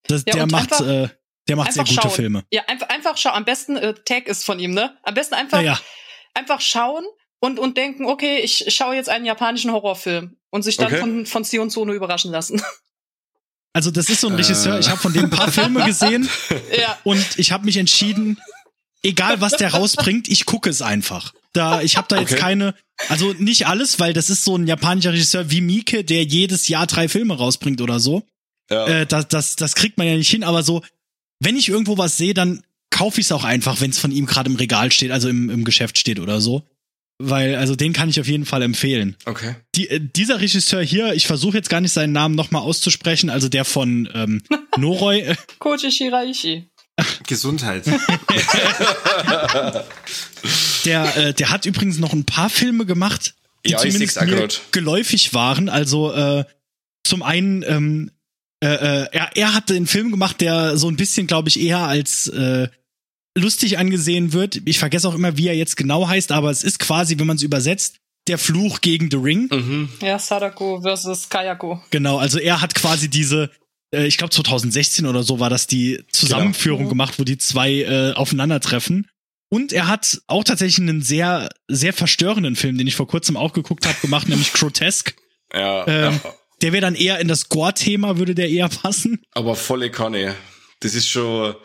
Das, 0.08 0.24
ja, 0.28 0.34
der 0.34 0.48
macht 0.48 0.82
äh, 0.82 1.10
der 1.50 1.56
macht 1.56 1.74
sehr 1.74 1.84
gute 1.84 1.96
schauen. 1.96 2.12
Filme. 2.12 2.44
Ja, 2.52 2.64
einfach, 2.68 2.90
einfach 2.90 3.18
schauen. 3.18 3.34
Am 3.34 3.46
besten 3.46 3.76
äh, 3.76 3.94
Tag 4.06 4.28
ist 4.28 4.46
von 4.46 4.60
ihm, 4.60 4.72
ne? 4.72 4.98
Am 5.04 5.14
besten 5.14 5.36
einfach, 5.36 5.60
ja, 5.60 5.74
ja. 5.74 5.80
einfach 6.34 6.62
schauen 6.62 7.06
und, 7.40 7.60
und 7.60 7.78
denken, 7.78 8.06
okay, 8.06 8.40
ich 8.40 8.66
schaue 8.70 8.96
jetzt 8.96 9.10
einen 9.10 9.26
japanischen 9.26 9.72
Horrorfilm 9.72 10.38
und 10.50 10.64
sich 10.64 10.78
dann 10.78 10.88
okay. 10.88 11.00
von, 11.00 11.26
von 11.26 11.44
Sion 11.44 11.70
Sono 11.70 11.94
überraschen 11.94 12.32
lassen. 12.32 12.62
Also 13.72 13.92
das 13.92 14.10
ist 14.10 14.22
so 14.22 14.28
ein 14.28 14.34
Regisseur, 14.34 14.78
äh. 14.78 14.80
ich 14.80 14.90
habe 14.90 15.00
von 15.00 15.14
dem 15.14 15.26
ein 15.26 15.30
paar 15.30 15.52
Filme 15.52 15.86
gesehen 15.86 16.28
ja. 16.78 16.98
und 17.04 17.24
ich 17.38 17.52
habe 17.52 17.66
mich 17.66 17.78
entschieden, 17.78 18.42
egal 19.04 19.42
was 19.42 19.54
der 19.54 19.74
rausbringt, 19.76 20.28
ich 20.28 20.48
gucke 20.48 20.72
es 20.72 20.82
einfach. 20.82 21.34
Da, 21.54 21.82
ich 21.82 21.96
habe 21.96 22.08
da 22.10 22.20
jetzt 22.20 22.32
okay. 22.32 22.42
keine, 22.42 22.76
also 23.10 23.34
nicht 23.34 23.68
alles, 23.68 24.00
weil 24.00 24.14
das 24.14 24.32
ist 24.32 24.44
so 24.44 24.56
ein 24.56 24.66
japanischer 24.66 25.14
Regisseur 25.14 25.52
wie 25.52 25.62
Mieke, 25.62 26.04
der 26.04 26.24
jedes 26.24 26.68
Jahr 26.68 26.88
drei 26.88 27.08
Filme 27.08 27.38
rausbringt 27.38 27.80
oder 27.80 28.00
so. 28.00 28.24
Ja. 28.70 28.88
Äh, 28.88 29.06
das, 29.06 29.28
das, 29.28 29.56
das 29.56 29.76
kriegt 29.76 30.00
man 30.00 30.08
ja 30.08 30.16
nicht 30.16 30.30
hin, 30.30 30.44
aber 30.44 30.64
so 30.64 30.82
wenn 31.40 31.56
ich 31.56 31.70
irgendwo 31.70 31.98
was 31.98 32.18
sehe, 32.18 32.34
dann 32.34 32.64
kaufe 32.90 33.20
ich 33.20 33.28
es 33.28 33.32
auch 33.32 33.44
einfach, 33.44 33.82
wenn 33.82 33.92
es 33.92 34.00
von 34.00 34.12
ihm 34.12 34.26
gerade 34.26 34.50
im 34.50 34.56
Regal 34.56 34.92
steht, 34.92 35.12
also 35.12 35.30
im, 35.30 35.50
im 35.50 35.64
Geschäft 35.64 35.98
steht 35.98 36.20
oder 36.20 36.42
so. 36.42 36.64
Weil, 37.22 37.56
also 37.56 37.76
den 37.76 37.92
kann 37.92 38.08
ich 38.08 38.20
auf 38.20 38.28
jeden 38.28 38.46
Fall 38.46 38.62
empfehlen. 38.62 39.18
Okay. 39.26 39.56
Die, 39.76 39.90
äh, 39.90 40.00
dieser 40.00 40.40
Regisseur 40.40 40.82
hier, 40.82 41.14
ich 41.14 41.28
versuche 41.28 41.58
jetzt 41.58 41.70
gar 41.70 41.82
nicht 41.82 41.92
seinen 41.92 42.14
Namen 42.14 42.36
nochmal 42.36 42.62
auszusprechen, 42.62 43.30
also 43.30 43.50
der 43.50 43.66
von 43.66 44.10
ähm, 44.14 44.42
Noroi. 44.78 45.36
Koji 45.60 45.92
Shiraishi. 45.92 46.70
Gesundheit. 47.28 47.86
der, 50.86 51.18
äh, 51.18 51.34
der 51.34 51.50
hat 51.50 51.66
übrigens 51.66 51.98
noch 52.00 52.14
ein 52.14 52.26
paar 52.26 52.50
Filme 52.50 52.86
gemacht, 52.86 53.36
die 53.66 53.72
ja, 53.72 53.80
zumindest 53.80 54.22
mir 54.22 54.48
geläufig 54.72 55.34
waren. 55.34 55.68
Also 55.70 56.14
äh, 56.14 56.46
zum 57.04 57.24
einen 57.24 57.64
ähm, 57.64 58.12
äh, 58.62 58.68
äh, 58.68 59.08
er, 59.12 59.30
er 59.36 59.54
hat 59.54 59.70
den 59.70 59.88
Film 59.88 60.12
gemacht, 60.12 60.42
der 60.42 60.78
so 60.78 60.90
ein 60.90 60.98
bisschen, 60.98 61.28
glaube 61.28 61.50
ich, 61.50 61.60
eher 61.60 61.80
als 61.80 62.28
äh, 62.28 62.68
lustig 63.38 63.78
angesehen 63.78 64.34
wird. 64.34 64.62
Ich 64.66 64.80
vergesse 64.80 65.08
auch 65.08 65.16
immer, 65.16 65.38
wie 65.38 65.48
er 65.48 65.56
jetzt 65.56 65.78
genau 65.78 66.08
heißt, 66.08 66.32
aber 66.32 66.52
es 66.52 66.64
ist 66.64 66.80
quasi, 66.80 67.18
wenn 67.20 67.28
man 67.28 67.38
es 67.38 67.44
übersetzt, 67.44 68.00
der 68.28 68.38
Fluch 68.38 68.82
gegen 68.82 69.10
The 69.10 69.18
Ring. 69.18 69.48
Mhm. 69.52 69.90
Ja, 70.02 70.20
Sadako 70.20 70.82
versus 70.82 71.30
Kayako. 71.30 71.82
Genau, 71.90 72.18
also 72.18 72.38
er 72.38 72.62
hat 72.62 72.76
quasi 72.76 73.10
diese, 73.10 73.50
äh, 73.94 74.06
ich 74.06 74.18
glaube 74.18 74.32
2016 74.32 75.06
oder 75.06 75.24
so 75.24 75.40
war 75.40 75.50
das 75.50 75.68
die 75.68 76.04
Zusammenführung 76.12 76.80
genau. 76.80 76.90
gemacht, 76.90 77.18
wo 77.18 77.24
die 77.24 77.38
zwei 77.38 77.82
äh, 77.82 78.14
aufeinandertreffen. 78.14 79.08
Und 79.52 79.74
er 79.74 79.88
hat 79.88 80.22
auch 80.28 80.44
tatsächlich 80.44 80.88
einen 80.88 81.02
sehr, 81.02 81.50
sehr 81.68 81.94
verstörenden 81.94 82.56
Film, 82.56 82.78
den 82.78 82.86
ich 82.86 82.96
vor 82.96 83.08
kurzem 83.08 83.36
auch 83.36 83.54
geguckt 83.54 83.88
habe, 83.88 83.98
gemacht, 84.00 84.30
nämlich 84.30 84.54
Grotesque. 84.54 85.14
Ja, 85.52 85.88
ähm, 85.88 86.20
ja. 86.24 86.34
Der 86.62 86.74
wäre 86.74 86.82
dann 86.82 86.96
eher 86.96 87.20
in 87.20 87.28
das 87.28 87.50
Gore-Thema, 87.50 88.18
würde 88.18 88.36
der 88.36 88.50
eher 88.50 88.70
passen. 88.70 89.22
Aber 89.32 89.56
volle 89.56 89.92
Kanne. 89.92 90.36
Das 90.82 90.94
ist 90.94 91.08
schon 91.08 91.56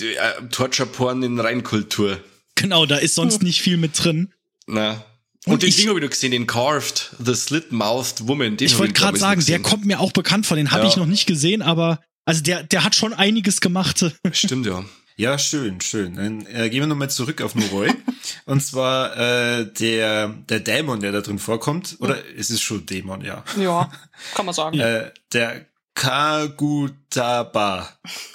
äh, 0.00 0.14
Torture-Porn 0.50 1.22
in 1.22 1.38
Reinkultur. 1.38 2.20
Genau, 2.56 2.86
da 2.86 2.96
ist 2.96 3.14
sonst 3.14 3.40
hm. 3.40 3.46
nicht 3.46 3.62
viel 3.62 3.76
mit 3.76 4.02
drin. 4.02 4.32
Na. 4.66 5.04
Und, 5.46 5.54
und 5.54 5.62
den 5.62 5.74
Ding 5.74 5.88
habe 5.88 5.98
ich 5.98 6.02
noch 6.02 6.10
gesehen, 6.10 6.32
den 6.32 6.46
Carved, 6.46 7.16
The 7.24 7.34
Slit-Mouthed 7.34 8.28
Woman. 8.28 8.58
Den 8.58 8.66
ich 8.66 8.78
wollte 8.78 8.92
gerade 8.92 9.18
sagen, 9.18 9.42
der 9.46 9.60
kommt 9.60 9.86
mir 9.86 10.00
auch 10.00 10.12
bekannt 10.12 10.44
vor, 10.44 10.56
den 10.56 10.70
habe 10.70 10.82
ja. 10.84 10.90
ich 10.90 10.96
noch 10.96 11.06
nicht 11.06 11.26
gesehen, 11.26 11.62
aber 11.62 12.00
also 12.26 12.42
der, 12.42 12.62
der 12.62 12.84
hat 12.84 12.94
schon 12.94 13.14
einiges 13.14 13.60
gemacht. 13.60 14.04
Stimmt, 14.32 14.66
ja. 14.66 14.84
Ja, 15.20 15.38
schön, 15.38 15.82
schön. 15.82 16.14
Dann 16.14 16.46
äh, 16.46 16.70
gehen 16.70 16.80
wir 16.80 16.86
nochmal 16.86 17.10
zurück 17.10 17.42
auf 17.42 17.54
Noroi. 17.54 17.92
und 18.46 18.62
zwar 18.62 19.14
äh, 19.18 19.70
der, 19.70 20.28
der 20.48 20.60
Dämon, 20.60 21.00
der 21.00 21.12
da 21.12 21.20
drin 21.20 21.38
vorkommt. 21.38 21.96
Oder 22.00 22.14
mhm. 22.14 22.38
es 22.38 22.48
ist 22.48 22.62
schon 22.62 22.86
Dämon, 22.86 23.22
ja. 23.22 23.44
Ja, 23.58 23.92
kann 24.34 24.46
man 24.46 24.54
sagen. 24.54 24.78
äh, 24.78 25.12
der 25.34 25.66
Kagutaba. 25.92 27.86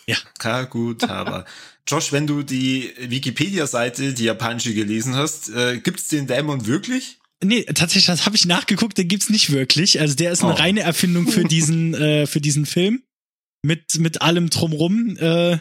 Ja. 0.06 0.18
Kagutaba. 0.38 1.46
Josh, 1.88 2.12
wenn 2.12 2.28
du 2.28 2.44
die 2.44 2.94
Wikipedia-Seite, 3.00 4.14
die 4.14 4.26
japanische 4.26 4.76
gelesen 4.76 5.16
hast, 5.16 5.50
äh, 5.50 5.80
gibt's 5.80 6.10
den 6.10 6.28
Dämon 6.28 6.68
wirklich? 6.68 7.18
Nee, 7.44 7.64
tatsächlich, 7.64 8.06
das 8.06 8.28
habe 8.28 8.36
ich 8.36 8.46
nachgeguckt, 8.46 9.00
den 9.00 9.08
gibt's 9.08 9.32
nicht 9.32 9.52
wirklich. 9.52 10.00
Also 10.00 10.14
der 10.14 10.32
ist 10.32 10.44
eine 10.44 10.54
oh. 10.54 10.58
reine 10.58 10.82
Erfindung 10.82 11.30
für 11.30 11.46
diesen, 11.46 11.96
äh, 11.96 12.28
für 12.28 12.42
diesen 12.42 12.68
Film. 12.68 13.02
Mit, 13.64 13.98
mit 13.98 14.22
allem 14.22 14.52
drumrum. 14.52 15.18
Äh, 15.18 15.58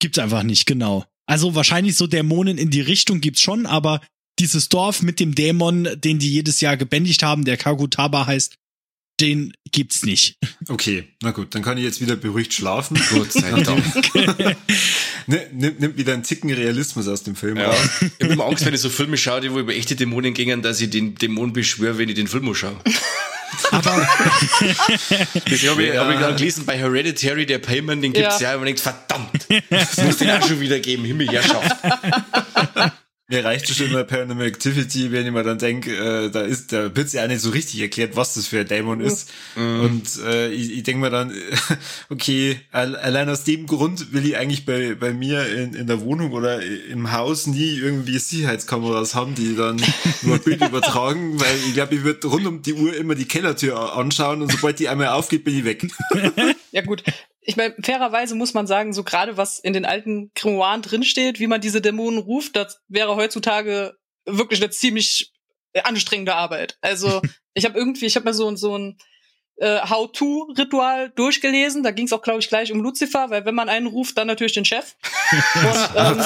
Gibt's 0.00 0.18
einfach 0.18 0.42
nicht, 0.42 0.66
genau. 0.66 1.04
Also 1.26 1.54
wahrscheinlich 1.54 1.96
so 1.96 2.06
Dämonen 2.06 2.58
in 2.58 2.70
die 2.70 2.80
Richtung 2.80 3.20
gibt's 3.20 3.42
schon, 3.42 3.66
aber 3.66 4.00
dieses 4.38 4.68
Dorf 4.68 5.02
mit 5.02 5.20
dem 5.20 5.34
Dämon, 5.34 5.88
den 5.96 6.18
die 6.18 6.32
jedes 6.32 6.60
Jahr 6.60 6.76
gebändigt 6.76 7.22
haben, 7.22 7.44
der 7.44 7.56
Kagutaba 7.56 8.26
heißt, 8.26 8.56
den 9.20 9.52
gibt's 9.72 10.04
nicht. 10.04 10.36
Okay, 10.68 11.04
na 11.22 11.32
gut, 11.32 11.54
dann 11.54 11.62
kann 11.62 11.76
ich 11.76 11.84
jetzt 11.84 12.00
wieder 12.00 12.14
beruhigt 12.14 12.54
schlafen. 12.54 13.00
Gut, 13.10 13.32
sei 13.32 13.50
Dank. 13.50 13.84
Nimmt 15.26 15.80
nimm 15.80 15.96
wieder 15.96 16.14
einen 16.14 16.24
Zicken 16.24 16.52
Realismus 16.52 17.08
aus 17.08 17.24
dem 17.24 17.34
Film 17.34 17.56
ja. 17.56 17.68
raus. 17.70 17.88
Ich 18.00 18.24
habe 18.24 18.32
immer 18.34 18.46
Angst, 18.46 18.64
wenn 18.64 18.74
ich 18.74 18.80
so 18.80 18.88
Filme 18.88 19.16
schaue, 19.16 19.40
die 19.40 19.52
wo 19.52 19.58
über 19.58 19.74
echte 19.74 19.96
Dämonen 19.96 20.34
gingen, 20.34 20.62
dass 20.62 20.80
ich 20.80 20.90
den 20.90 21.16
Dämon 21.16 21.52
beschwöre, 21.52 21.98
wenn 21.98 22.08
ich 22.08 22.14
den 22.14 22.28
Film 22.28 22.54
schaue. 22.54 22.78
Aber 23.70 23.90
das 25.50 25.68
habe 25.68 25.82
ich, 25.82 25.94
ja. 25.94 26.04
hab 26.04 26.12
ich 26.12 26.18
gerade 26.18 26.34
gelesen 26.36 26.66
bei 26.66 26.76
Hereditary, 26.78 27.46
der 27.46 27.58
Payment, 27.58 28.02
den 28.02 28.12
gibt's 28.12 28.40
ja, 28.40 28.50
ja 28.50 28.54
und 28.54 28.60
man 28.60 28.66
denkt, 28.66 28.80
verdammt, 28.80 29.46
das 29.70 29.96
muss 29.98 30.18
den 30.18 30.30
auch 30.30 30.46
schon 30.46 30.60
wieder 30.60 30.78
geben, 30.78 31.04
Himmelherrschaft. 31.04 31.76
Mir 33.30 33.44
reicht 33.44 33.68
schon 33.68 33.88
immer 33.88 34.04
Paranormal 34.04 34.46
Activity, 34.46 35.12
wenn 35.12 35.26
ich 35.26 35.32
mir 35.32 35.42
dann 35.42 35.58
denke, 35.58 35.94
äh, 35.94 36.30
da 36.30 36.40
ist, 36.40 36.72
da 36.72 36.96
wird's 36.96 37.12
ja 37.12 37.24
auch 37.24 37.28
nicht 37.28 37.42
so 37.42 37.50
richtig 37.50 37.78
erklärt, 37.78 38.16
was 38.16 38.32
das 38.32 38.46
für 38.46 38.60
ein 38.60 38.66
Dämon 38.66 39.02
ist. 39.02 39.30
Mhm. 39.54 39.80
Und 39.80 40.24
äh, 40.24 40.48
ich, 40.50 40.72
ich 40.72 40.82
denke 40.82 41.02
mir 41.02 41.10
dann, 41.10 41.34
okay, 42.08 42.58
allein 42.72 43.28
aus 43.28 43.44
dem 43.44 43.66
Grund 43.66 44.14
will 44.14 44.24
ich 44.24 44.38
eigentlich 44.38 44.64
bei, 44.64 44.94
bei 44.94 45.12
mir 45.12 45.46
in, 45.46 45.74
in 45.74 45.86
der 45.86 46.00
Wohnung 46.00 46.32
oder 46.32 46.62
im 46.62 47.12
Haus 47.12 47.46
nie 47.46 47.76
irgendwie 47.76 48.18
Sicherheitskameras 48.18 49.14
haben, 49.14 49.34
die 49.34 49.54
dann 49.54 49.78
nur 50.22 50.38
Bild 50.38 50.62
übertragen, 50.66 51.38
weil 51.38 51.54
ich 51.66 51.74
glaube, 51.74 51.96
ich 51.96 52.04
würde 52.04 52.26
rund 52.28 52.46
um 52.46 52.62
die 52.62 52.72
Uhr 52.72 52.96
immer 52.96 53.14
die 53.14 53.26
Kellertür 53.26 53.94
anschauen 53.94 54.40
und 54.40 54.50
sobald 54.50 54.78
die 54.78 54.88
einmal 54.88 55.08
aufgeht, 55.08 55.44
bin 55.44 55.58
ich 55.58 55.64
weg. 55.66 55.86
ja 56.72 56.80
gut, 56.80 57.02
ich 57.48 57.56
meine, 57.56 57.74
fairerweise 57.82 58.34
muss 58.34 58.52
man 58.52 58.66
sagen, 58.66 58.92
so 58.92 59.02
gerade 59.04 59.36
was 59.36 59.58
in 59.58 59.72
den 59.72 59.86
alten 59.86 60.30
Grimoiren 60.34 60.82
drinsteht, 60.82 61.40
wie 61.40 61.46
man 61.46 61.60
diese 61.60 61.80
Dämonen 61.80 62.20
ruft, 62.20 62.56
das 62.56 62.78
wäre 62.88 63.16
heutzutage 63.16 63.94
wirklich 64.26 64.60
eine 64.60 64.70
ziemlich 64.70 65.32
anstrengende 65.84 66.34
Arbeit. 66.34 66.76
Also 66.82 67.22
Ich 67.58 67.64
habe 67.64 67.76
irgendwie, 67.76 68.06
ich 68.06 68.14
habe 68.14 68.24
mir 68.24 68.34
so, 68.34 68.54
so 68.54 68.78
ein 68.78 68.96
äh, 69.56 69.80
How-to-Ritual 69.80 71.10
durchgelesen. 71.10 71.82
Da 71.82 71.90
ging 71.90 72.06
es 72.06 72.12
auch, 72.12 72.22
glaube 72.22 72.38
ich, 72.38 72.48
gleich 72.48 72.70
um 72.72 72.80
Lucifer, 72.80 73.30
weil 73.30 73.44
wenn 73.44 73.54
man 73.56 73.68
einen 73.68 73.88
ruft, 73.88 74.16
dann 74.16 74.28
natürlich 74.28 74.52
den 74.52 74.64
Chef. 74.64 74.94
Und, 75.32 75.90
ähm, 75.96 76.24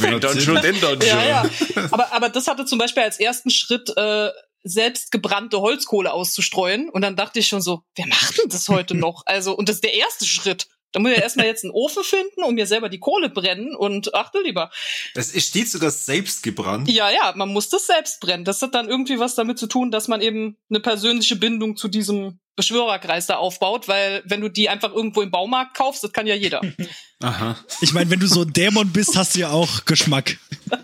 wenn 0.00 0.20
dann 0.20 0.40
schon, 0.40 0.60
denn 0.60 0.80
dann 0.80 1.00
schon. 1.00 1.08
Ja, 1.08 1.24
ja. 1.24 1.50
Aber, 1.92 2.12
aber 2.12 2.28
das 2.28 2.48
hatte 2.48 2.64
zum 2.64 2.78
Beispiel 2.78 3.04
als 3.04 3.20
ersten 3.20 3.50
Schritt 3.50 3.92
äh, 3.96 4.30
selbst 4.64 5.12
gebrannte 5.12 5.60
Holzkohle 5.60 6.12
auszustreuen. 6.12 6.88
Und 6.88 7.02
dann 7.02 7.16
dachte 7.16 7.38
ich 7.38 7.46
schon 7.46 7.62
so, 7.62 7.82
wer 7.94 8.06
macht 8.06 8.38
denn 8.38 8.48
das 8.48 8.68
heute 8.68 8.94
noch? 8.96 9.22
Also, 9.26 9.56
und 9.56 9.68
das 9.68 9.76
ist 9.76 9.84
der 9.84 9.94
erste 9.94 10.26
Schritt. 10.26 10.66
Da 10.94 11.00
muss 11.00 11.10
ich 11.10 11.16
ja 11.16 11.24
erstmal 11.24 11.46
jetzt 11.46 11.64
einen 11.64 11.72
Ofen 11.72 12.04
finden 12.04 12.44
und 12.44 12.54
mir 12.54 12.68
selber 12.68 12.88
die 12.88 13.00
Kohle 13.00 13.28
brennen 13.28 13.74
und 13.74 14.14
ach 14.14 14.30
du 14.30 14.40
lieber. 14.40 14.70
Es 15.14 15.32
steht 15.44 15.68
sogar 15.68 15.90
selbst 15.90 16.44
gebrannt. 16.44 16.88
Ja, 16.88 17.10
ja, 17.10 17.32
man 17.34 17.52
muss 17.52 17.68
das 17.68 17.88
selbst 17.88 18.20
brennen. 18.20 18.44
Das 18.44 18.62
hat 18.62 18.76
dann 18.76 18.88
irgendwie 18.88 19.18
was 19.18 19.34
damit 19.34 19.58
zu 19.58 19.66
tun, 19.66 19.90
dass 19.90 20.06
man 20.06 20.20
eben 20.20 20.56
eine 20.70 20.78
persönliche 20.78 21.34
Bindung 21.34 21.76
zu 21.76 21.88
diesem 21.88 22.38
Beschwörerkreis 22.54 23.26
da 23.26 23.38
aufbaut, 23.38 23.88
weil 23.88 24.22
wenn 24.24 24.40
du 24.40 24.48
die 24.48 24.68
einfach 24.68 24.92
irgendwo 24.92 25.22
im 25.22 25.32
Baumarkt 25.32 25.76
kaufst, 25.76 26.04
das 26.04 26.12
kann 26.12 26.28
ja 26.28 26.36
jeder. 26.36 26.60
Aha. 27.20 27.58
Ich 27.80 27.92
meine, 27.92 28.08
wenn 28.10 28.20
du 28.20 28.28
so 28.28 28.42
ein 28.42 28.52
Dämon 28.52 28.92
bist, 28.92 29.16
hast 29.16 29.34
du 29.34 29.40
ja 29.40 29.50
auch 29.50 29.84
Geschmack. 29.86 30.38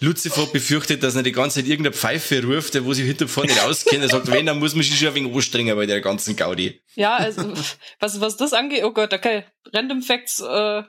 Lucifer 0.00 0.46
befürchtet, 0.46 1.02
dass 1.02 1.14
er 1.14 1.22
die 1.22 1.32
ganze 1.32 1.60
Zeit 1.60 1.68
irgendeine 1.68 1.94
Pfeife 1.94 2.42
ruft, 2.44 2.74
der 2.74 2.84
wo 2.84 2.92
sich 2.92 3.06
hinter 3.06 3.28
vorne 3.28 3.52
nicht 3.52 3.62
auskennt. 3.62 4.02
Er 4.02 4.08
sagt, 4.08 4.30
wenn, 4.30 4.46
dann 4.46 4.58
muss 4.58 4.74
man 4.74 4.82
sich 4.82 4.98
schon 4.98 5.08
ein 5.08 5.14
wenig 5.14 5.34
anstrengen 5.34 5.76
bei 5.76 5.86
der 5.86 6.00
ganzen 6.00 6.36
Gaudi. 6.36 6.80
Ja, 6.94 7.16
also, 7.16 7.52
was, 8.00 8.20
was 8.20 8.36
das 8.36 8.52
angeht, 8.52 8.84
oh 8.84 8.92
Gott, 8.92 9.12
okay, 9.12 9.44
Random 9.72 10.02
Facts, 10.02 10.40
äh, 10.40 10.82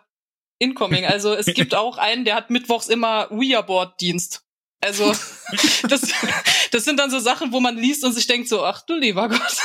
incoming. 0.59 1.05
Also, 1.05 1.33
es 1.33 1.45
gibt 1.47 1.75
auch 1.75 1.97
einen, 1.97 2.25
der 2.25 2.35
hat 2.35 2.49
mittwochs 2.49 2.87
immer 2.87 3.31
Ouija-Board-Dienst. 3.31 4.43
Also, 4.81 5.11
das, 5.89 6.11
das 6.71 6.85
sind 6.85 6.99
dann 6.99 7.09
so 7.09 7.19
Sachen, 7.19 7.51
wo 7.51 7.59
man 7.59 7.77
liest 7.77 8.03
und 8.03 8.13
sich 8.13 8.27
denkt 8.27 8.47
so, 8.47 8.63
ach 8.63 8.81
du 8.85 8.95
lieber 8.95 9.27
Gott. 9.27 9.57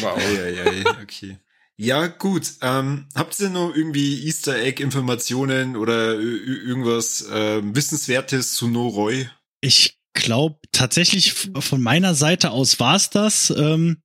Wow, 0.00 0.18
ja, 0.34 0.48
ja, 0.48 0.64
okay. 1.02 1.38
Ja, 1.82 2.08
gut. 2.08 2.52
Ähm, 2.60 3.06
habt 3.14 3.40
ihr 3.40 3.48
noch 3.48 3.74
irgendwie 3.74 4.26
Easter 4.26 4.54
Egg-Informationen 4.54 5.76
oder 5.76 6.12
irgendwas 6.12 7.22
äh, 7.22 7.62
Wissenswertes 7.62 8.52
zu 8.52 8.68
No 8.68 8.88
Roy? 8.88 9.30
Ich 9.62 9.98
glaube 10.12 10.58
tatsächlich 10.72 11.32
von 11.32 11.80
meiner 11.80 12.14
Seite 12.14 12.50
aus 12.50 12.80
war's 12.80 13.08
das. 13.08 13.48
Ähm, 13.48 14.02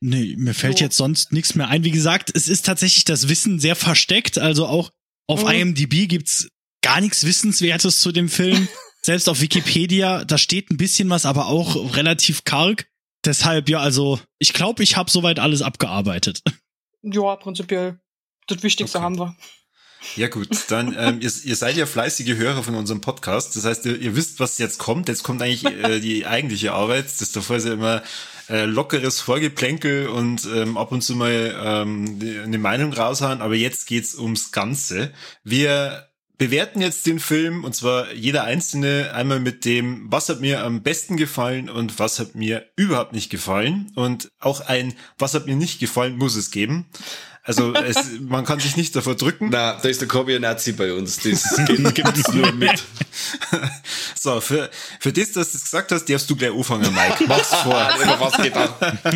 nee, 0.00 0.34
mir 0.36 0.52
fällt 0.52 0.76
so. 0.76 0.84
jetzt 0.84 0.98
sonst 0.98 1.32
nichts 1.32 1.54
mehr 1.54 1.68
ein. 1.68 1.82
Wie 1.82 1.92
gesagt, 1.92 2.30
es 2.34 2.46
ist 2.46 2.66
tatsächlich 2.66 3.04
das 3.04 3.30
Wissen 3.30 3.58
sehr 3.58 3.74
versteckt. 3.74 4.36
Also 4.36 4.66
auch 4.66 4.90
auf 5.26 5.44
mhm. 5.44 5.52
IMDb 5.52 6.06
gibt's 6.06 6.50
gar 6.82 7.00
nichts 7.00 7.24
Wissenswertes 7.24 8.00
zu 8.00 8.12
dem 8.12 8.28
Film. 8.28 8.68
Selbst 9.02 9.30
auf 9.30 9.40
Wikipedia, 9.40 10.26
da 10.26 10.36
steht 10.36 10.70
ein 10.70 10.76
bisschen 10.76 11.08
was, 11.08 11.24
aber 11.24 11.46
auch 11.46 11.96
relativ 11.96 12.44
karg. 12.44 12.86
Deshalb, 13.24 13.70
ja, 13.70 13.80
also 13.80 14.20
ich 14.38 14.52
glaube, 14.52 14.82
ich 14.82 14.98
habe 14.98 15.10
soweit 15.10 15.38
alles 15.38 15.62
abgearbeitet. 15.62 16.42
Ja, 17.06 17.36
prinzipiell. 17.36 18.00
Das 18.48 18.62
Wichtigste 18.62 18.98
okay. 18.98 19.04
haben 19.04 19.18
wir. 19.18 19.36
Ja 20.16 20.28
gut, 20.28 20.48
dann 20.68 20.94
ähm, 20.98 21.20
ihr, 21.20 21.30
ihr 21.44 21.56
seid 21.56 21.76
ja 21.76 21.86
fleißige 21.86 22.36
Hörer 22.36 22.62
von 22.62 22.74
unserem 22.74 23.00
Podcast. 23.00 23.56
Das 23.56 23.64
heißt, 23.64 23.86
ihr, 23.86 23.98
ihr 24.00 24.16
wisst, 24.16 24.40
was 24.40 24.58
jetzt 24.58 24.78
kommt. 24.78 25.08
Jetzt 25.08 25.22
kommt 25.22 25.40
eigentlich 25.40 25.64
äh, 25.64 26.00
die 26.00 26.26
eigentliche 26.26 26.72
Arbeit. 26.72 27.06
Das 27.06 27.32
davor 27.32 27.56
ist 27.56 27.66
ja 27.66 27.74
immer 27.74 28.02
äh, 28.48 28.64
lockeres 28.64 29.20
Vorgeplänkel 29.20 30.08
und 30.08 30.46
ähm, 30.52 30.76
ab 30.76 30.92
und 30.92 31.02
zu 31.02 31.14
mal 31.14 31.54
ähm, 31.62 32.18
eine 32.44 32.58
Meinung 32.58 32.92
raushauen. 32.92 33.40
Aber 33.40 33.54
jetzt 33.54 33.86
geht's 33.86 34.14
ums 34.16 34.52
Ganze. 34.52 35.12
Wir 35.44 36.08
bewerten 36.38 36.80
jetzt 36.80 37.06
den 37.06 37.18
Film 37.18 37.64
und 37.64 37.74
zwar 37.74 38.12
jeder 38.12 38.44
einzelne 38.44 39.12
einmal 39.14 39.40
mit 39.40 39.64
dem, 39.64 40.06
was 40.10 40.28
hat 40.28 40.40
mir 40.40 40.62
am 40.62 40.82
besten 40.82 41.16
gefallen 41.16 41.70
und 41.70 41.98
was 41.98 42.18
hat 42.18 42.34
mir 42.34 42.66
überhaupt 42.76 43.12
nicht 43.12 43.30
gefallen 43.30 43.92
und 43.94 44.30
auch 44.38 44.60
ein, 44.60 44.94
was 45.18 45.34
hat 45.34 45.46
mir 45.46 45.56
nicht 45.56 45.80
gefallen, 45.80 46.16
muss 46.16 46.36
es 46.36 46.50
geben. 46.50 46.86
Also 47.46 47.72
es, 47.74 47.96
man 48.20 48.44
kann 48.44 48.58
sich 48.60 48.76
nicht 48.76 48.94
davor 48.96 49.14
drücken. 49.14 49.48
Na, 49.50 49.78
da 49.80 49.88
ist 49.88 50.00
der 50.00 50.08
Kobi 50.08 50.34
ein 50.34 50.42
Nazi 50.42 50.72
bei 50.72 50.92
uns. 50.92 51.16
Das 51.18 51.56
gibt 51.94 52.18
es 52.18 52.28
nur 52.32 52.52
mit. 52.52 52.82
so, 54.14 54.40
für, 54.40 54.68
für 54.98 55.12
das, 55.12 55.32
dass 55.32 55.52
du 55.52 55.58
es 55.58 55.64
gesagt 55.64 55.92
hast, 55.92 56.06
darfst 56.06 56.28
du 56.28 56.36
gleich 56.36 56.52
anfangen, 56.52 56.92
Mike. 56.92 57.24
Mach's 57.28 57.54
vor. 57.54 57.76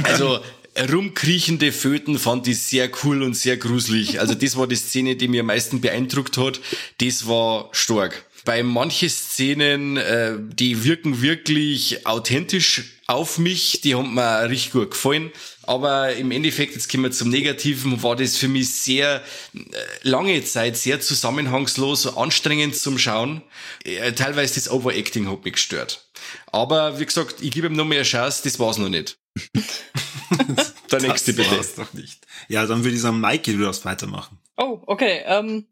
Also 0.04 0.40
rumkriechende 0.76 1.72
Föten 1.72 2.18
fand 2.18 2.46
ich 2.48 2.62
sehr 2.62 2.90
cool 3.02 3.22
und 3.22 3.34
sehr 3.34 3.56
gruselig. 3.56 4.20
Also 4.20 4.34
das 4.34 4.56
war 4.56 4.66
die 4.66 4.76
Szene, 4.76 5.16
die 5.16 5.28
mir 5.28 5.40
am 5.40 5.46
meisten 5.46 5.80
beeindruckt 5.80 6.36
hat. 6.36 6.60
Das 6.98 7.26
war 7.26 7.68
stark. 7.72 8.24
Bei 8.44 8.62
manchen 8.62 9.10
Szenen, 9.10 9.96
äh, 9.96 10.36
die 10.38 10.84
wirken 10.84 11.20
wirklich 11.20 12.06
authentisch 12.06 12.84
auf 13.06 13.38
mich, 13.38 13.80
die 13.82 13.94
haben 13.94 14.14
mir 14.14 14.48
richtig 14.48 14.72
gut 14.72 14.92
gefallen. 14.92 15.30
Aber 15.64 16.14
im 16.14 16.30
Endeffekt, 16.30 16.74
jetzt 16.74 16.90
kommen 16.90 17.04
wir 17.04 17.10
zum 17.10 17.28
Negativen, 17.28 18.02
war 18.02 18.16
das 18.16 18.36
für 18.36 18.48
mich 18.48 18.72
sehr 18.72 19.22
äh, 19.54 19.58
lange 20.02 20.42
Zeit 20.44 20.76
sehr 20.76 21.00
zusammenhangslos, 21.00 22.16
anstrengend 22.16 22.76
zum 22.76 22.98
Schauen. 22.98 23.42
Äh, 23.84 24.12
teilweise 24.12 24.54
das 24.54 24.70
Overacting 24.70 25.30
hat 25.30 25.44
mich 25.44 25.54
gestört. 25.54 26.08
Aber 26.50 26.98
wie 26.98 27.06
gesagt, 27.06 27.36
ich 27.42 27.50
gebe 27.50 27.66
ihm 27.66 27.74
noch 27.74 27.84
mehr 27.84 28.04
Chance, 28.04 28.42
das 28.44 28.58
war's 28.58 28.78
noch 28.78 28.88
nicht. 28.88 29.19
Der 30.90 31.00
nächste 31.00 31.32
bitte. 31.32 31.56
Das 31.56 31.74
doch 31.74 31.92
nicht. 31.92 32.26
Ja, 32.48 32.66
dann 32.66 32.84
würde 32.84 32.96
ich 32.96 33.02
sagen, 33.02 33.20
Maike, 33.20 33.52
du 33.52 33.62
darfst 33.62 33.84
weitermachen. 33.84 34.38
Oh, 34.56 34.80
okay. 34.86 35.22
Ähm, 35.24 35.68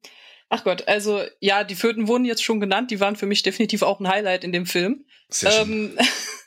ach 0.49 0.65
Gott, 0.65 0.87
also 0.87 1.23
ja, 1.41 1.65
die 1.65 1.75
Föten 1.75 2.09
wurden 2.09 2.25
jetzt 2.25 2.45
schon 2.45 2.61
genannt. 2.61 2.91
Die 2.91 3.01
waren 3.01 3.17
für 3.17 3.27
mich 3.27 3.43
definitiv 3.43 3.83
auch 3.83 4.01
ein 4.01 4.09
Highlight 4.09 4.45
in 4.45 4.53
dem 4.53 4.67
Film. 4.67 5.05
Sehr 5.29 5.51
schön. 5.51 5.97
Ähm, 5.97 5.99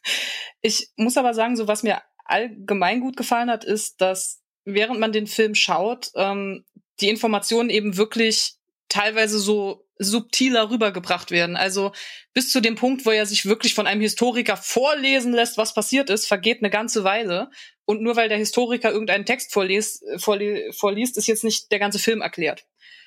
ich 0.61 0.89
muss 0.95 1.17
aber 1.17 1.33
sagen, 1.33 1.57
so 1.57 1.67
was 1.67 1.83
mir 1.83 2.01
allgemein 2.25 3.01
gut 3.01 3.17
gefallen 3.17 3.49
hat, 3.49 3.65
ist, 3.65 3.99
dass 3.99 4.41
während 4.63 4.99
man 4.99 5.11
den 5.11 5.27
Film 5.27 5.55
schaut, 5.55 6.11
ähm, 6.15 6.63
die 7.01 7.09
Informationen 7.09 7.69
eben 7.69 7.97
wirklich 7.97 8.53
teilweise 8.89 9.39
so 9.39 9.85
subtiler 10.03 10.69
rübergebracht 10.69 11.31
werden. 11.31 11.55
Also 11.55 11.91
bis 12.33 12.51
zu 12.51 12.61
dem 12.61 12.75
Punkt, 12.75 13.05
wo 13.05 13.11
er 13.11 13.25
sich 13.25 13.45
wirklich 13.45 13.73
von 13.73 13.87
einem 13.87 14.01
Historiker 14.01 14.57
vorlesen 14.57 15.33
lässt, 15.33 15.57
was 15.57 15.73
passiert 15.73 16.09
ist, 16.09 16.27
vergeht 16.27 16.59
eine 16.59 16.69
ganze 16.69 17.03
Weile. 17.03 17.49
Und 17.85 18.01
nur 18.01 18.15
weil 18.15 18.29
der 18.29 18.37
Historiker 18.37 18.91
irgendeinen 18.91 19.25
Text 19.25 19.53
vorliest, 19.53 20.03
vorli 20.17 20.71
vorliest 20.71 21.17
ist 21.17 21.27
jetzt 21.27 21.43
nicht 21.43 21.71
der 21.71 21.79
ganze 21.79 21.99
Film 21.99 22.21
erklärt. 22.21 22.65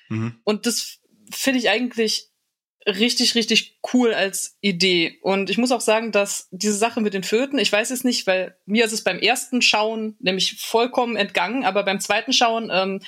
Mhm. 0.09 0.41
Und 0.45 0.67
das 0.67 1.01
finde 1.31 1.59
ich 1.59 1.71
eigentlich 1.71 2.31
richtig, 2.87 3.35
richtig 3.35 3.79
cool 3.93 4.13
als 4.13 4.57
Idee. 4.61 5.19
Und 5.23 5.49
ich 5.49 5.59
muss 5.59 5.73
auch 5.73 5.81
sagen, 5.81 6.13
dass 6.13 6.49
diese 6.51 6.75
Sache 6.75 7.01
mit 7.01 7.15
den 7.15 7.25
Föten, 7.25 7.59
ich 7.59 7.73
weiß 7.73 7.91
es 7.91 8.05
nicht, 8.05 8.27
weil 8.27 8.59
mir 8.67 8.85
ist 8.85 8.93
es 8.93 9.05
beim 9.05 9.19
ersten 9.19 9.63
Schauen 9.63 10.17
nämlich 10.21 10.61
vollkommen 10.61 11.17
entgangen, 11.17 11.65
aber 11.65 11.83
beim 11.83 12.01
zweiten 12.01 12.33
Schauen, 12.33 12.71
ähm, 12.73 13.01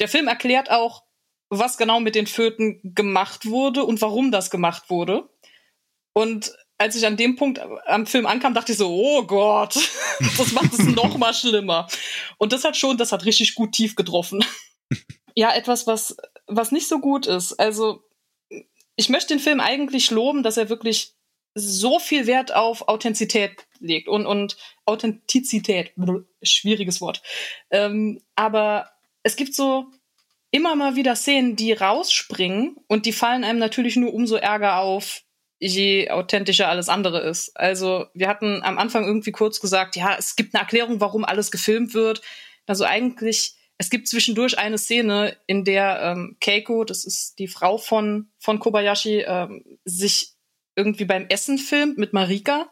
der 0.00 0.08
Film 0.08 0.28
erklärt 0.28 0.70
auch, 0.70 1.05
was 1.48 1.76
genau 1.78 2.00
mit 2.00 2.14
den 2.14 2.26
Föten 2.26 2.80
gemacht 2.82 3.46
wurde 3.46 3.84
und 3.84 4.00
warum 4.00 4.30
das 4.30 4.50
gemacht 4.50 4.90
wurde. 4.90 5.28
Und 6.12 6.52
als 6.78 6.96
ich 6.96 7.06
an 7.06 7.16
dem 7.16 7.36
Punkt 7.36 7.60
am 7.86 8.06
Film 8.06 8.26
ankam, 8.26 8.54
dachte 8.54 8.72
ich 8.72 8.78
so, 8.78 8.88
oh 8.88 9.22
Gott, 9.24 9.74
das 10.38 10.52
macht 10.52 10.72
es 10.72 10.78
noch 10.78 11.16
mal 11.16 11.34
schlimmer. 11.34 11.88
Und 12.38 12.52
das 12.52 12.64
hat 12.64 12.76
schon, 12.76 12.96
das 12.96 13.12
hat 13.12 13.24
richtig 13.24 13.54
gut 13.54 13.72
tief 13.72 13.94
getroffen. 13.94 14.44
ja, 15.34 15.54
etwas, 15.54 15.86
was, 15.86 16.16
was 16.46 16.72
nicht 16.72 16.88
so 16.88 16.98
gut 16.98 17.26
ist. 17.26 17.54
Also, 17.54 18.02
ich 18.96 19.08
möchte 19.08 19.34
den 19.34 19.40
Film 19.40 19.60
eigentlich 19.60 20.10
loben, 20.10 20.42
dass 20.42 20.56
er 20.56 20.68
wirklich 20.68 21.14
so 21.54 21.98
viel 21.98 22.26
Wert 22.26 22.54
auf 22.54 22.88
Authentizität 22.88 23.66
legt 23.80 24.08
und, 24.08 24.26
und 24.26 24.56
Authentizität, 24.84 25.92
schwieriges 26.42 27.00
Wort. 27.00 27.22
Ähm, 27.70 28.20
aber 28.34 28.90
es 29.22 29.36
gibt 29.36 29.54
so 29.54 29.86
immer 30.56 30.74
mal 30.74 30.96
wieder 30.96 31.14
Szenen, 31.14 31.54
die 31.54 31.74
rausspringen 31.74 32.76
und 32.88 33.04
die 33.04 33.12
fallen 33.12 33.44
einem 33.44 33.58
natürlich 33.58 33.96
nur 33.96 34.14
umso 34.14 34.36
ärger 34.36 34.78
auf, 34.78 35.20
je 35.58 36.08
authentischer 36.10 36.68
alles 36.68 36.88
andere 36.88 37.20
ist. 37.20 37.54
Also 37.58 38.06
wir 38.14 38.26
hatten 38.26 38.62
am 38.62 38.78
Anfang 38.78 39.04
irgendwie 39.04 39.32
kurz 39.32 39.60
gesagt, 39.60 39.96
ja, 39.96 40.16
es 40.18 40.34
gibt 40.34 40.54
eine 40.54 40.62
Erklärung, 40.62 41.00
warum 41.00 41.26
alles 41.26 41.50
gefilmt 41.50 41.92
wird. 41.92 42.22
Also 42.66 42.84
eigentlich, 42.84 43.54
es 43.76 43.90
gibt 43.90 44.08
zwischendurch 44.08 44.58
eine 44.58 44.78
Szene, 44.78 45.36
in 45.46 45.64
der 45.64 46.00
ähm, 46.02 46.38
Keiko, 46.40 46.84
das 46.84 47.04
ist 47.04 47.38
die 47.38 47.48
Frau 47.48 47.76
von, 47.76 48.30
von 48.38 48.58
Kobayashi, 48.58 49.24
ähm, 49.26 49.62
sich 49.84 50.32
irgendwie 50.74 51.04
beim 51.04 51.26
Essen 51.28 51.58
filmt 51.58 51.98
mit 51.98 52.14
Marika. 52.14 52.70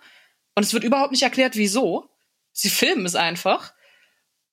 Und 0.54 0.62
es 0.62 0.72
wird 0.72 0.84
überhaupt 0.84 1.12
nicht 1.12 1.22
erklärt, 1.22 1.56
wieso. 1.56 2.08
Sie 2.52 2.70
filmen 2.70 3.04
es 3.04 3.14
einfach. 3.14 3.74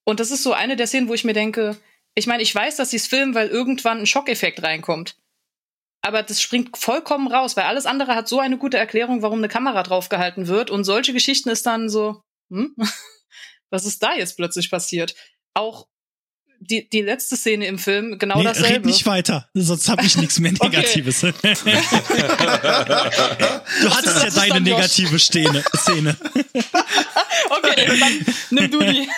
Und 0.03 0.19
das 0.19 0.31
ist 0.31 0.43
so 0.43 0.51
eine 0.51 0.75
der 0.75 0.87
Szenen, 0.87 1.07
wo 1.07 1.13
ich 1.13 1.23
mir 1.23 1.33
denke, 1.33 1.77
ich 2.15 2.27
meine, 2.27 2.43
ich 2.43 2.53
weiß, 2.53 2.75
dass 2.77 2.91
sie 2.91 2.97
es 2.97 3.07
filmen, 3.07 3.33
weil 3.35 3.47
irgendwann 3.47 3.99
ein 3.99 4.05
Schockeffekt 4.05 4.63
reinkommt. 4.63 5.15
Aber 6.01 6.23
das 6.23 6.41
springt 6.41 6.77
vollkommen 6.77 7.31
raus, 7.31 7.55
weil 7.55 7.65
alles 7.65 7.85
andere 7.85 8.15
hat 8.15 8.27
so 8.27 8.39
eine 8.39 8.57
gute 8.57 8.77
Erklärung, 8.77 9.21
warum 9.21 9.37
eine 9.37 9.49
Kamera 9.49 9.83
draufgehalten 9.83 10.47
wird. 10.47 10.71
Und 10.71 10.83
solche 10.83 11.13
Geschichten 11.13 11.49
ist 11.49 11.65
dann 11.65 11.89
so, 11.89 12.23
hm? 12.49 12.75
was 13.69 13.85
ist 13.85 14.01
da 14.01 14.15
jetzt 14.15 14.35
plötzlich 14.35 14.71
passiert? 14.71 15.15
Auch 15.53 15.87
die, 16.59 16.87
die 16.87 17.01
letzte 17.01 17.35
Szene 17.35 17.65
im 17.65 17.79
Film 17.79 18.19
genau 18.19 18.37
nee, 18.37 18.43
dasselbe. 18.43 18.75
Red 18.75 18.85
nicht 18.85 19.05
weiter, 19.07 19.49
sonst 19.55 19.89
habe 19.89 20.05
ich 20.05 20.15
nichts 20.15 20.39
mehr 20.39 20.51
Negatives. 20.61 21.21
du 21.21 21.33
hattest 23.89 24.23
ja 24.23 24.29
deine 24.29 24.61
negative 24.61 25.17
Szene. 25.17 25.63
Szene. 25.75 26.15
okay, 27.49 27.99
dann 27.99 28.25
nimm 28.51 28.69
du 28.69 28.79
die. 28.79 29.09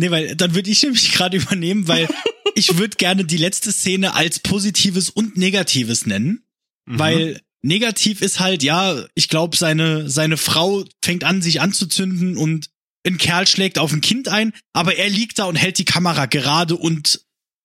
Nee, 0.00 0.10
weil 0.10 0.34
dann 0.34 0.54
würde 0.54 0.70
ich 0.70 0.82
nämlich 0.82 1.12
gerade 1.12 1.36
übernehmen, 1.36 1.86
weil 1.86 2.08
ich 2.54 2.78
würde 2.78 2.96
gerne 2.96 3.24
die 3.24 3.36
letzte 3.36 3.70
Szene 3.70 4.14
als 4.14 4.40
Positives 4.40 5.10
und 5.10 5.36
Negatives 5.36 6.06
nennen, 6.06 6.42
mhm. 6.86 6.98
weil 6.98 7.40
negativ 7.62 8.22
ist 8.22 8.40
halt, 8.40 8.62
ja, 8.62 9.04
ich 9.14 9.28
glaube, 9.28 9.56
seine, 9.56 10.08
seine 10.08 10.36
Frau 10.36 10.84
fängt 11.04 11.24
an, 11.24 11.42
sich 11.42 11.60
anzuzünden 11.60 12.36
und 12.36 12.70
ein 13.06 13.18
Kerl 13.18 13.46
schlägt 13.46 13.78
auf 13.78 13.92
ein 13.92 14.00
Kind 14.00 14.28
ein, 14.28 14.52
aber 14.72 14.96
er 14.96 15.08
liegt 15.08 15.38
da 15.38 15.44
und 15.44 15.56
hält 15.56 15.78
die 15.78 15.84
Kamera 15.84 16.26
gerade 16.26 16.76
und 16.76 17.20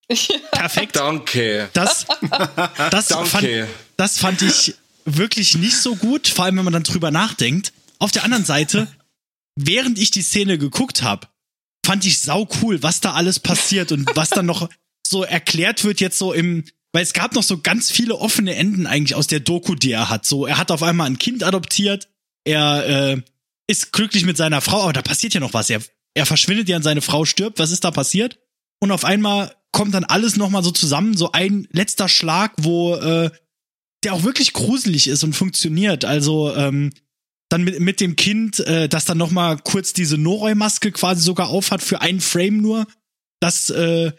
perfekt. 0.51 0.95
Danke. 0.97 1.69
Das, 1.73 2.05
das, 2.91 3.07
Danke. 3.07 3.27
Fand, 3.27 3.47
das 3.97 4.17
fand 4.17 4.41
ich 4.43 4.75
wirklich 5.05 5.55
nicht 5.55 5.77
so 5.77 5.95
gut, 5.95 6.27
vor 6.27 6.45
allem 6.45 6.57
wenn 6.57 6.65
man 6.65 6.73
dann 6.73 6.83
drüber 6.83 7.11
nachdenkt. 7.11 7.73
Auf 7.97 8.11
der 8.11 8.23
anderen 8.23 8.45
Seite, 8.45 8.87
während 9.55 9.97
ich 9.97 10.11
die 10.11 10.21
Szene 10.21 10.57
geguckt 10.57 11.01
habe, 11.01 11.27
fand 11.85 12.05
ich 12.05 12.19
sau 12.19 12.47
cool, 12.61 12.83
was 12.83 12.99
da 12.99 13.13
alles 13.13 13.39
passiert 13.39 13.91
und 13.91 14.09
was 14.15 14.29
dann 14.29 14.45
noch 14.45 14.69
so 15.07 15.23
erklärt 15.23 15.83
wird 15.83 16.01
jetzt 16.01 16.17
so 16.17 16.33
im, 16.33 16.65
weil 16.91 17.03
es 17.03 17.13
gab 17.13 17.35
noch 17.35 17.43
so 17.43 17.59
ganz 17.59 17.91
viele 17.91 18.15
offene 18.15 18.55
Enden 18.55 18.87
eigentlich 18.87 19.15
aus 19.15 19.27
der 19.27 19.39
Doku, 19.39 19.75
die 19.75 19.91
er 19.91 20.09
hat. 20.09 20.25
So, 20.25 20.45
er 20.45 20.57
hat 20.57 20.71
auf 20.71 20.83
einmal 20.83 21.07
ein 21.07 21.19
Kind 21.19 21.43
adoptiert, 21.43 22.09
er 22.43 22.85
äh, 22.87 23.21
ist 23.67 23.93
glücklich 23.93 24.25
mit 24.25 24.37
seiner 24.37 24.61
Frau, 24.61 24.83
aber 24.83 24.93
da 24.93 25.01
passiert 25.01 25.33
ja 25.33 25.39
noch 25.39 25.53
was. 25.53 25.69
Er, 25.69 25.81
er 26.13 26.25
verschwindet 26.25 26.69
ja 26.69 26.77
und 26.77 26.83
seine 26.83 27.01
Frau 27.01 27.25
stirbt. 27.25 27.59
Was 27.59 27.71
ist 27.71 27.83
da 27.83 27.91
passiert? 27.91 28.39
Und 28.79 28.91
auf 28.91 29.05
einmal 29.05 29.55
kommt 29.71 29.93
dann 29.93 30.03
alles 30.03 30.37
nochmal 30.37 30.63
so 30.63 30.71
zusammen, 30.71 31.17
so 31.17 31.31
ein 31.31 31.67
letzter 31.71 32.07
Schlag, 32.07 32.53
wo 32.57 32.95
äh, 32.95 33.31
der 34.03 34.13
auch 34.13 34.23
wirklich 34.23 34.53
gruselig 34.53 35.07
ist 35.07 35.23
und 35.23 35.33
funktioniert. 35.33 36.05
Also 36.05 36.55
ähm, 36.55 36.91
dann 37.55 37.63
mit, 37.63 37.79
mit 37.79 38.01
dem 38.01 38.15
Kind, 38.15 38.59
äh, 38.59 38.89
das 38.89 39.05
dann 39.05 39.17
nochmal 39.17 39.57
kurz 39.57 39.93
diese 39.93 40.17
Noroi-Maske 40.17 40.91
quasi 40.91 41.21
sogar 41.21 41.49
aufhat 41.49 41.81
für 41.81 42.01
einen 42.01 42.19
Frame 42.19 42.57
nur. 42.57 42.85
Das, 43.39 43.69
äh, 43.69 44.11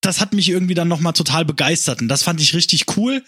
das 0.00 0.20
hat 0.20 0.32
mich 0.32 0.48
irgendwie 0.48 0.74
dann 0.74 0.88
nochmal 0.88 1.12
total 1.12 1.44
begeistert 1.44 2.00
und 2.00 2.08
das 2.08 2.22
fand 2.22 2.40
ich 2.40 2.54
richtig 2.54 2.96
cool. 2.96 3.22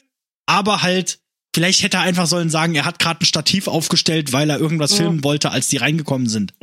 Aber 0.46 0.82
halt 0.82 1.20
Vielleicht 1.52 1.82
hätte 1.82 1.96
er 1.96 2.04
einfach 2.04 2.28
sollen 2.28 2.48
sagen, 2.48 2.76
er 2.76 2.84
hat 2.84 3.00
gerade 3.00 3.22
ein 3.22 3.26
Stativ 3.26 3.66
aufgestellt, 3.66 4.32
weil 4.32 4.48
er 4.50 4.61
irgendwas 4.61 4.94
filmen 4.94 5.24
wollte, 5.24 5.50
als 5.50 5.66
die 5.66 5.78
reingekommen 5.78 6.28
sind. 6.28 6.54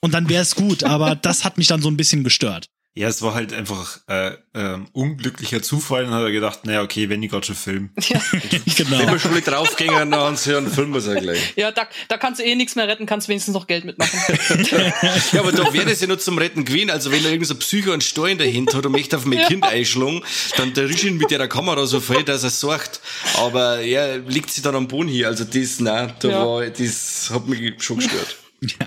Und 0.00 0.14
dann 0.14 0.28
wäre 0.28 0.42
es 0.42 0.56
gut, 0.56 0.82
aber 0.82 1.14
das 1.22 1.44
hat 1.44 1.58
mich 1.58 1.68
dann 1.68 1.80
so 1.80 1.88
ein 1.88 1.96
bisschen 1.96 2.24
gestört. 2.24 2.68
Ja, 2.94 3.08
es 3.08 3.22
war 3.22 3.32
halt 3.32 3.54
einfach 3.54 4.00
äh, 4.06 4.34
äh, 4.52 4.78
unglücklicher 4.92 5.62
Zufall 5.62 6.04
und 6.04 6.10
hat 6.10 6.24
er 6.24 6.30
gedacht, 6.30 6.66
naja, 6.66 6.82
okay, 6.82 7.08
wenn 7.08 7.22
ich 7.22 7.30
gerade 7.30 7.46
schon 7.46 7.56
film. 7.56 7.90
Ja. 8.02 8.20
genau. 8.76 8.98
Wenn 8.98 9.12
wir 9.12 9.18
schon 9.18 9.32
mit 9.32 9.46
draufgängern, 9.46 10.10
dann 10.10 10.36
hören, 10.36 10.70
filmen 10.70 10.92
wir 10.92 10.98
es 10.98 11.06
ja 11.06 11.14
gleich. 11.14 11.54
Ja, 11.56 11.70
da, 11.70 11.88
da 12.08 12.18
kannst 12.18 12.40
du 12.40 12.44
eh 12.44 12.54
nichts 12.54 12.76
mehr 12.76 12.86
retten, 12.86 13.06
kannst 13.06 13.28
wenigstens 13.28 13.54
noch 13.54 13.66
Geld 13.66 13.86
mitmachen. 13.86 14.18
ja, 15.32 15.40
aber 15.40 15.52
da 15.52 15.72
wäre 15.72 15.90
es 15.90 16.02
ja 16.02 16.08
nur 16.08 16.18
zum 16.18 16.36
Retten 16.36 16.66
gewesen. 16.66 16.90
Also 16.90 17.10
wenn 17.10 17.24
er 17.24 17.30
irgendein 17.30 17.48
so 17.48 17.54
Psycho 17.54 17.92
einen 17.92 18.02
Stein 18.02 18.36
dahinter 18.36 18.76
hat 18.76 18.84
und 18.84 18.92
möchte 18.92 19.16
auf 19.16 19.24
mein 19.24 19.38
ja. 19.38 19.46
Kind 19.46 19.64
einschlagen, 19.64 20.22
dann 20.56 20.74
der 20.74 20.90
ihn 20.90 21.16
mit 21.16 21.30
der 21.30 21.48
Kamera 21.48 21.86
so 21.86 22.00
viel, 22.00 22.24
dass 22.24 22.42
er 22.42 22.50
sagt. 22.50 23.00
Aber 23.38 23.80
er 23.80 24.18
liegt 24.18 24.50
sich 24.50 24.62
dann 24.62 24.74
am 24.74 24.88
Boden 24.88 25.08
hier. 25.08 25.28
Also 25.28 25.44
das, 25.44 25.80
nein, 25.80 26.12
da 26.20 26.28
ja. 26.28 26.46
war, 26.46 26.66
das 26.66 27.30
hat 27.32 27.46
mich 27.48 27.82
schon 27.82 27.98
gestört. 27.98 28.36
Ja. 28.60 28.86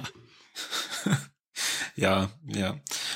Ja, 1.95 2.29
ja. 2.47 2.75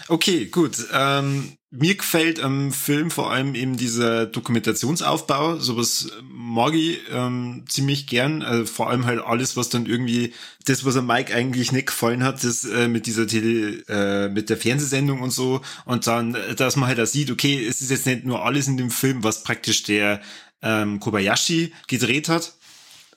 Okay, 0.09 0.47
gut. 0.47 0.75
Ähm, 0.91 1.53
mir 1.69 1.93
gefällt 1.93 2.39
am 2.39 2.71
Film 2.71 3.11
vor 3.11 3.31
allem 3.31 3.53
eben 3.53 3.77
dieser 3.77 4.25
Dokumentationsaufbau. 4.25 5.57
Sowas 5.59 6.09
mag 6.23 6.73
ich 6.73 6.99
ähm, 7.11 7.65
ziemlich 7.69 8.07
gern. 8.07 8.41
Also 8.41 8.65
vor 8.65 8.89
allem 8.89 9.05
halt 9.05 9.21
alles, 9.21 9.55
was 9.55 9.69
dann 9.69 9.85
irgendwie, 9.85 10.33
das, 10.65 10.83
was 10.83 10.97
am 10.97 11.05
Mike 11.05 11.31
eigentlich 11.31 11.71
nicht 11.71 11.85
gefallen 11.87 12.23
hat, 12.23 12.43
das 12.43 12.65
äh, 12.65 12.87
mit 12.87 13.05
dieser 13.05 13.27
Tele, 13.27 13.83
äh, 13.87 14.29
mit 14.29 14.49
der 14.49 14.57
Fernsehsendung 14.57 15.21
und 15.21 15.29
so. 15.29 15.61
Und 15.85 16.07
dann, 16.07 16.35
dass 16.57 16.75
man 16.75 16.89
halt 16.89 16.99
auch 16.99 17.05
sieht, 17.05 17.29
okay, 17.29 17.63
es 17.63 17.79
ist 17.79 17.91
jetzt 17.91 18.07
nicht 18.07 18.25
nur 18.25 18.43
alles 18.43 18.67
in 18.67 18.77
dem 18.77 18.89
Film, 18.89 19.23
was 19.23 19.43
praktisch 19.43 19.83
der 19.83 20.21
ähm, 20.63 20.99
Kobayashi 20.99 21.71
gedreht 21.87 22.29
hat, 22.29 22.55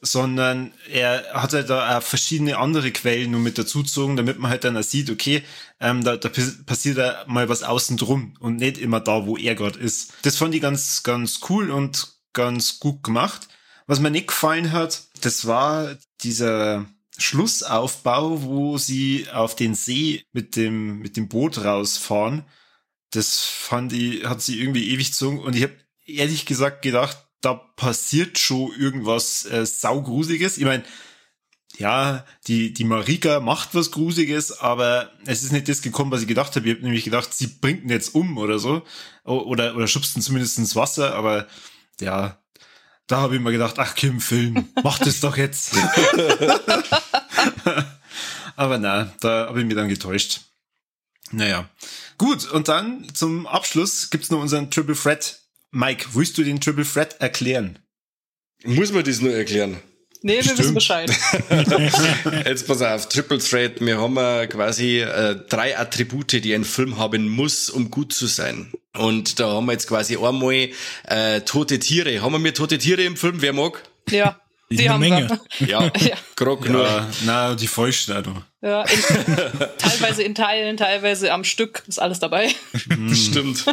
sondern 0.05 0.73
er 0.91 1.25
hat 1.33 1.53
halt 1.53 1.71
da 1.71 1.97
auch 1.97 2.03
verschiedene 2.03 2.59
andere 2.59 2.91
Quellen 2.91 3.31
nur 3.31 3.41
mit 3.41 3.57
dazugezogen, 3.57 4.17
damit 4.17 4.39
man 4.39 4.51
halt 4.51 4.65
dann 4.65 4.77
auch 4.77 4.83
sieht, 4.83 5.09
okay, 5.11 5.45
ähm, 5.79 6.03
da, 6.03 6.17
da 6.17 6.29
passiert 6.67 6.99
da 6.99 7.25
mal 7.29 7.49
was 7.49 7.63
außen 7.63 7.97
drum 7.97 8.35
und 8.41 8.57
nicht 8.57 8.79
immer 8.79 8.99
da, 8.99 9.27
wo 9.27 9.37
er 9.37 9.55
gerade 9.55 9.79
ist. 9.79 10.13
Das 10.23 10.37
fand 10.37 10.57
ich 10.57 10.61
ganz, 10.61 11.05
ganz 11.05 11.41
cool 11.49 11.71
und 11.71 12.15
ganz 12.33 12.81
gut 12.81 13.05
gemacht. 13.05 13.49
Was 13.87 14.01
mir 14.01 14.11
nicht 14.11 14.27
gefallen 14.27 14.73
hat, 14.73 15.05
das 15.21 15.47
war 15.47 15.97
dieser 16.23 16.87
Schlussaufbau, 17.17 18.43
wo 18.43 18.79
sie 18.79 19.29
auf 19.33 19.55
den 19.55 19.77
See 19.77 20.25
mit 20.33 20.57
dem, 20.57 20.99
mit 20.99 21.17
dem 21.17 21.29
Boot 21.29 21.65
rausfahren. 21.65 22.45
Das 23.11 23.41
fand 23.41 23.93
ich, 23.93 24.25
hat 24.25 24.43
sie 24.43 24.61
irgendwie 24.61 24.91
ewig 24.91 25.11
gezogen 25.11 25.39
und 25.39 25.55
ich 25.55 25.63
habe 25.63 25.77
ehrlich 26.07 26.45
gesagt 26.45 26.83
gedacht, 26.83 27.17
da 27.43 27.55
passiert 27.55 28.38
schon 28.38 28.72
irgendwas 28.78 29.45
äh, 29.45 29.66
saugruseliges. 29.66 30.57
Ich 30.57 30.64
meine, 30.64 30.84
ja, 31.76 32.24
die, 32.47 32.72
die 32.72 32.84
Marika 32.84 33.40
macht 33.40 33.74
was 33.74 33.90
Gruseliges, 33.90 34.61
aber 34.61 35.11
es 35.26 35.43
ist 35.43 35.53
nicht 35.53 35.68
das 35.68 35.82
gekommen, 35.82 36.11
was 36.11 36.22
ich 36.22 36.28
gedacht 36.28 36.55
habe. 36.55 36.68
Ich 36.68 36.74
habe 36.74 36.84
nämlich 36.84 37.05
gedacht, 37.05 37.34
sie 37.34 37.47
bringt 37.49 37.84
ihn 37.84 37.90
jetzt 37.90 38.14
um 38.14 38.38
oder 38.38 38.59
so. 38.59 38.82
Oder, 39.24 39.74
oder 39.74 39.88
schubst 39.88 40.16
ihn 40.16 40.22
zumindest 40.22 40.59
ins 40.59 40.76
Wasser, 40.76 41.14
aber 41.14 41.47
ja, 42.01 42.38
da 43.07 43.18
habe 43.18 43.36
ich 43.36 43.40
mir 43.40 43.53
gedacht, 43.53 43.78
ach 43.78 43.95
Kim, 43.95 44.20
Film, 44.20 44.68
mach 44.82 44.99
das 44.99 45.20
doch 45.20 45.36
jetzt. 45.36 45.74
aber 48.57 48.78
na, 48.78 49.12
da 49.20 49.49
habe 49.49 49.61
ich 49.61 49.66
mich 49.66 49.74
dann 49.74 49.88
getäuscht. 49.88 50.43
Naja. 51.32 51.68
Gut, 52.18 52.51
und 52.51 52.68
dann 52.68 53.07
zum 53.14 53.47
Abschluss 53.47 54.11
gibt's 54.11 54.30
noch 54.30 54.40
unseren 54.40 54.70
Triple 54.70 54.95
Threat 54.95 55.41
Mike, 55.75 56.09
willst 56.12 56.37
du 56.37 56.45
den 56.45 56.61
Triple 56.61 56.85
Threat 56.85 57.18
erklären? 57.18 57.79
Muss 58.62 58.93
man 58.93 59.05
das 59.05 59.23
nur 59.23 59.33
erklären? 59.33 59.79
Nee, 60.20 60.45
wir 60.45 60.57
wissen 60.57 60.75
Bescheid. 60.75 61.11
Jetzt 62.45 62.68
pass 62.68 62.83
auf, 62.83 63.09
Triple 63.09 63.39
Threat, 63.39 63.81
wir 63.81 63.99
haben 63.99 64.14
quasi 64.51 65.01
äh, 65.01 65.35
drei 65.49 65.77
Attribute, 65.77 66.45
die 66.45 66.55
ein 66.55 66.64
Film 66.64 66.99
haben 66.99 67.27
muss, 67.29 67.70
um 67.70 67.91
gut 67.91 68.12
zu 68.12 68.27
sein. 68.27 68.70
Und 68.97 69.41
da 69.41 69.49
haben 69.49 69.64
wir 69.64 69.73
jetzt 69.73 69.89
quasi 69.89 70.18
einmal 70.18 70.68
äh, 71.09 71.41
tote 71.41 71.79
Tiere. 71.79 72.20
Haben 72.20 72.33
wir 72.33 72.39
mir 72.39 72.53
tote 72.53 72.77
Tiere 72.77 73.03
im 73.03 73.16
Film? 73.16 73.41
Wer 73.41 73.55
mag? 73.55 73.83
Ja. 74.11 74.39
Die, 74.70 74.77
die 74.77 74.91
haben 74.91 75.01
Menge. 75.01 75.41
Wir. 75.59 75.68
Ja, 75.68 75.83
ja. 75.99 76.16
Grog 76.37 76.68
nur. 76.68 76.85
Ja, 76.85 77.09
na, 77.25 77.55
die 77.55 77.66
Vollstatue. 77.66 78.45
Ja, 78.61 78.83
in, 78.83 78.99
teilweise 79.79 80.23
in 80.23 80.35
Teilen, 80.35 80.77
teilweise 80.77 81.33
am 81.33 81.43
Stück, 81.43 81.83
ist 81.89 81.99
alles 81.99 82.20
dabei. 82.20 82.55
Das 83.09 83.18
stimmt 83.18 83.64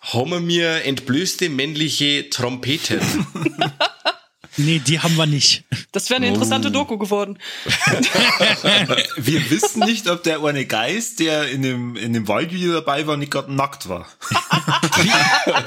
haben 0.00 0.48
wir 0.48 0.84
entblößte 0.84 1.48
männliche 1.48 2.28
Trompeten. 2.30 3.00
Nee, 4.56 4.80
die 4.80 4.98
haben 5.00 5.16
wir 5.16 5.26
nicht. 5.26 5.64
Das 5.92 6.10
wäre 6.10 6.16
eine 6.16 6.28
interessante 6.28 6.68
oh. 6.68 6.72
Doku 6.72 6.98
geworden. 6.98 7.38
wir 9.16 9.50
wissen 9.50 9.80
nicht, 9.80 10.08
ob 10.08 10.22
der 10.22 10.42
eine 10.42 10.66
Geist, 10.66 11.20
der 11.20 11.48
in 11.50 11.62
dem, 11.62 11.96
in 11.96 12.12
dem 12.12 12.28
Waldvideo 12.28 12.72
dabei 12.72 13.06
war, 13.06 13.16
nicht 13.16 13.30
gerade 13.30 13.52
nackt 13.54 13.88
war. 13.88 14.06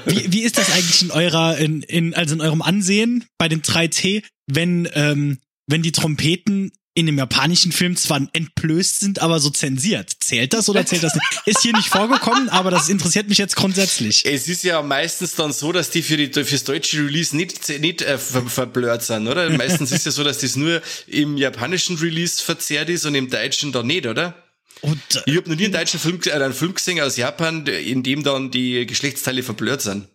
wie, 0.06 0.16
wie, 0.26 0.34
wie, 0.34 0.42
ist 0.42 0.58
das 0.58 0.72
eigentlich 0.72 1.02
in 1.02 1.12
eurer, 1.12 1.58
in, 1.58 1.82
in, 1.82 2.14
also 2.14 2.36
in 2.36 2.42
eurem 2.42 2.62
Ansehen 2.62 3.26
bei 3.38 3.48
den 3.48 3.62
3T, 3.62 4.24
wenn, 4.48 4.88
ähm, 4.94 5.40
wenn 5.66 5.82
die 5.82 5.92
Trompeten 5.92 6.72
in 6.96 7.08
dem 7.08 7.18
japanischen 7.18 7.72
Film 7.72 7.96
zwar 7.96 8.22
entblößt 8.34 9.00
sind, 9.00 9.20
aber 9.20 9.40
so 9.40 9.50
zensiert. 9.50 10.12
Zählt 10.20 10.54
das 10.54 10.70
oder 10.70 10.86
zählt 10.86 11.04
das 11.04 11.16
nicht? 11.16 11.26
Ist 11.46 11.62
hier 11.62 11.74
nicht 11.74 11.90
vorgekommen, 11.90 12.50
aber 12.50 12.70
das 12.70 12.90
interessiert 12.90 13.30
mich 13.30 13.40
jetzt 13.40 13.56
grundsätzlich. 13.56 14.24
Es 14.26 14.48
ist 14.48 14.64
ja 14.64 14.82
meistens 14.82 15.36
dann 15.36 15.52
so, 15.52 15.72
dass 15.72 15.90
die 15.90 16.04
für 16.04 16.18
die 16.18 16.32
fürs 16.44 16.64
deutsche 16.64 17.00
Release 17.00 17.36
nicht 17.36 17.70
nicht 17.80 18.02
äh, 18.02 18.18
ver, 18.18 18.44
verblurrt 18.44 19.04
sind, 19.04 19.28
oder? 19.28 19.50
Meistens 19.50 19.92
ist 19.92 20.06
ja 20.06 20.12
so, 20.12 20.24
dass 20.24 20.40
das 20.40 20.56
nur 20.56 20.82
im 21.08 21.38
japanischen 21.38 21.98
Release 21.98 22.42
verzerrt 22.42 22.90
ist 22.90 23.06
und 23.06 23.16
im 23.16 23.30
deutschen 23.30 23.72
dann 23.72 23.88
nicht, 23.88 24.06
oder? 24.06 24.43
Und, 24.82 25.00
äh, 25.16 25.22
ich 25.26 25.38
habe 25.38 25.50
noch 25.50 25.56
nie 25.56 25.66
einen 25.66 25.74
deutschen 25.74 26.00
Film, 26.00 26.20
äh, 26.26 26.32
einen 26.32 26.54
Film 26.54 26.74
gesehen 26.74 27.00
aus 27.00 27.18
Japan, 27.18 27.66
in 27.66 28.04
dem 28.04 28.24
dann 28.24 28.52
die 28.52 28.86
Geschlechtsteile 28.86 29.44
verblurrt 29.44 29.82
sind. 29.82 30.08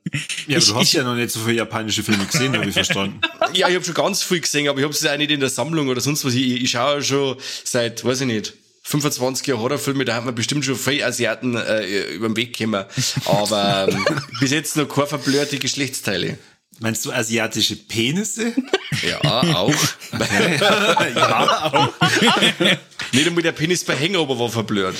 Ja, 0.47 0.59
aber 0.59 0.67
du 0.67 0.75
hast 0.75 0.89
ich, 0.89 0.93
ja 0.93 1.05
noch 1.05 1.15
nicht 1.15 1.31
so 1.31 1.41
viele 1.41 1.57
japanische 1.59 2.03
Filme 2.03 2.25
gesehen, 2.27 2.55
habe 2.55 2.67
ich 2.67 2.75
verstanden. 2.75 3.21
Ja, 3.55 3.67
ich 3.69 3.77
habe 3.77 3.85
schon 3.85 3.95
ganz 3.95 4.23
viel 4.23 4.41
gesehen, 4.41 4.69
aber 4.69 4.79
ich 4.79 4.85
habe 4.85 4.93
es 4.93 5.07
auch 5.07 5.17
nicht 5.17 5.31
in 5.31 5.41
der 5.41 5.49
Sammlung 5.49 5.89
oder 5.89 6.03
sonst 6.03 6.23
was. 6.23 6.35
Ich, 6.35 6.63
ich 6.63 6.71
schaue 6.71 7.03
schon 7.03 7.39
seit, 7.65 8.05
weiß 8.05 8.21
ich 8.21 8.27
nicht, 8.27 8.53
25 8.83 9.47
Jahre 9.47 9.61
Horrorfilme, 9.61 10.05
da 10.05 10.17
hat 10.17 10.25
man 10.25 10.35
bestimmt 10.35 10.65
schon 10.65 10.77
viele 10.77 11.07
Asiaten 11.07 11.57
äh, 11.57 12.13
über 12.13 12.29
den 12.29 12.37
Weg 12.37 12.57
gekommen. 12.57 12.85
Aber 13.25 13.89
ähm, 13.91 14.05
bis 14.41 14.51
jetzt 14.51 14.77
noch 14.77 14.89
keine 14.89 15.07
verblurrte 15.07 15.59
Geschlechtsteile. 15.59 16.39
Meinst 16.81 17.05
du 17.05 17.13
asiatische 17.13 17.75
Penisse? 17.77 18.55
Ja, 19.03 19.21
auch. 19.21 19.75
ja, 21.15 21.73
auch. 21.73 21.93
Nicht 23.13 23.27
einmal 23.27 23.43
der 23.43 23.53
Penis 23.53 23.85
bei 23.85 23.97
Hangover 23.97 24.39
war 24.39 24.49
verblurrt. 24.49 24.97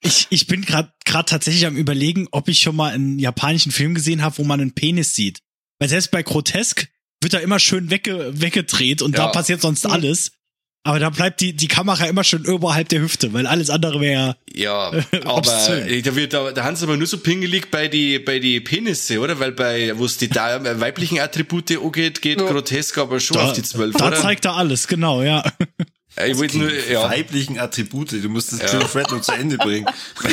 ich, 0.00 0.26
ich 0.30 0.46
bin 0.46 0.62
gerade 0.62 0.92
gerade 1.04 1.28
tatsächlich 1.28 1.66
am 1.66 1.76
überlegen, 1.76 2.28
ob 2.30 2.48
ich 2.48 2.60
schon 2.60 2.76
mal 2.76 2.92
einen 2.92 3.18
japanischen 3.18 3.72
Film 3.72 3.94
gesehen 3.94 4.22
habe, 4.22 4.38
wo 4.38 4.44
man 4.44 4.60
einen 4.60 4.72
Penis 4.72 5.14
sieht. 5.14 5.40
Weil 5.80 5.88
selbst 5.88 6.10
bei 6.10 6.22
Grotesk 6.22 6.88
wird 7.20 7.34
er 7.34 7.40
immer 7.40 7.58
schön 7.58 7.90
wegge 7.90 8.40
weggedreht 8.40 9.02
und 9.02 9.16
ja. 9.16 9.26
da 9.26 9.28
passiert 9.28 9.60
sonst 9.60 9.86
alles. 9.86 10.32
Aber 10.84 10.98
da 10.98 11.10
bleibt 11.10 11.40
die, 11.40 11.54
die 11.54 11.68
Kamera 11.68 12.06
immer 12.06 12.24
schon 12.24 12.46
oberhalb 12.46 12.88
der 12.88 13.00
Hüfte, 13.00 13.32
weil 13.32 13.46
alles 13.46 13.68
andere 13.68 14.00
wäre. 14.00 14.36
Ja, 14.52 14.90
aber 15.24 15.42
da 15.42 16.16
wird 16.16 16.32
da, 16.32 16.50
da 16.52 16.64
haben 16.64 16.76
sie 16.76 16.84
aber 16.84 16.96
nur 16.96 17.06
so 17.06 17.18
pingelig 17.18 17.70
bei 17.70 17.88
die, 17.88 18.18
bei 18.18 18.38
die 18.38 18.60
Penisse, 18.60 19.20
oder? 19.20 19.38
Weil 19.38 19.52
bei, 19.52 19.98
wo 19.98 20.06
es 20.06 20.16
die 20.16 20.28
da, 20.28 20.80
weiblichen 20.80 21.18
Attribute 21.18 21.72
angeht, 21.72 22.22
geht 22.22 22.40
ja. 22.40 22.46
grotesk 22.46 22.96
aber 22.98 23.20
schon 23.20 23.36
da, 23.36 23.44
auf 23.44 23.52
die 23.52 23.62
zwölf, 23.62 23.96
Da 23.96 24.08
oder? 24.08 24.16
zeigt 24.16 24.44
er 24.46 24.54
alles, 24.54 24.88
genau, 24.88 25.22
ja. 25.22 25.42
Ich 26.26 26.38
wollte 26.38 26.58
nur, 26.58 26.70
ja. 26.72 27.08
weiblichen 27.08 27.58
Attribute, 27.58 28.12
du 28.12 28.28
musst 28.28 28.52
das 28.52 28.72
ja. 28.72 28.80
Fred 28.80 29.10
noch 29.10 29.20
zu 29.20 29.32
Ende 29.32 29.56
bringen. 29.56 29.86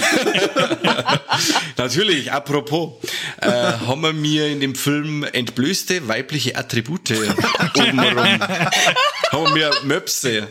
Natürlich, 1.78 2.32
apropos, 2.32 2.94
äh, 3.42 3.50
haben 3.50 4.02
wir 4.02 4.14
mir 4.14 4.48
in 4.48 4.60
dem 4.60 4.76
Film 4.76 5.24
entblößte 5.24 6.08
weibliche 6.08 6.56
Attribute 6.56 7.12
obenrum. 7.76 8.18
haben 8.18 9.56
wir 9.56 9.72
Möpse. 9.84 10.48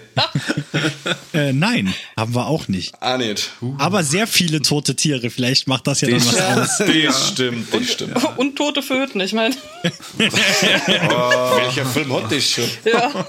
Äh, 1.33 1.53
nein, 1.53 1.95
haben 2.17 2.35
wir 2.35 2.47
auch 2.47 2.69
nicht. 2.69 2.95
Ah, 3.01 3.17
nicht. 3.17 3.51
Uh. 3.61 3.75
Aber 3.79 4.05
sehr 4.05 4.27
viele 4.27 4.63
tote 4.63 4.95
Tiere, 4.95 5.31
vielleicht 5.31 5.67
macht 5.67 5.87
das 5.87 6.01
ja 6.01 6.09
das 6.09 6.27
dann 6.27 6.61
was 6.61 6.81
aus. 6.81 6.87
Das 6.87 7.29
stimmt, 7.29 7.73
das 7.73 7.93
stimmt. 7.93 8.17
Und, 8.17 8.39
und 8.39 8.57
tote 8.57 8.83
Föten, 8.83 9.21
ich 9.21 9.33
meine. 9.33 9.55
oh, 9.83 9.89
welcher 11.57 11.87
Film 11.87 12.13
hat 12.13 12.31
das 12.31 12.45
schon? 12.45 12.65
Ja. 12.85 13.27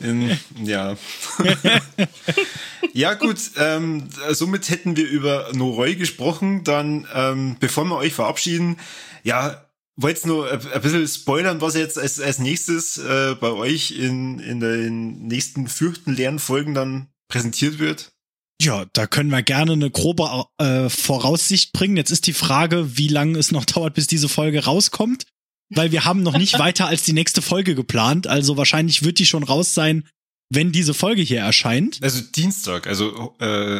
In, 0.00 0.38
ja. 0.62 0.96
ja, 2.92 3.14
gut, 3.14 3.38
ähm, 3.56 4.08
somit 4.30 4.68
hätten 4.68 4.96
wir 4.96 5.08
über 5.08 5.50
Noroi 5.52 5.94
gesprochen. 5.94 6.64
Dann, 6.64 7.06
ähm, 7.14 7.56
bevor 7.60 7.84
wir 7.84 7.96
euch 7.96 8.12
verabschieden, 8.12 8.76
ja, 9.22 9.66
wollt 9.96 10.26
nur 10.26 10.50
ein 10.50 10.82
bisschen 10.82 11.08
spoilern, 11.08 11.60
was 11.60 11.74
jetzt 11.74 11.98
als, 11.98 12.20
als 12.20 12.38
nächstes 12.38 12.98
äh, 12.98 13.34
bei 13.40 13.50
euch 13.50 13.92
in, 13.92 14.38
in 14.38 14.60
den 14.60 15.26
nächsten 15.26 15.68
fürchten 15.68 16.14
leeren 16.14 16.38
Folgen 16.38 16.74
dann 16.74 17.08
präsentiert 17.28 17.78
wird? 17.78 18.12
Ja, 18.60 18.86
da 18.92 19.06
können 19.06 19.30
wir 19.30 19.42
gerne 19.42 19.72
eine 19.72 19.90
grobe 19.90 20.44
äh, 20.58 20.88
Voraussicht 20.88 21.72
bringen. 21.72 21.96
Jetzt 21.96 22.10
ist 22.10 22.26
die 22.26 22.32
Frage, 22.32 22.96
wie 22.96 23.08
lange 23.08 23.38
es 23.38 23.52
noch 23.52 23.64
dauert, 23.66 23.94
bis 23.94 24.06
diese 24.06 24.28
Folge 24.28 24.64
rauskommt 24.64 25.26
weil 25.70 25.92
wir 25.92 26.04
haben 26.04 26.22
noch 26.22 26.36
nicht 26.36 26.58
weiter 26.58 26.86
als 26.86 27.02
die 27.02 27.12
nächste 27.12 27.42
Folge 27.42 27.74
geplant. 27.74 28.26
Also 28.26 28.56
wahrscheinlich 28.56 29.04
wird 29.04 29.18
die 29.18 29.26
schon 29.26 29.42
raus 29.42 29.74
sein, 29.74 30.04
wenn 30.50 30.72
diese 30.72 30.94
Folge 30.94 31.22
hier 31.22 31.40
erscheint. 31.40 31.98
Also 32.02 32.22
Dienstag, 32.22 32.86
also 32.86 33.34
äh, 33.40 33.78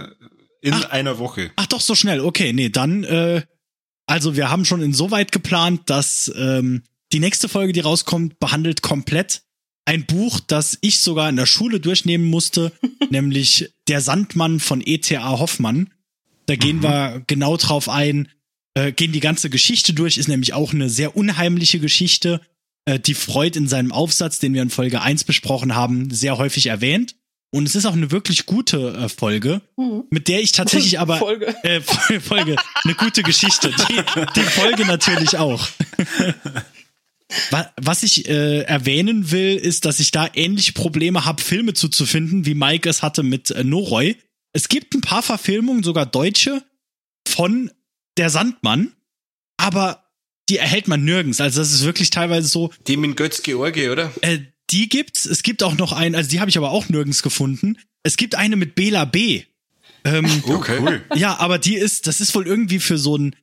in 0.63 0.73
ach, 0.73 0.91
einer 0.91 1.19
Woche. 1.19 1.51
Ach 1.57 1.67
doch, 1.67 1.81
so 1.81 1.95
schnell. 1.95 2.21
Okay, 2.21 2.53
nee, 2.53 2.71
dann, 2.71 3.05
äh, 3.05 3.43
also 4.07 4.37
wir 4.37 4.51
haben 4.51 4.65
schon 4.65 4.83
insoweit 4.83 5.33
geplant, 5.33 5.83
dass 5.87 6.33
ähm, 6.37 6.83
die 7.13 7.21
nächste 7.21 7.49
Folge, 7.49 7.73
die 7.73 7.81
rauskommt, 7.81 8.39
behandelt 8.41 8.83
komplett 8.83 9.43
ein 9.85 10.05
Buch, 10.07 10.41
das 10.41 10.79
ich 10.81 10.99
sogar 10.99 11.29
in 11.29 11.37
der 11.37 11.47
Schule 11.47 11.79
durchnehmen 11.79 12.25
musste, 12.25 12.73
nämlich 13.11 13.73
Der 13.89 14.01
Sandmann 14.01 14.59
von 14.59 14.83
E.T.A. 14.85 15.39
Hoffmann. 15.39 15.91
Da 16.47 16.57
gehen 16.57 16.79
mhm. 16.79 16.83
wir 16.83 17.23
genau 17.27 17.57
drauf 17.57 17.89
ein, 17.89 18.29
äh, 18.77 18.93
gehen 18.93 19.13
die 19.13 19.21
ganze 19.21 19.49
Geschichte 19.49 19.95
durch, 19.95 20.19
ist 20.19 20.29
nämlich 20.29 20.53
auch 20.53 20.73
eine 20.73 20.91
sehr 20.91 21.17
unheimliche 21.17 21.81
Geschichte, 21.81 22.43
äh, 22.85 23.01
die 23.01 23.15
Freud 23.15 23.59
in 23.59 23.69
seinem 23.69 23.91
Aufsatz, 23.91 24.39
den 24.39 24.53
wir 24.53 24.61
in 24.61 24.71
Folge 24.71 25.01
1 25.01 25.25
besprochen 25.25 25.75
haben, 25.75 26.11
sehr 26.11 26.37
häufig 26.37 26.67
erwähnt. 26.67 27.17
Und 27.51 27.67
es 27.67 27.75
ist 27.75 27.87
auch 27.87 27.95
eine 27.95 28.11
wirklich 28.11 28.45
gute 28.45 28.93
äh, 28.93 29.09
Folge, 29.09 29.63
mhm. 29.77 30.05
mit 30.11 30.29
der 30.29 30.43
ich 30.43 30.53
tatsächlich 30.53 30.99
aber 31.01 31.17
Folge. 31.17 31.55
Äh, 31.63 31.81
Folge, 32.21 32.57
eine 32.85 32.95
gute 32.95 33.23
Geschichte. 33.23 33.71
Die, 33.89 34.03
die 34.37 34.43
Folge 34.43 34.85
natürlich 34.85 35.39
auch. 35.39 35.67
Was 37.81 38.03
ich 38.03 38.29
äh, 38.29 38.61
erwähnen 38.61 39.31
will, 39.31 39.57
ist, 39.57 39.87
dass 39.87 40.01
ich 40.01 40.11
da 40.11 40.29
ähnliche 40.35 40.73
Probleme 40.73 41.25
habe, 41.25 41.43
Filme 41.43 41.73
zuzufinden, 41.73 42.45
wie 42.45 42.55
Mike 42.55 42.89
es 42.89 43.03
hatte 43.03 43.23
mit 43.23 43.51
äh, 43.51 43.65
Noroi. 43.65 44.17
Es 44.53 44.69
gibt 44.69 44.95
ein 44.95 45.01
paar 45.01 45.23
Verfilmungen, 45.23 45.83
sogar 45.83 46.07
deutsche, 46.07 46.63
von 47.27 47.71
der 48.17 48.31
Sandmann, 48.31 48.93
aber 49.57 50.05
die 50.49 50.59
erhält 50.59 50.89
man 50.89 51.05
nirgends. 51.05 51.41
Also 51.41 51.61
das 51.61 51.73
ist 51.73 51.85
wirklich 51.85 52.11
teilweise 52.11 52.49
so. 52.49 52.73
Die 52.87 52.97
mit 52.97 53.17
Götz-George, 53.17 53.91
oder? 53.91 54.13
Äh, 54.21 54.39
die 54.71 54.89
gibt's. 54.89 55.27
Es 55.27 55.43
gibt 55.43 55.63
auch 55.63 55.77
noch 55.77 55.93
einen, 55.93 56.15
also 56.15 56.31
die 56.31 56.41
habe 56.41 56.49
ich 56.51 56.57
aber 56.57 56.71
auch 56.71 56.89
nirgends 56.89 57.23
gefunden. 57.23 57.77
Es 58.03 58.17
gibt 58.17 58.35
eine 58.35 58.57
mit 58.57 58.75
Bela 58.75 59.05
B. 59.05 59.43
Ähm, 60.05 60.43
okay. 60.47 60.79
Cool. 60.81 61.05
Ja, 61.15 61.39
aber 61.39 61.59
die 61.59 61.77
ist, 61.77 62.07
das 62.07 62.21
ist 62.21 62.35
wohl 62.35 62.47
irgendwie 62.47 62.79
für 62.79 62.99
so 62.99 63.17
ein 63.17 63.35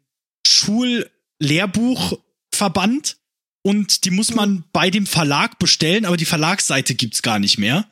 Schullehrbuchverband 0.47 3.17
und 3.63 4.05
die 4.05 4.11
muss 4.11 4.34
man 4.34 4.63
bei 4.74 4.89
dem 4.89 5.05
Verlag 5.05 5.59
bestellen, 5.59 6.05
aber 6.05 6.17
die 6.17 6.26
Verlagsseite 6.26 6.95
gibt's 6.95 7.21
gar 7.21 7.39
nicht 7.39 7.57
mehr. 7.57 7.86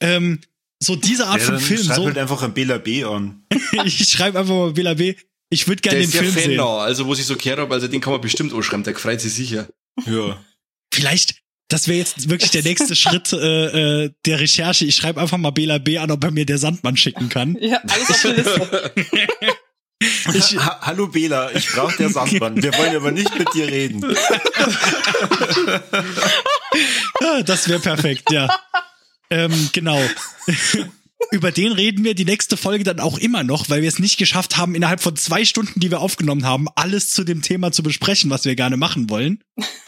Ähm, 0.00 0.40
so 0.78 0.94
diese 0.94 1.26
Art 1.26 1.40
ja, 1.40 1.46
von 1.46 1.58
Film. 1.58 1.82
Schreib 1.82 1.96
so, 1.96 2.06
halt 2.06 2.18
einfach 2.18 2.42
ein 2.42 2.52
Bela 2.52 2.78
B 2.78 3.04
an. 3.04 3.42
ich 3.84 4.08
schreibe 4.08 4.38
einfach 4.38 4.54
mal 4.54 4.72
Bela 4.72 4.94
B. 4.94 5.14
Ich 5.48 5.68
würde 5.68 5.80
gerne 5.80 6.00
den 6.00 6.10
Film 6.10 6.32
Fan 6.32 6.42
sehen. 6.42 6.60
Also, 6.60 7.06
wo 7.06 7.14
ich 7.14 7.24
so 7.24 7.36
gehört 7.36 7.60
habe, 7.60 7.72
also 7.72 7.86
den 7.88 8.00
kann 8.00 8.12
man 8.12 8.20
bestimmt 8.20 8.52
anschreiben, 8.52 8.84
der 8.84 8.96
freut 8.96 9.20
sich 9.20 9.34
sicher. 9.34 9.68
Ja. 10.04 10.42
Vielleicht, 10.92 11.36
das 11.68 11.88
wäre 11.88 11.98
jetzt 11.98 12.28
wirklich 12.28 12.50
der 12.50 12.62
nächste 12.64 12.96
Schritt 12.96 13.32
äh, 13.32 14.04
äh, 14.04 14.10
der 14.24 14.40
Recherche. 14.40 14.84
Ich 14.84 14.96
schreibe 14.96 15.20
einfach 15.20 15.38
mal 15.38 15.50
Bela 15.50 15.78
B 15.78 15.98
an, 15.98 16.10
ob 16.10 16.24
er 16.24 16.30
mir 16.30 16.46
der 16.46 16.58
Sandmann 16.58 16.96
schicken 16.96 17.28
kann. 17.28 17.56
Ja, 17.60 17.80
alles 17.88 18.10
auf 18.10 18.22
der 18.22 18.32
Liste. 18.34 18.92
Ich, 20.34 20.58
ha 20.58 20.78
Hallo 20.82 21.06
Bela, 21.06 21.50
ich 21.54 21.68
brauche 21.68 21.96
der 21.96 22.10
Sandmann. 22.10 22.62
Wir 22.62 22.76
wollen 22.76 22.94
aber 22.96 23.12
nicht 23.12 23.38
mit 23.38 23.48
dir 23.54 23.66
reden. 23.66 24.02
das 27.46 27.66
wäre 27.66 27.80
perfekt, 27.80 28.30
ja. 28.30 28.46
Ähm, 29.30 29.70
genau 29.72 29.98
über 31.30 31.50
den 31.50 31.72
reden 31.72 32.04
wir 32.04 32.14
die 32.14 32.24
nächste 32.24 32.56
Folge 32.56 32.84
dann 32.84 33.00
auch 33.00 33.18
immer 33.18 33.42
noch, 33.42 33.68
weil 33.68 33.82
wir 33.82 33.88
es 33.88 33.98
nicht 33.98 34.16
geschafft 34.18 34.56
haben, 34.56 34.74
innerhalb 34.74 35.00
von 35.00 35.16
zwei 35.16 35.44
Stunden, 35.44 35.80
die 35.80 35.90
wir 35.90 36.00
aufgenommen 36.00 36.44
haben, 36.44 36.68
alles 36.74 37.10
zu 37.10 37.24
dem 37.24 37.42
Thema 37.42 37.72
zu 37.72 37.82
besprechen, 37.82 38.30
was 38.30 38.44
wir 38.44 38.54
gerne 38.54 38.76
machen 38.76 39.10
wollen. 39.10 39.42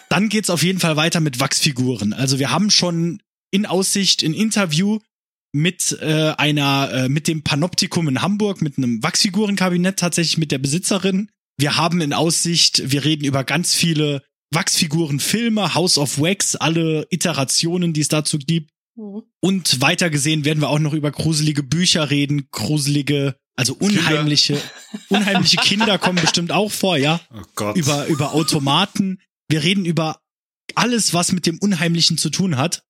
Dann 0.09 0.29
geht's 0.29 0.51
auf 0.51 0.62
jeden 0.62 0.81
Fall 0.81 0.97
weiter 0.97 1.20
mit 1.20 1.41
Wachsfiguren. 1.41 2.12
Also 2.12 2.39
wir 2.39 2.51
haben 2.51 2.70
schon 2.70 3.22
in 3.51 3.66
Aussicht 3.66 4.22
ein 4.22 4.35
Interview 4.35 4.99
mit 5.53 5.99
äh, 6.01 6.35
einer, 6.37 6.91
äh, 6.93 7.09
mit 7.09 7.29
dem 7.29 7.43
Panoptikum 7.43 8.09
in 8.09 8.22
Hamburg, 8.22 8.61
mit 8.62 8.79
einem 8.79 9.03
Wachsfigurenkabinett 9.03 9.99
tatsächlich 9.99 10.39
mit 10.39 10.53
der 10.53 10.59
Besitzerin. 10.59 11.31
Wir 11.59 11.76
haben 11.76 12.01
in 12.01 12.12
Aussicht, 12.12 12.83
wir 12.91 13.05
reden 13.05 13.24
über 13.24 13.45
ganz 13.45 13.74
viele 13.74 14.22
Wachsfigurenfilme, 14.53 15.74
House 15.74 15.99
of 15.99 16.18
Wax, 16.20 16.57
alle 16.57 17.07
Iterationen, 17.11 17.93
die 17.93 18.01
es 18.01 18.09
dazu 18.09 18.39
gibt. 18.39 18.70
Mhm. 18.99 19.22
Und 19.40 19.80
weiter 19.80 20.11
gesehen 20.11 20.44
werden 20.44 20.61
wir 20.61 20.68
auch 20.68 20.80
noch 20.80 20.92
über 20.92 21.11
gruselige 21.11 21.62
Bücher 21.62 22.11
reden, 22.11 22.49
gruselige, 22.51 23.36
also 23.57 23.74
unheimliche, 23.74 24.55
Kinder. 24.55 25.05
unheimliche 25.09 25.57
Kinder 25.59 25.99
kommen 25.99 26.20
bestimmt 26.20 26.53
auch 26.53 26.72
vor, 26.72 26.96
ja. 26.96 27.20
Oh 27.32 27.42
Gott. 27.55 27.76
Über, 27.76 28.07
über 28.07 28.32
Automaten. 28.34 29.20
Wir 29.49 29.62
reden 29.62 29.84
über 29.84 30.20
alles, 30.74 31.14
was 31.14 31.32
mit 31.32 31.46
dem 31.46 31.59
Unheimlichen 31.59 32.18
zu 32.18 32.28
tun 32.28 32.57
hat. 32.57 32.82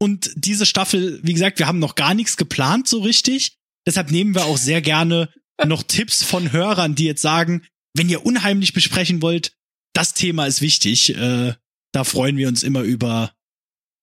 Und 0.00 0.32
diese 0.34 0.66
Staffel, 0.66 1.20
wie 1.22 1.32
gesagt, 1.32 1.60
wir 1.60 1.68
haben 1.68 1.78
noch 1.78 1.94
gar 1.94 2.12
nichts 2.12 2.36
geplant 2.36 2.88
so 2.88 3.00
richtig. 3.00 3.56
Deshalb 3.86 4.10
nehmen 4.10 4.34
wir 4.34 4.44
auch 4.46 4.58
sehr 4.58 4.82
gerne 4.82 5.32
noch 5.64 5.84
Tipps 5.84 6.24
von 6.24 6.50
Hörern, 6.50 6.96
die 6.96 7.04
jetzt 7.04 7.22
sagen, 7.22 7.64
wenn 7.94 8.08
ihr 8.08 8.26
unheimlich 8.26 8.72
besprechen 8.72 9.22
wollt, 9.22 9.52
das 9.92 10.12
Thema 10.12 10.46
ist 10.46 10.60
wichtig. 10.60 11.16
Äh, 11.16 11.54
da 11.92 12.04
freuen 12.04 12.36
wir 12.36 12.48
uns 12.48 12.64
immer 12.64 12.82
über 12.82 13.32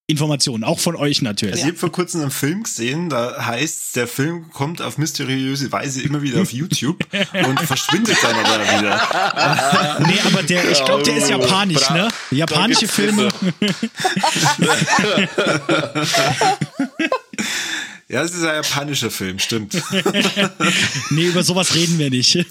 Informationen, 0.10 0.64
auch 0.64 0.80
von 0.80 0.95
euch 0.95 1.22
natürlich. 1.22 1.53
Also 1.53 1.66
ich 1.66 1.70
habe 1.70 1.78
vor 1.78 1.91
kurzem 1.91 2.22
einen 2.22 2.32
Film 2.32 2.64
gesehen, 2.64 3.10
da 3.10 3.45
heißt, 3.45 3.95
der 3.95 4.07
Film 4.07 4.49
kommt 4.51 4.82
auf 4.82 4.97
mysteriöse 4.97 5.72
Weise 5.72 6.01
immer 6.01 6.24
wieder 6.24 6.41
auf 6.41 6.51
YouTube 6.51 6.97
und 7.47 7.60
verschwindet 7.60 8.18
dann 8.24 8.36
aber 8.43 8.64
wieder. 8.64 9.99
nee, 10.07 10.20
aber 10.26 10.41
der, 10.41 10.72
ich 10.72 10.84
glaube, 10.84 11.03
der 11.03 11.18
ist 11.18 11.30
japanisch, 11.30 11.88
ne? 11.91 12.07
Japanische 12.32 12.88
Filme. 12.88 13.30
Ja, 18.12 18.24
es 18.24 18.34
ist 18.34 18.43
ein 18.43 18.55
japanischer 18.55 19.12
Film, 19.12 19.38
stimmt. 19.38 19.80
nee, 21.12 21.28
über 21.28 21.43
sowas 21.43 21.76
reden 21.76 21.99
wir 21.99 22.10
nicht. 22.10 22.43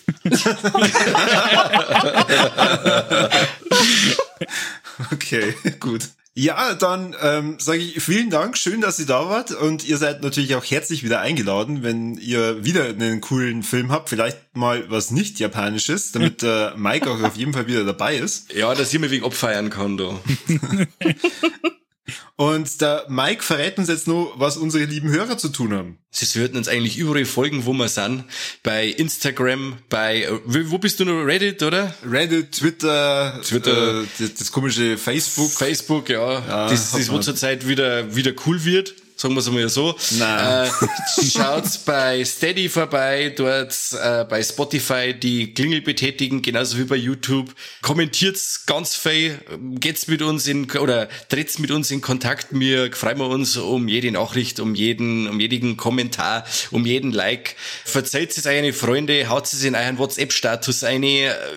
okay, 5.10 5.54
gut. 5.80 6.08
Ja, 6.38 6.74
dann 6.74 7.16
ähm, 7.20 7.56
sage 7.58 7.78
ich 7.78 8.00
vielen 8.00 8.30
Dank, 8.30 8.56
schön, 8.56 8.80
dass 8.80 9.00
ihr 9.00 9.06
da 9.06 9.28
wart 9.28 9.50
und 9.50 9.84
ihr 9.88 9.96
seid 9.96 10.22
natürlich 10.22 10.54
auch 10.54 10.64
herzlich 10.64 11.02
wieder 11.02 11.18
eingeladen, 11.18 11.82
wenn 11.82 12.14
ihr 12.14 12.64
wieder 12.64 12.84
einen 12.84 13.20
coolen 13.20 13.64
Film 13.64 13.90
habt, 13.90 14.08
vielleicht 14.08 14.56
mal 14.56 14.88
was 14.88 15.10
nicht 15.10 15.40
japanisches, 15.40 16.12
damit 16.12 16.42
äh, 16.44 16.70
Mike 16.76 17.10
auch 17.10 17.20
auf 17.24 17.34
jeden 17.34 17.52
Fall 17.52 17.66
wieder 17.66 17.82
dabei 17.84 18.14
ist. 18.14 18.52
Ja, 18.52 18.72
dass 18.72 18.94
ich 18.94 19.00
mir 19.00 19.10
wegen 19.10 19.24
abfeiern 19.24 19.68
kann, 19.68 19.96
du. 19.96 20.16
Und 22.36 22.80
der 22.80 23.06
Mike 23.08 23.42
verrät 23.42 23.78
uns 23.78 23.88
jetzt 23.88 24.06
nur, 24.06 24.32
was 24.38 24.56
unsere 24.56 24.84
lieben 24.84 25.10
Hörer 25.10 25.38
zu 25.38 25.48
tun 25.48 25.72
haben. 25.72 25.98
Sie 26.10 26.38
würden 26.38 26.56
uns 26.56 26.68
eigentlich 26.68 26.96
überall 26.96 27.24
folgen, 27.24 27.66
wo 27.66 27.72
wir 27.72 27.88
sind. 27.88 28.24
Bei 28.62 28.86
Instagram, 28.86 29.78
bei, 29.88 30.28
wo 30.44 30.78
bist 30.78 31.00
du 31.00 31.04
noch? 31.04 31.24
Reddit, 31.24 31.62
oder? 31.62 31.94
Reddit, 32.04 32.52
Twitter, 32.52 33.40
Twitter, 33.44 34.02
äh, 34.02 34.06
das, 34.18 34.34
das, 34.34 34.52
komische 34.52 34.96
Facebook. 34.96 35.50
Facebook, 35.50 36.08
ja. 36.08 36.40
ja 36.46 36.68
das, 36.68 36.92
das 36.92 37.10
wo 37.10 37.18
zurzeit 37.18 37.66
wieder, 37.66 38.14
wieder 38.14 38.32
cool 38.46 38.64
wird 38.64 38.94
sagen 39.18 39.34
wir 39.34 39.40
es 39.40 39.50
mal 39.50 39.68
so. 39.68 39.94
Nein. 40.18 40.70
Äh, 40.70 41.30
schaut 41.30 41.64
bei 41.84 42.24
Steady 42.24 42.68
vorbei, 42.68 43.34
dort 43.36 43.74
äh, 44.00 44.24
bei 44.24 44.42
Spotify 44.42 45.12
die 45.12 45.52
Klingel 45.52 45.82
betätigen, 45.82 46.40
genauso 46.40 46.78
wie 46.78 46.84
bei 46.84 46.96
YouTube. 46.96 47.52
Kommentiert's 47.82 48.64
ganz 48.66 48.94
viel, 48.94 49.38
geht's 49.80 50.06
mit 50.06 50.22
uns 50.22 50.46
in 50.46 50.70
oder 50.70 51.08
tritt's 51.28 51.58
mit 51.58 51.70
uns 51.72 51.90
in 51.90 52.00
Kontakt. 52.00 52.48
Wir 52.50 52.92
freuen 52.92 53.18
wir 53.18 53.28
uns 53.28 53.56
um 53.56 53.88
jede 53.88 54.12
Nachricht, 54.12 54.60
um 54.60 54.74
jeden, 54.74 55.28
um 55.28 55.40
jeden 55.40 55.76
Kommentar, 55.76 56.46
um 56.70 56.86
jeden 56.86 57.10
Like. 57.10 57.56
Verzählt 57.84 58.36
es 58.36 58.46
eure 58.46 58.72
Freunde, 58.72 59.28
haut 59.28 59.46
es 59.46 59.64
in 59.64 59.74
euren 59.74 59.98
WhatsApp-Status 59.98 60.84
ein. 60.84 61.02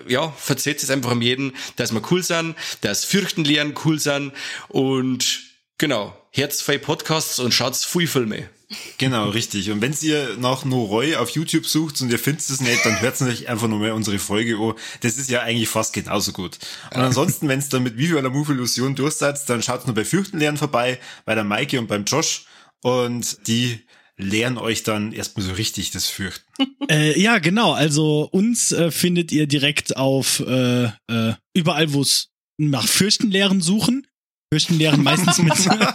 Ja, 0.08 0.32
verzählt 0.36 0.82
es 0.82 0.90
einfach 0.90 1.12
um 1.12 1.22
jeden, 1.22 1.54
dass 1.76 1.92
wir 1.92 2.02
cool 2.10 2.22
sind, 2.22 2.56
dass 2.80 3.04
Fürchten 3.04 3.44
lernen 3.44 3.74
cool 3.84 4.00
sind 4.00 4.32
und 4.68 5.52
Genau. 5.82 6.14
Herzfrei 6.34 6.78
Podcasts 6.78 7.38
und 7.38 7.52
schaut 7.52 7.76
viel 7.76 8.06
Filme. 8.06 8.48
Genau, 8.96 9.28
richtig. 9.28 9.70
Und 9.70 9.82
wenn 9.82 9.94
ihr 10.00 10.38
nach 10.38 10.64
Noroi 10.64 11.16
auf 11.16 11.28
YouTube 11.28 11.66
sucht 11.66 12.00
und 12.00 12.10
ihr 12.10 12.18
findet 12.18 12.48
es 12.48 12.62
nicht, 12.62 12.86
dann 12.86 13.02
hört 13.02 13.20
euch 13.20 13.50
einfach 13.50 13.68
nur 13.68 13.78
mal 13.78 13.92
unsere 13.92 14.18
Folge 14.18 14.56
an. 14.56 14.72
Das 15.00 15.18
ist 15.18 15.28
ja 15.28 15.42
eigentlich 15.42 15.68
fast 15.68 15.92
genauso 15.92 16.32
gut. 16.32 16.58
Und 16.94 17.02
ansonsten, 17.02 17.48
wenn 17.48 17.58
es 17.58 17.68
dann 17.68 17.82
mit 17.82 17.98
Viva 17.98 18.18
la 18.20 18.30
Move 18.30 18.54
Illusion 18.54 18.94
durchsetzt, 18.94 19.50
dann 19.50 19.62
schaut 19.62 19.86
nur 19.86 19.94
bei 19.94 20.06
Fürchtenlernen 20.06 20.56
vorbei, 20.56 20.98
bei 21.26 21.34
der 21.34 21.44
Maike 21.44 21.78
und 21.78 21.86
beim 21.86 22.04
Josh. 22.04 22.46
Und 22.82 23.46
die 23.46 23.80
lehren 24.16 24.56
euch 24.56 24.84
dann 24.84 25.12
erstmal 25.12 25.44
so 25.44 25.52
richtig 25.52 25.90
das 25.90 26.06
Fürchten. 26.06 26.46
Äh, 26.90 27.18
ja, 27.18 27.38
genau. 27.38 27.72
Also 27.72 28.28
uns 28.32 28.72
äh, 28.72 28.90
findet 28.90 29.30
ihr 29.30 29.46
direkt 29.46 29.96
auf 29.96 30.40
äh, 30.40 30.86
äh, 30.86 31.34
überall, 31.54 31.92
wo 31.92 32.02
es 32.02 32.30
nach 32.58 32.86
Fürchtenlehren 32.86 33.60
suchen. 33.60 34.06
Fürchten 34.52 34.76
lehren 34.76 35.02
meistens 35.02 35.38
mit. 35.38 35.58
Überall 35.64 35.88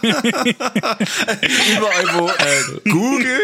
wo 2.16 2.28
äh, 2.28 2.64
Google. 2.90 3.40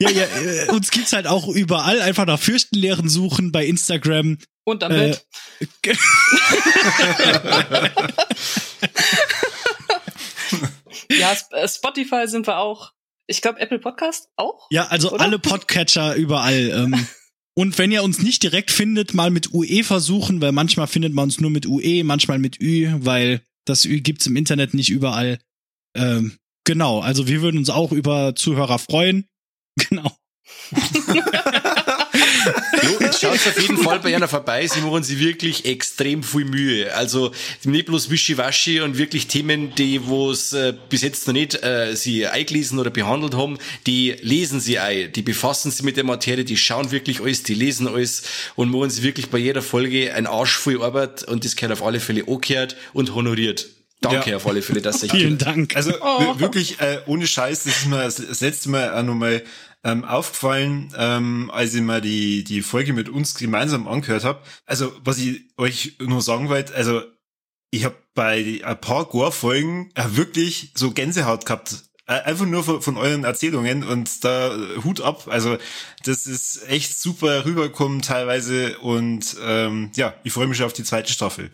ja, 0.00 0.10
ja, 0.10 0.24
äh, 0.24 0.66
uns 0.70 0.90
gibt's 0.90 1.12
halt 1.12 1.28
auch 1.28 1.46
überall. 1.46 2.02
Einfach 2.02 2.26
nach 2.26 2.40
Fürchtenlehren 2.40 3.08
suchen 3.08 3.52
bei 3.52 3.64
Instagram. 3.64 4.38
Und 4.64 4.82
am 4.82 4.90
äh, 4.90 5.14
Bett. 5.14 5.24
ja, 11.12 11.36
äh, 11.52 11.68
Spotify 11.68 12.26
sind 12.26 12.48
wir 12.48 12.58
auch. 12.58 12.90
Ich 13.28 13.40
glaube, 13.40 13.60
Apple 13.60 13.78
Podcast 13.78 14.26
auch. 14.34 14.66
Ja, 14.72 14.88
also 14.88 15.12
oder? 15.12 15.20
alle 15.20 15.38
Podcatcher 15.38 16.16
überall. 16.16 16.70
Ähm, 16.70 17.06
Und 17.60 17.76
wenn 17.76 17.92
ihr 17.92 18.02
uns 18.02 18.22
nicht 18.22 18.42
direkt 18.42 18.70
findet, 18.70 19.12
mal 19.12 19.30
mit 19.30 19.52
UE 19.52 19.84
versuchen, 19.84 20.40
weil 20.40 20.50
manchmal 20.50 20.86
findet 20.86 21.12
man 21.12 21.24
uns 21.24 21.40
nur 21.40 21.50
mit 21.50 21.66
UE, 21.66 22.04
manchmal 22.04 22.38
mit 22.38 22.58
Ü, 22.58 22.90
weil 23.00 23.42
das 23.66 23.84
Ü 23.84 24.00
gibt's 24.00 24.26
im 24.26 24.36
Internet 24.36 24.72
nicht 24.72 24.88
überall. 24.88 25.38
Ähm, 25.94 26.38
genau, 26.64 27.00
also 27.00 27.28
wir 27.28 27.42
würden 27.42 27.58
uns 27.58 27.68
auch 27.68 27.92
über 27.92 28.34
Zuhörer 28.34 28.78
freuen. 28.78 29.26
Genau. 29.88 30.10
schaut 33.20 33.34
auf 33.34 33.60
jeden 33.60 33.78
Fall 33.78 34.00
bei 34.00 34.14
einer 34.14 34.28
vorbei. 34.28 34.66
Sie 34.66 34.80
machen 34.80 35.02
sich 35.02 35.18
wirklich 35.18 35.64
extrem 35.64 36.22
viel 36.22 36.44
Mühe. 36.44 36.94
Also 36.94 37.32
nicht 37.64 37.86
bloß 37.86 38.10
Wischiwaschi 38.10 38.80
und 38.80 38.98
wirklich 38.98 39.26
Themen, 39.26 39.74
die 39.74 40.06
wo 40.06 40.30
es 40.30 40.52
äh, 40.52 40.74
bis 40.88 41.02
jetzt 41.02 41.26
noch 41.26 41.34
nicht 41.34 41.62
äh, 41.62 41.94
sie 41.94 42.26
eingelesen 42.26 42.78
oder 42.78 42.90
behandelt 42.90 43.34
haben, 43.34 43.58
die 43.86 44.16
lesen 44.20 44.60
sie 44.60 44.78
ein, 44.78 45.12
die 45.12 45.22
befassen 45.22 45.70
sich 45.70 45.82
mit 45.82 45.96
der 45.96 46.04
Materie, 46.04 46.44
die 46.44 46.56
schauen 46.56 46.90
wirklich 46.90 47.20
alles, 47.20 47.42
die 47.42 47.54
lesen 47.54 47.88
alles 47.88 48.22
und 48.56 48.70
machen 48.70 48.90
sie 48.90 49.02
wirklich 49.02 49.28
bei 49.28 49.38
jeder 49.38 49.62
Folge 49.62 50.14
ein 50.14 50.26
Arsch 50.26 50.56
voll 50.56 50.82
Arbeit 50.82 51.24
und 51.24 51.44
das 51.44 51.56
gehört 51.56 51.72
auf 51.72 51.86
alle 51.86 52.00
Fälle 52.00 52.26
angehört 52.26 52.76
und 52.92 53.14
honoriert. 53.14 53.68
Danke 54.00 54.30
ja. 54.30 54.36
auf 54.36 54.46
alle 54.46 54.62
Fälle, 54.62 54.80
dass 54.80 55.02
ich 55.02 55.10
Vielen 55.12 55.36
Dank. 55.36 55.76
Also 55.76 55.92
oh. 56.00 56.38
wirklich 56.38 56.80
äh, 56.80 57.00
ohne 57.06 57.26
Scheiß, 57.26 57.64
das 57.64 57.78
ist 57.78 57.86
mir 57.86 58.02
das 58.02 58.40
letzte 58.40 58.70
Mal 58.70 58.94
auch 58.94 59.02
nochmal 59.02 59.42
ähm, 59.84 60.04
aufgefallen, 60.04 60.92
ähm, 60.96 61.50
als 61.52 61.74
ich 61.74 61.82
mal 61.82 62.00
die, 62.00 62.44
die 62.44 62.62
Folge 62.62 62.92
mit 62.92 63.08
uns 63.08 63.34
gemeinsam 63.34 63.88
angehört 63.88 64.24
habe. 64.24 64.40
Also, 64.66 64.92
was 65.04 65.18
ich 65.18 65.42
euch 65.56 65.96
nur 66.00 66.22
sagen 66.22 66.48
wollte, 66.48 66.74
also 66.74 67.02
ich 67.70 67.84
habe 67.84 67.96
bei 68.14 68.60
ein 68.64 68.80
paar 68.80 69.04
Gore-Folgen 69.04 69.90
äh, 69.94 70.04
wirklich 70.10 70.72
so 70.74 70.90
Gänsehaut 70.90 71.46
gehabt. 71.46 71.84
Äh, 72.06 72.20
einfach 72.22 72.46
nur 72.46 72.64
von, 72.64 72.82
von, 72.82 72.96
euren 72.96 73.24
Erzählungen 73.24 73.84
und 73.84 74.24
da 74.24 74.56
Hut 74.82 75.00
ab. 75.00 75.28
Also 75.28 75.56
das 76.04 76.26
ist 76.26 76.68
echt 76.68 76.98
super 76.98 77.44
rübergekommen 77.44 78.02
teilweise 78.02 78.78
und 78.78 79.36
ähm, 79.42 79.90
ja, 79.94 80.14
ich 80.24 80.32
freue 80.32 80.46
mich 80.46 80.62
auf 80.62 80.72
die 80.72 80.84
zweite 80.84 81.12
Staffel. 81.12 81.50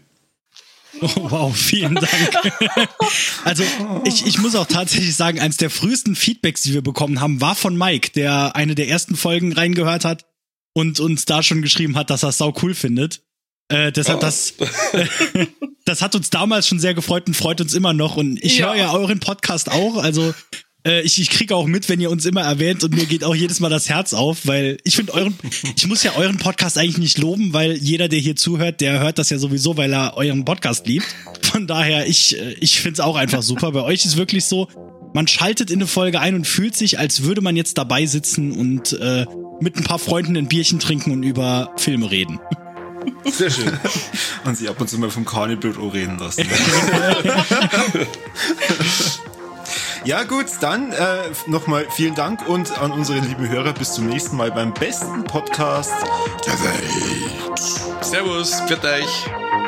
Oh, 1.00 1.30
wow, 1.30 1.56
vielen 1.56 1.94
Dank. 1.94 2.08
also 3.44 3.62
ich, 4.04 4.26
ich 4.26 4.38
muss 4.38 4.54
auch 4.54 4.66
tatsächlich 4.66 5.14
sagen, 5.14 5.40
eines 5.40 5.56
der 5.56 5.70
frühesten 5.70 6.14
Feedbacks, 6.14 6.62
die 6.62 6.74
wir 6.74 6.82
bekommen 6.82 7.20
haben, 7.20 7.40
war 7.40 7.54
von 7.54 7.76
Mike, 7.76 8.10
der 8.14 8.56
eine 8.56 8.74
der 8.74 8.88
ersten 8.88 9.16
Folgen 9.16 9.52
reingehört 9.52 10.04
hat 10.04 10.24
und 10.74 11.00
uns 11.00 11.24
da 11.24 11.42
schon 11.42 11.62
geschrieben 11.62 11.96
hat, 11.96 12.10
dass 12.10 12.22
er 12.22 12.30
es 12.30 12.38
sau 12.38 12.54
cool 12.62 12.74
findet. 12.74 13.22
Äh, 13.68 13.92
deshalb, 13.92 14.18
oh. 14.18 14.20
das, 14.20 14.54
äh, 14.92 15.46
das 15.84 16.02
hat 16.02 16.14
uns 16.14 16.30
damals 16.30 16.68
schon 16.68 16.78
sehr 16.78 16.94
gefreut 16.94 17.26
und 17.26 17.34
freut 17.34 17.60
uns 17.60 17.74
immer 17.74 17.92
noch. 17.92 18.16
Und 18.16 18.42
ich 18.42 18.58
ja. 18.58 18.66
höre 18.66 18.76
ja 18.76 18.92
euren 18.92 19.20
Podcast 19.20 19.70
auch. 19.70 19.96
Also 19.96 20.34
äh, 20.86 21.02
ich, 21.02 21.20
ich 21.20 21.30
kriege 21.30 21.54
auch 21.54 21.66
mit, 21.66 21.88
wenn 21.88 22.00
ihr 22.00 22.10
uns 22.10 22.24
immer 22.24 22.42
erwähnt 22.42 22.84
und 22.84 22.94
mir 22.94 23.06
geht 23.06 23.24
auch 23.24 23.34
jedes 23.34 23.60
Mal 23.60 23.68
das 23.68 23.88
Herz 23.88 24.14
auf, 24.14 24.46
weil 24.46 24.78
ich 24.84 24.96
finde 24.96 25.14
euren, 25.14 25.34
ich 25.76 25.86
muss 25.86 26.02
ja 26.02 26.12
euren 26.16 26.38
Podcast 26.38 26.78
eigentlich 26.78 26.98
nicht 26.98 27.18
loben, 27.18 27.52
weil 27.52 27.76
jeder, 27.76 28.08
der 28.08 28.20
hier 28.20 28.36
zuhört, 28.36 28.80
der 28.80 29.00
hört 29.00 29.18
das 29.18 29.30
ja 29.30 29.38
sowieso, 29.38 29.76
weil 29.76 29.92
er 29.92 30.16
euren 30.16 30.44
Podcast 30.44 30.86
liebt. 30.86 31.06
Von 31.42 31.66
daher, 31.66 32.06
ich, 32.06 32.38
äh, 32.38 32.54
ich 32.60 32.80
finde 32.80 32.94
es 32.94 33.00
auch 33.00 33.16
einfach 33.16 33.42
super. 33.42 33.72
Bei 33.72 33.82
euch 33.82 34.04
ist 34.04 34.16
wirklich 34.16 34.44
so, 34.44 34.68
man 35.12 35.26
schaltet 35.26 35.70
in 35.70 35.78
eine 35.78 35.86
Folge 35.86 36.20
ein 36.20 36.34
und 36.34 36.46
fühlt 36.46 36.76
sich, 36.76 36.98
als 36.98 37.22
würde 37.22 37.40
man 37.40 37.56
jetzt 37.56 37.78
dabei 37.78 38.06
sitzen 38.06 38.52
und 38.52 38.92
äh, 38.92 39.26
mit 39.60 39.76
ein 39.76 39.84
paar 39.84 39.98
Freunden 39.98 40.36
ein 40.36 40.46
Bierchen 40.46 40.78
trinken 40.78 41.10
und 41.10 41.22
über 41.22 41.72
Filme 41.76 42.10
reden. 42.10 42.38
Sehr 43.24 43.50
schön. 43.50 43.72
Und 44.44 44.56
sie 44.56 44.68
ab 44.68 44.80
und 44.80 44.88
zu 44.88 44.98
mal 44.98 45.10
vom 45.10 45.24
Carniblut 45.24 45.76
reden 45.94 46.18
lassen. 46.18 46.46
Ja 50.06 50.22
gut, 50.22 50.46
dann 50.60 50.92
äh, 50.92 51.32
nochmal 51.48 51.84
vielen 51.90 52.14
Dank 52.14 52.48
und 52.48 52.78
an 52.78 52.92
unsere 52.92 53.18
lieben 53.18 53.48
Hörer 53.48 53.72
bis 53.72 53.94
zum 53.94 54.06
nächsten 54.06 54.36
Mal 54.36 54.52
beim 54.52 54.72
besten 54.72 55.24
Podcast 55.24 55.92
der 56.46 56.52
Welt. 56.52 58.04
Servus, 58.04 58.60
für 58.68 58.80
euch. 58.84 59.65